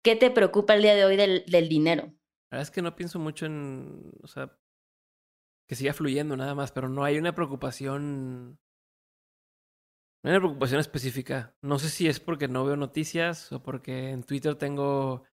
¿Qué 0.07 0.15
te 0.15 0.31
preocupa 0.31 0.73
el 0.73 0.83
día 0.83 0.95
de 0.95 1.03
hoy 1.03 1.17
del, 1.17 1.43
del 1.47 1.67
dinero? 1.67 2.03
La 2.49 2.60
verdad 2.60 2.62
es 2.62 2.71
que 2.71 2.81
no 2.81 2.95
pienso 2.95 3.19
mucho 3.19 3.45
en, 3.45 4.13
o 4.23 4.27
sea, 4.27 4.57
que 5.67 5.75
siga 5.75 5.91
fluyendo 5.91 6.38
nada 6.38 6.55
más, 6.55 6.71
pero 6.71 6.88
no 6.88 7.03
hay 7.03 7.17
una 7.17 7.36
preocupación, 7.36 8.51
no 10.23 10.29
hay 10.29 10.31
una 10.31 10.39
preocupación 10.39 10.79
específica. 10.79 11.53
No 11.62 11.77
sé 11.77 11.89
si 11.89 12.07
es 12.07 12.21
porque 12.21 12.47
no 12.47 12.63
veo 12.63 12.77
noticias 12.77 13.51
o 13.51 13.62
porque 13.62 14.12
en 14.12 14.23
Twitter 14.23 14.55
tengo 14.55 15.25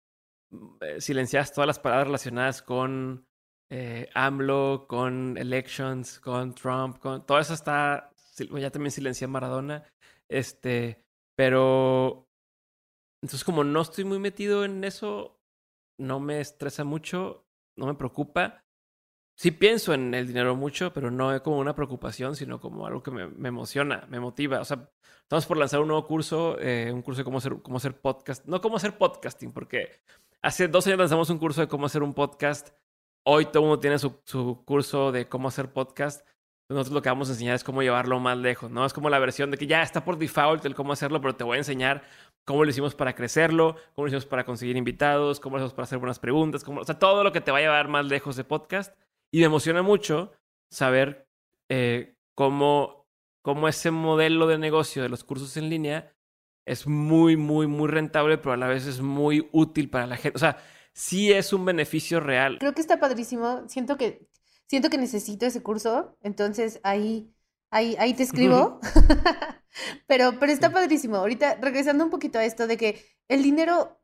eh, 0.81 1.03
silenciadas 1.03 1.53
todas 1.53 1.67
las 1.67 1.79
palabras 1.79 2.07
relacionadas 2.07 2.63
con 2.63 3.27
eh, 3.71 4.09
AMLO, 4.15 4.87
con 4.89 5.37
elections, 5.37 6.19
con 6.19 6.55
Trump, 6.55 6.99
con 6.99 7.27
todo 7.27 7.39
eso 7.39 7.53
está, 7.53 8.11
ya 8.39 8.71
también 8.71 8.91
silencié 8.91 9.27
Maradona, 9.27 9.85
este, 10.31 11.05
pero 11.37 12.32
entonces, 13.23 13.45
como 13.45 13.63
no 13.63 13.81
estoy 13.81 14.05
muy 14.05 14.19
metido 14.19 14.65
en 14.65 14.83
eso, 14.83 15.41
no 15.99 16.19
me 16.19 16.41
estresa 16.41 16.83
mucho, 16.83 17.47
no 17.77 17.87
me 17.87 17.95
preocupa. 17.95 18.65
Sí 19.39 19.53
pienso 19.53 19.95
en 19.95 20.13
el 20.13 20.27
dinero 20.27 20.57
mucho, 20.57 20.93
pero 20.93 21.11
no 21.11 21.33
es 21.35 21.41
como 21.41 21.59
una 21.59 21.75
preocupación, 21.75 22.37
sino 22.37 22.61
como 22.61 22.87
algo 22.87 23.03
que 23.03 23.13
me, 23.13 23.29
me 23.29 23.49
emociona, 23.49 24.07
me 24.11 24.21
motiva. 24.21 24.61
O 24.61 24.65
sea, 24.65 24.91
estamos 25.23 25.47
por 25.47 25.57
lanzar 25.57 25.81
un 25.81 25.89
nuevo 25.89 26.07
curso, 26.07 26.59
eh, 26.61 26.91
un 26.93 27.03
curso 27.03 27.21
de 27.21 27.25
cómo 27.25 27.39
hacer, 27.39 27.63
cómo 27.63 27.77
hacer 27.77 28.01
podcast. 28.01 28.45
No 28.47 28.61
cómo 28.61 28.77
hacer 28.77 28.99
podcasting, 28.99 29.53
porque 29.53 30.01
hace 30.43 30.69
dos 30.69 30.87
años 30.89 30.99
lanzamos 30.99 31.31
un 31.31 31.39
curso 31.39 31.61
de 31.61 31.69
cómo 31.69 31.87
hacer 31.87 32.03
un 32.03 32.15
podcast. 32.15 32.71
Hoy 33.25 33.47
todo 33.47 33.61
el 33.63 33.69
mundo 33.69 33.81
tiene 33.81 33.99
su, 33.99 34.21
su 34.27 34.65
curso 34.65 35.13
de 35.13 35.29
cómo 35.29 35.49
hacer 35.49 35.73
podcast. 35.73 36.27
Nosotros 36.69 36.95
lo 36.95 37.03
que 37.03 37.09
vamos 37.09 37.29
a 37.29 37.33
enseñar 37.33 37.55
es 37.55 37.65
cómo 37.65 37.83
llevarlo 37.83 38.19
más 38.19 38.37
lejos, 38.39 38.71
¿no? 38.71 38.85
Es 38.85 38.93
como 38.93 39.11
la 39.11 39.19
versión 39.19 39.51
de 39.51 39.59
que 39.59 39.67
ya 39.67 39.83
está 39.83 40.05
por 40.05 40.19
default 40.19 40.65
el 40.65 40.75
cómo 40.75 40.93
hacerlo, 40.93 41.21
pero 41.21 41.37
te 41.37 41.45
voy 41.45 41.57
a 41.57 41.59
enseñar 41.59 42.03
cómo 42.45 42.65
lo 42.65 42.71
hicimos 42.71 42.95
para 42.95 43.15
crecerlo, 43.15 43.77
cómo 43.95 44.07
lo 44.07 44.09
hicimos 44.09 44.27
para 44.27 44.45
conseguir 44.45 44.77
invitados, 44.77 45.41
cómo 45.41 45.57
lo 45.57 45.63
hicimos 45.63 45.75
para 45.75 45.85
hacer 45.85 45.99
buenas 45.99 46.19
preguntas, 46.19 46.65
cómo, 46.65 46.81
o 46.81 46.85
sea, 46.85 46.99
todo 46.99 47.23
lo 47.25 47.33
que 47.33 47.41
te 47.41 47.51
va 47.51 47.59
a 47.59 47.63
llevar 47.63 47.89
más 47.89 48.07
lejos 48.07 48.37
de 48.37 48.45
podcast. 48.45 48.95
Y 49.31 49.41
me 49.41 49.47
emociona 49.47 49.83
mucho 49.83 50.33
saber 50.71 51.27
eh, 51.69 52.17
cómo, 52.35 53.07
cómo 53.43 53.69
ese 53.69 53.91
modelo 53.91 54.47
de 54.47 54.59
negocio 54.59 55.03
de 55.03 55.09
los 55.09 55.25
cursos 55.25 55.57
en 55.57 55.71
línea 55.71 56.13
es 56.65 56.87
muy, 56.87 57.37
muy, 57.37 57.67
muy 57.67 57.89
rentable, 57.89 58.39
pero 58.39 58.53
a 58.53 58.57
la 58.57 58.67
vez 58.67 58.87
es 58.87 59.01
muy 59.01 59.49
útil 59.53 59.91
para 59.91 60.07
la 60.07 60.17
gente. 60.17 60.37
O 60.37 60.41
sea, 60.41 60.59
sí 60.93 61.33
es 61.33 61.53
un 61.53 61.65
beneficio 61.65 62.21
real. 62.21 62.59
Creo 62.59 62.75
que 62.75 62.81
está 62.81 63.01
padrísimo. 63.01 63.63
Siento 63.69 63.97
que, 63.97 64.29
siento 64.67 64.91
que 64.91 64.99
necesito 64.99 65.47
ese 65.47 65.63
curso. 65.63 66.17
Entonces 66.23 66.81
ahí, 66.85 67.33
ahí, 67.71 67.97
ahí 67.99 68.15
te 68.15 68.23
escribo. 68.23 68.81
pero, 70.07 70.39
pero 70.39 70.53
está 70.53 70.71
padrísimo. 70.71 71.17
Ahorita, 71.17 71.57
regresando 71.61 72.05
un 72.05 72.11
poquito 72.11 72.39
a 72.39 72.45
esto 72.45 72.67
de 72.67 72.77
que 72.77 73.05
el 73.29 73.43
dinero, 73.43 74.01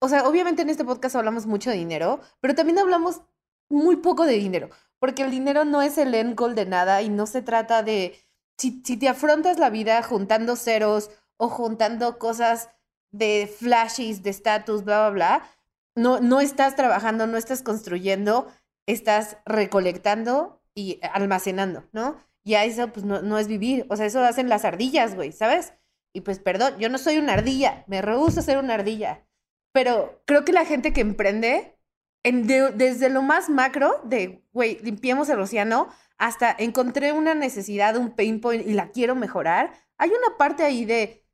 o 0.00 0.08
sea, 0.08 0.26
obviamente 0.26 0.62
en 0.62 0.70
este 0.70 0.84
podcast 0.84 1.16
hablamos 1.16 1.46
mucho 1.46 1.70
de 1.70 1.76
dinero, 1.76 2.20
pero 2.40 2.54
también 2.54 2.78
hablamos 2.78 3.22
muy 3.68 3.96
poco 3.96 4.26
de 4.26 4.34
dinero, 4.34 4.70
porque 4.98 5.22
el 5.22 5.30
dinero 5.30 5.64
no 5.64 5.82
es 5.82 5.98
el 5.98 6.14
end 6.14 6.38
goal 6.38 6.54
de 6.54 6.66
nada 6.66 7.02
y 7.02 7.08
no 7.08 7.26
se 7.26 7.42
trata 7.42 7.82
de, 7.82 8.18
si, 8.58 8.82
si 8.84 8.96
te 8.96 9.08
afrontas 9.08 9.58
la 9.58 9.70
vida 9.70 10.02
juntando 10.02 10.56
ceros 10.56 11.10
o 11.36 11.48
juntando 11.48 12.18
cosas 12.18 12.68
de 13.10 13.52
flashes, 13.58 14.22
de 14.22 14.30
estatus, 14.30 14.84
bla, 14.84 15.08
bla, 15.08 15.10
bla, 15.10 15.50
no, 15.94 16.20
no 16.20 16.40
estás 16.40 16.76
trabajando, 16.76 17.26
no 17.26 17.36
estás 17.36 17.62
construyendo, 17.62 18.48
estás 18.86 19.36
recolectando 19.44 20.62
y 20.74 21.00
almacenando, 21.02 21.84
¿no? 21.92 22.16
Ya 22.44 22.64
eso 22.64 22.88
pues 22.88 23.04
no, 23.04 23.22
no 23.22 23.38
es 23.38 23.48
vivir. 23.48 23.86
O 23.88 23.96
sea, 23.96 24.06
eso 24.06 24.20
hacen 24.20 24.48
las 24.48 24.64
ardillas, 24.64 25.14
güey, 25.14 25.32
¿sabes? 25.32 25.74
Y 26.12 26.22
pues 26.22 26.38
perdón, 26.38 26.78
yo 26.78 26.88
no 26.88 26.98
soy 26.98 27.18
una 27.18 27.34
ardilla, 27.34 27.84
me 27.86 28.02
rehúso 28.02 28.40
a 28.40 28.42
ser 28.42 28.58
una 28.58 28.74
ardilla. 28.74 29.26
Pero 29.72 30.22
creo 30.26 30.44
que 30.44 30.52
la 30.52 30.64
gente 30.64 30.92
que 30.92 31.00
emprende, 31.00 31.78
en 32.22 32.46
desde 32.46 33.08
lo 33.08 33.22
más 33.22 33.48
macro 33.48 34.00
de, 34.04 34.44
güey, 34.52 34.78
limpiemos 34.82 35.28
el 35.30 35.40
océano, 35.40 35.88
hasta 36.18 36.54
encontré 36.56 37.12
una 37.12 37.34
necesidad, 37.34 37.96
un 37.96 38.14
pain 38.14 38.40
point 38.40 38.66
y 38.66 38.74
la 38.74 38.90
quiero 38.90 39.14
mejorar, 39.14 39.72
hay 39.98 40.10
una 40.10 40.36
parte 40.36 40.62
ahí 40.62 40.84
de, 40.84 41.26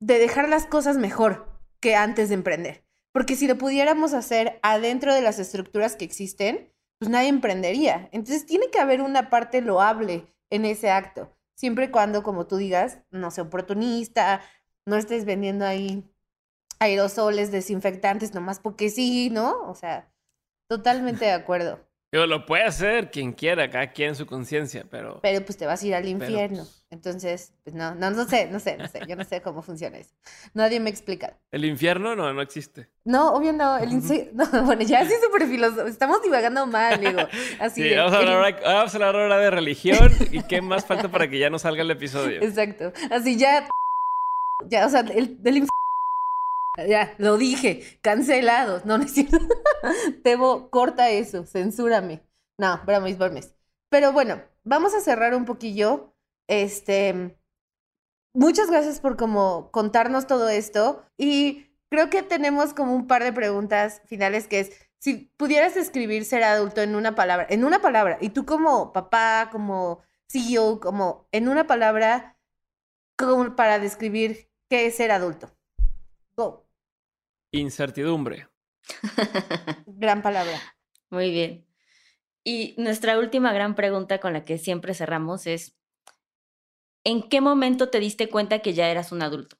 de 0.00 0.18
dejar 0.18 0.48
las 0.48 0.66
cosas 0.66 0.96
mejor 0.96 1.60
que 1.80 1.94
antes 1.94 2.28
de 2.28 2.34
emprender. 2.34 2.84
Porque 3.12 3.36
si 3.36 3.46
lo 3.46 3.56
pudiéramos 3.56 4.12
hacer 4.12 4.58
adentro 4.62 5.14
de 5.14 5.22
las 5.22 5.38
estructuras 5.38 5.94
que 5.94 6.04
existen, 6.04 6.73
pues 7.04 7.10
nadie 7.10 7.28
emprendería. 7.28 8.08
Entonces 8.12 8.46
tiene 8.46 8.70
que 8.70 8.80
haber 8.80 9.02
una 9.02 9.28
parte 9.28 9.60
loable 9.60 10.26
en 10.50 10.64
ese 10.64 10.90
acto, 10.90 11.30
siempre 11.54 11.84
y 11.84 11.90
cuando, 11.90 12.22
como 12.22 12.46
tú 12.46 12.56
digas, 12.56 13.00
no 13.10 13.30
sea 13.30 13.44
oportunista, 13.44 14.40
no 14.86 14.96
estés 14.96 15.26
vendiendo 15.26 15.66
ahí 15.66 16.10
aerosoles, 16.78 17.52
desinfectantes, 17.52 18.32
nomás 18.32 18.58
porque 18.58 18.88
sí, 18.88 19.28
¿no? 19.28 19.68
O 19.68 19.74
sea, 19.74 20.10
totalmente 20.66 21.26
de 21.26 21.32
acuerdo. 21.32 21.78
Yo 22.14 22.28
lo 22.28 22.46
puede 22.46 22.62
hacer 22.62 23.10
quien 23.10 23.32
quiera, 23.32 23.68
cada 23.68 23.90
quien 23.90 24.10
en 24.10 24.14
su 24.14 24.24
conciencia, 24.24 24.84
pero... 24.88 25.18
Pero 25.20 25.44
pues 25.44 25.58
te 25.58 25.66
vas 25.66 25.82
a 25.82 25.86
ir 25.86 25.96
al 25.96 26.06
infierno. 26.06 26.58
pues- 26.62 26.86
Entonces, 26.92 27.52
pues 27.64 27.74
no, 27.74 27.96
no, 27.96 28.12
no 28.12 28.24
sé, 28.24 28.46
no 28.46 28.60
sé, 28.60 28.76
no 28.76 28.86
sé. 28.86 29.00
Yo 29.08 29.16
no 29.16 29.24
sé 29.24 29.40
cómo 29.42 29.62
funciona 29.62 29.98
eso. 29.98 30.10
Nadie 30.54 30.78
me 30.78 30.90
explica. 30.90 31.36
El 31.50 31.64
infierno 31.64 32.14
no, 32.14 32.32
no 32.32 32.40
existe. 32.40 32.88
No, 33.04 33.32
obvio 33.32 33.52
no. 33.52 33.78
El 33.78 33.90
no, 34.32 34.46
bueno, 34.64 34.82
ya 34.82 35.00
así 35.00 35.12
súper 35.20 35.48
filosófico. 35.48 35.88
Estamos 35.88 36.22
divagando 36.22 36.64
mal, 36.68 37.00
digo. 37.00 37.18
Así 37.58 37.82
Sí, 37.82 37.88
de- 37.88 37.96
vamos 37.96 38.12
a, 38.12 38.20
el- 38.20 38.28
hablar 38.28 38.54
ahora, 38.54 38.74
vamos 38.74 38.92
a 38.92 38.96
hablar 38.96 39.16
ahora 39.16 39.38
de 39.38 39.50
religión 39.50 40.08
y 40.30 40.40
qué 40.44 40.62
más 40.62 40.86
falta 40.86 41.10
para 41.10 41.28
que 41.28 41.40
ya 41.40 41.50
no 41.50 41.58
salga 41.58 41.82
el 41.82 41.90
episodio. 41.90 42.40
Exacto. 42.42 42.92
Así 43.10 43.36
ya. 43.36 43.68
Ya, 44.68 44.86
o 44.86 44.88
sea, 44.88 45.00
el, 45.00 45.42
del 45.42 45.64
inf- 45.64 45.68
Ya, 46.76 47.14
lo 47.18 47.36
dije. 47.36 47.98
Cancelados. 48.02 48.84
No, 48.84 48.98
no 48.98 49.04
es 49.04 49.12
cierto. 49.12 49.38
Tebo, 50.24 50.70
corta 50.70 51.10
eso. 51.10 51.46
Censúrame. 51.46 52.22
No, 52.58 52.80
bromes, 52.84 53.18
bromes. 53.18 53.54
Pero 53.88 54.12
bueno, 54.12 54.42
vamos 54.64 54.94
a 54.94 55.00
cerrar 55.00 55.34
un 55.34 55.44
poquillo. 55.44 56.14
Este. 56.48 57.36
Muchas 58.32 58.68
gracias 58.68 59.00
por 59.00 59.16
como 59.16 59.70
contarnos 59.70 60.26
todo 60.26 60.48
esto. 60.48 61.04
Y 61.16 61.66
creo 61.90 62.10
que 62.10 62.22
tenemos 62.22 62.74
como 62.74 62.94
un 62.94 63.06
par 63.06 63.22
de 63.22 63.32
preguntas 63.32 64.02
finales 64.06 64.48
que 64.48 64.60
es. 64.60 64.72
Si 64.98 65.30
pudieras 65.36 65.74
describir 65.74 66.24
ser 66.24 66.42
adulto 66.42 66.80
en 66.80 66.94
una 66.96 67.14
palabra, 67.14 67.46
en 67.50 67.64
una 67.64 67.80
palabra, 67.82 68.16
y 68.22 68.30
tú 68.30 68.46
como 68.46 68.90
papá, 68.92 69.50
como 69.52 70.00
CEO, 70.28 70.80
como 70.80 71.28
en 71.30 71.48
una 71.48 71.66
palabra, 71.66 72.38
como 73.16 73.54
para 73.54 73.78
describir 73.78 74.50
qué 74.70 74.86
es 74.86 74.96
ser 74.96 75.12
adulto. 75.12 75.50
Go. 76.36 76.63
Incertidumbre. 77.60 78.48
Gran 79.86 80.22
palabra. 80.22 80.60
Muy 81.10 81.30
bien. 81.30 81.66
Y 82.44 82.74
nuestra 82.78 83.18
última 83.18 83.52
gran 83.52 83.74
pregunta 83.74 84.18
con 84.20 84.32
la 84.34 84.44
que 84.44 84.58
siempre 84.58 84.92
cerramos 84.94 85.46
es, 85.46 85.76
¿en 87.04 87.28
qué 87.28 87.40
momento 87.40 87.88
te 87.90 88.00
diste 88.00 88.28
cuenta 88.28 88.58
que 88.60 88.74
ya 88.74 88.90
eras 88.90 89.12
un 89.12 89.22
adulto? 89.22 89.56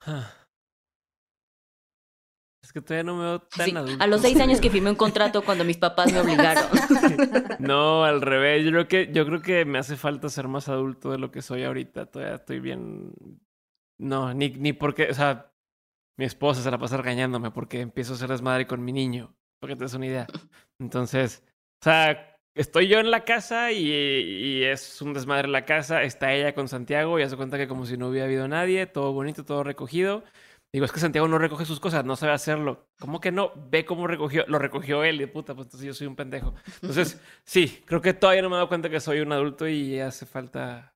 Es 2.62 2.72
que 2.72 2.80
todavía 2.82 3.04
no 3.04 3.14
me 3.16 3.22
veo 3.22 3.40
tan 3.42 3.66
Sí, 3.66 3.76
adulto. 3.76 4.04
a 4.04 4.08
los 4.08 4.20
seis 4.22 4.40
años 4.40 4.60
que 4.60 4.70
firmé 4.70 4.90
un 4.90 4.96
contrato 4.96 5.44
cuando 5.44 5.64
mis 5.64 5.76
papás 5.76 6.12
me 6.12 6.18
obligaron. 6.20 6.64
No, 7.60 8.04
al 8.04 8.20
revés. 8.22 8.64
Yo 8.64 8.70
creo 8.72 8.88
que, 8.88 9.10
yo 9.12 9.24
creo 9.24 9.40
que 9.40 9.64
me 9.64 9.78
hace 9.78 9.96
falta 9.96 10.28
ser 10.28 10.48
más 10.48 10.68
adulto 10.68 11.10
de 11.12 11.18
lo 11.18 11.30
que 11.30 11.42
soy 11.42 11.62
ahorita. 11.64 12.06
Todavía 12.06 12.34
estoy 12.36 12.58
bien. 12.60 13.12
No, 13.98 14.34
ni, 14.34 14.50
ni 14.50 14.72
porque, 14.72 15.10
o 15.10 15.14
sea, 15.14 15.52
mi 16.18 16.24
esposa 16.24 16.62
se 16.62 16.70
la 16.70 16.78
pasa 16.78 16.96
regañándome 16.96 17.50
porque 17.50 17.80
empiezo 17.80 18.14
a 18.14 18.16
ser 18.16 18.28
desmadre 18.28 18.66
con 18.66 18.84
mi 18.84 18.92
niño. 18.92 19.34
Para 19.60 19.72
que 19.72 19.78
te 19.78 19.84
des 19.84 19.94
una 19.94 20.06
idea. 20.06 20.26
Entonces, 20.78 21.42
o 21.80 21.84
sea, 21.84 22.38
estoy 22.54 22.88
yo 22.88 22.98
en 22.98 23.10
la 23.10 23.24
casa 23.24 23.72
y, 23.72 23.88
y 23.88 24.64
es 24.64 25.00
un 25.02 25.14
desmadre 25.14 25.46
en 25.46 25.52
la 25.52 25.64
casa. 25.64 26.02
Está 26.02 26.32
ella 26.34 26.54
con 26.54 26.68
Santiago 26.68 27.18
y 27.18 27.22
hace 27.22 27.36
cuenta 27.36 27.58
que 27.58 27.68
como 27.68 27.86
si 27.86 27.96
no 27.96 28.08
hubiera 28.08 28.26
habido 28.26 28.48
nadie, 28.48 28.86
todo 28.86 29.12
bonito, 29.12 29.44
todo 29.44 29.64
recogido. 29.64 30.24
Digo, 30.72 30.84
es 30.84 30.92
que 30.92 31.00
Santiago 31.00 31.28
no 31.28 31.38
recoge 31.38 31.64
sus 31.64 31.80
cosas, 31.80 32.04
no 32.04 32.16
sabe 32.16 32.32
hacerlo. 32.32 32.88
¿Cómo 32.98 33.20
que 33.20 33.32
no? 33.32 33.52
Ve 33.70 33.84
cómo 33.86 34.06
recogió, 34.06 34.44
lo 34.48 34.58
recogió 34.58 35.04
él, 35.04 35.16
y 35.16 35.20
de 35.20 35.28
puta, 35.28 35.54
pues 35.54 35.66
entonces 35.68 35.86
yo 35.86 35.94
soy 35.94 36.06
un 36.06 36.16
pendejo. 36.16 36.54
Entonces, 36.82 37.20
sí, 37.44 37.82
creo 37.86 38.02
que 38.02 38.12
todavía 38.12 38.42
no 38.42 38.50
me 38.50 38.56
he 38.56 38.58
dado 38.58 38.68
cuenta 38.68 38.90
que 38.90 39.00
soy 39.00 39.20
un 39.20 39.32
adulto 39.32 39.66
y 39.68 39.98
hace 40.00 40.26
falta 40.26 40.95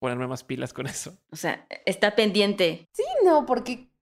ponerme 0.00 0.26
más 0.26 0.42
pilas 0.42 0.72
con 0.72 0.88
eso. 0.88 1.16
O 1.30 1.36
sea, 1.36 1.66
está 1.84 2.16
pendiente. 2.16 2.88
Sí, 2.92 3.04
no, 3.24 3.46
porque 3.46 3.92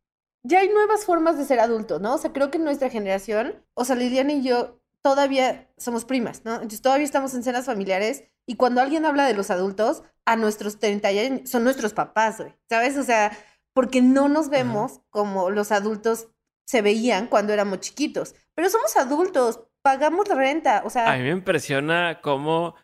ya 0.42 0.60
hay 0.60 0.68
nuevas 0.68 1.04
formas 1.04 1.36
de 1.36 1.44
ser 1.44 1.60
adulto, 1.60 1.98
¿no? 1.98 2.14
O 2.14 2.18
sea, 2.18 2.32
creo 2.32 2.50
que 2.50 2.56
en 2.56 2.64
nuestra 2.64 2.88
generación, 2.88 3.62
o 3.74 3.84
sea, 3.84 3.96
Liliana 3.96 4.32
y 4.32 4.42
yo 4.42 4.80
todavía 5.02 5.68
somos 5.76 6.04
primas, 6.04 6.44
¿no? 6.44 6.54
Entonces 6.54 6.80
todavía 6.80 7.04
estamos 7.04 7.34
en 7.34 7.42
cenas 7.42 7.66
familiares 7.66 8.24
y 8.46 8.56
cuando 8.56 8.80
alguien 8.80 9.04
habla 9.04 9.26
de 9.26 9.34
los 9.34 9.50
adultos, 9.50 10.02
a 10.24 10.36
nuestros 10.36 10.78
30 10.78 11.08
años, 11.08 11.50
son 11.50 11.64
nuestros 11.64 11.92
papás, 11.92 12.38
güey, 12.38 12.54
¿sabes? 12.68 12.96
O 12.96 13.02
sea, 13.02 13.36
porque 13.74 14.00
no 14.00 14.28
nos 14.28 14.48
vemos 14.48 15.00
como 15.10 15.50
los 15.50 15.72
adultos 15.72 16.28
se 16.66 16.82
veían 16.82 17.26
cuando 17.26 17.52
éramos 17.52 17.80
chiquitos, 17.80 18.34
pero 18.54 18.68
somos 18.68 18.96
adultos, 18.96 19.60
pagamos 19.82 20.28
la 20.28 20.34
renta, 20.34 20.82
o 20.84 20.90
sea... 20.90 21.10
A 21.10 21.16
mí 21.16 21.22
me 21.22 21.30
impresiona 21.30 22.20
cómo 22.22 22.74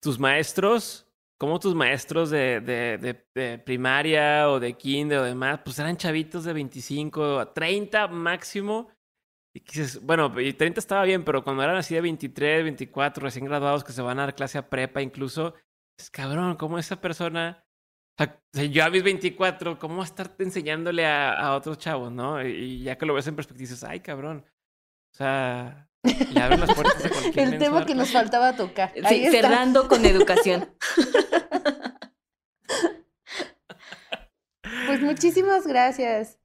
tus 0.00 0.18
maestros, 0.18 1.03
cómo 1.44 1.60
tus 1.60 1.74
maestros 1.74 2.30
de, 2.30 2.62
de, 2.62 3.26
de, 3.34 3.58
primaria 3.58 4.48
o 4.48 4.58
de 4.58 4.72
kinder 4.72 5.18
o 5.18 5.24
demás, 5.24 5.60
pues 5.62 5.78
eran 5.78 5.94
chavitos 5.98 6.44
de 6.44 6.54
25 6.54 7.38
a 7.38 7.52
30 7.52 8.08
máximo. 8.08 8.88
Y 9.54 9.60
dices, 9.60 10.00
bueno, 10.00 10.40
y 10.40 10.54
30 10.54 10.80
estaba 10.80 11.04
bien, 11.04 11.22
pero 11.22 11.44
cuando 11.44 11.62
eran 11.62 11.76
así 11.76 11.94
de 11.94 12.00
23, 12.00 12.64
24, 12.64 13.22
recién 13.22 13.44
graduados 13.44 13.84
que 13.84 13.92
se 13.92 14.00
van 14.00 14.18
a 14.18 14.22
dar 14.22 14.34
clase 14.34 14.56
a 14.56 14.70
prepa 14.70 15.02
incluso, 15.02 15.54
es 15.98 16.08
cabrón, 16.08 16.56
cómo 16.56 16.78
esa 16.78 16.98
persona... 16.98 17.62
Yo 18.70 18.84
a 18.84 18.88
mis 18.88 19.02
24, 19.02 19.78
¿cómo 19.78 19.98
va 19.98 20.04
estar 20.04 20.34
enseñándole 20.38 21.04
a, 21.04 21.32
a 21.32 21.56
otros 21.56 21.76
chavos, 21.76 22.10
no? 22.10 22.42
Y 22.42 22.84
ya 22.84 22.96
que 22.96 23.04
lo 23.04 23.12
ves 23.12 23.26
en 23.26 23.36
perspectiva, 23.36 23.68
dices, 23.68 23.84
ay, 23.84 24.00
cabrón. 24.00 24.46
O 25.12 25.16
sea, 25.16 25.90
le 26.04 26.40
abren 26.40 26.60
las 26.60 26.74
puertas 26.74 27.04
a 27.04 27.08
cualquier 27.08 27.48
El 27.54 27.58
tema 27.58 27.86
que 27.86 27.94
nos 27.94 28.12
faltaba 28.12 28.54
tocar. 28.54 28.92
Sí, 28.94 29.00
Ahí 29.04 29.26
está. 29.26 29.48
cerrando 29.48 29.88
con 29.88 30.04
educación. 30.04 30.68
Pues 34.86 35.00
muchísimas 35.02 35.66
gracias. 35.66 36.38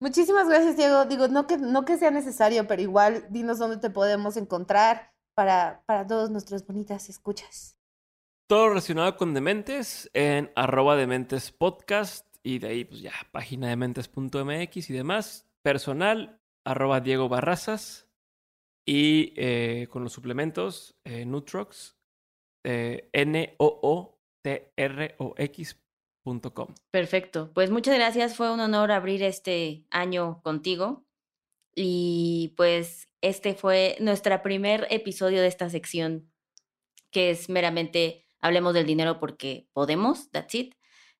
Muchísimas 0.00 0.48
gracias, 0.48 0.76
Diego. 0.76 1.04
Digo, 1.04 1.28
no 1.28 1.46
que, 1.46 1.58
no 1.58 1.84
que 1.84 1.98
sea 1.98 2.10
necesario, 2.10 2.66
pero 2.66 2.80
igual 2.80 3.26
dinos 3.30 3.58
dónde 3.58 3.78
te 3.78 3.90
podemos 3.90 4.36
encontrar 4.36 5.12
para, 5.34 5.82
para 5.86 6.06
todos 6.06 6.30
nuestros 6.30 6.66
bonitas 6.66 7.08
escuchas. 7.08 7.76
Todo 8.46 8.68
relacionado 8.70 9.16
con 9.16 9.34
Dementes 9.34 10.10
en 10.12 10.50
arroba 10.56 10.96
Dementes 10.96 11.52
Podcast 11.52 12.26
y 12.42 12.58
de 12.58 12.68
ahí 12.68 12.84
pues 12.84 13.02
ya 13.02 13.12
página 13.30 13.68
dementes.mx 13.68 14.90
y 14.90 14.92
demás. 14.92 15.46
Personal 15.62 16.40
arroba 16.64 17.00
Diego 17.00 17.28
Barrazas 17.28 18.09
y 18.90 19.32
eh, 19.36 19.86
con 19.88 20.02
los 20.02 20.12
suplementos 20.12 20.96
eh, 21.04 21.24
Nutrox 21.24 21.96
eh, 22.64 23.08
N-O-O-T-R-O-X.com. 23.12 23.94
Perfecto. 26.90 27.52
Pues 27.54 27.70
muchas 27.70 27.94
gracias. 27.94 28.34
Fue 28.34 28.52
un 28.52 28.58
honor 28.58 28.90
abrir 28.90 29.22
este 29.22 29.86
año 29.90 30.42
contigo. 30.42 31.06
Y 31.72 32.52
pues 32.56 33.08
este 33.20 33.54
fue 33.54 33.96
nuestro 34.00 34.42
primer 34.42 34.88
episodio 34.90 35.40
de 35.40 35.46
esta 35.46 35.70
sección, 35.70 36.28
que 37.12 37.30
es 37.30 37.48
meramente 37.48 38.26
hablemos 38.40 38.74
del 38.74 38.86
dinero 38.86 39.20
porque 39.20 39.68
podemos, 39.72 40.32
that's 40.32 40.56
it. 40.56 40.74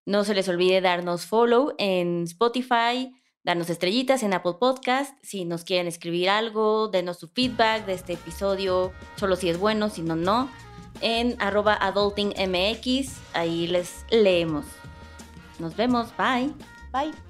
No 0.05 0.25
se 0.25 0.35
les 0.35 0.49
olvide 0.49 0.81
darnos 0.81 1.25
follow 1.25 1.73
en 1.79 2.25
Spotify, 2.25 3.13
darnos 3.45 3.71
estrellitas 3.71 4.23
en 4.23 4.35
Apple 4.35 4.55
Podcast. 4.59 5.15
Si 5.23 5.45
nos 5.45 5.65
quieren 5.65 5.87
escribir 5.87 6.31
algo, 6.31 6.89
denos 6.89 7.19
su 7.19 7.29
feedback 7.29 7.87
de 7.87 7.95
este 7.95 8.15
episodio, 8.15 8.93
solo 9.17 9.37
si 9.37 9.49
es 9.49 9.59
bueno, 9.59 9.89
si 9.89 10.03
no, 10.03 10.17
no. 10.17 10.51
En 11.01 11.37
arroba 11.41 11.75
adultingmx, 11.81 13.17
ahí 13.33 13.67
les 13.67 14.05
leemos. 14.11 14.67
Nos 15.59 15.77
vemos, 15.77 16.09
bye. 16.17 16.53
Bye. 16.93 17.30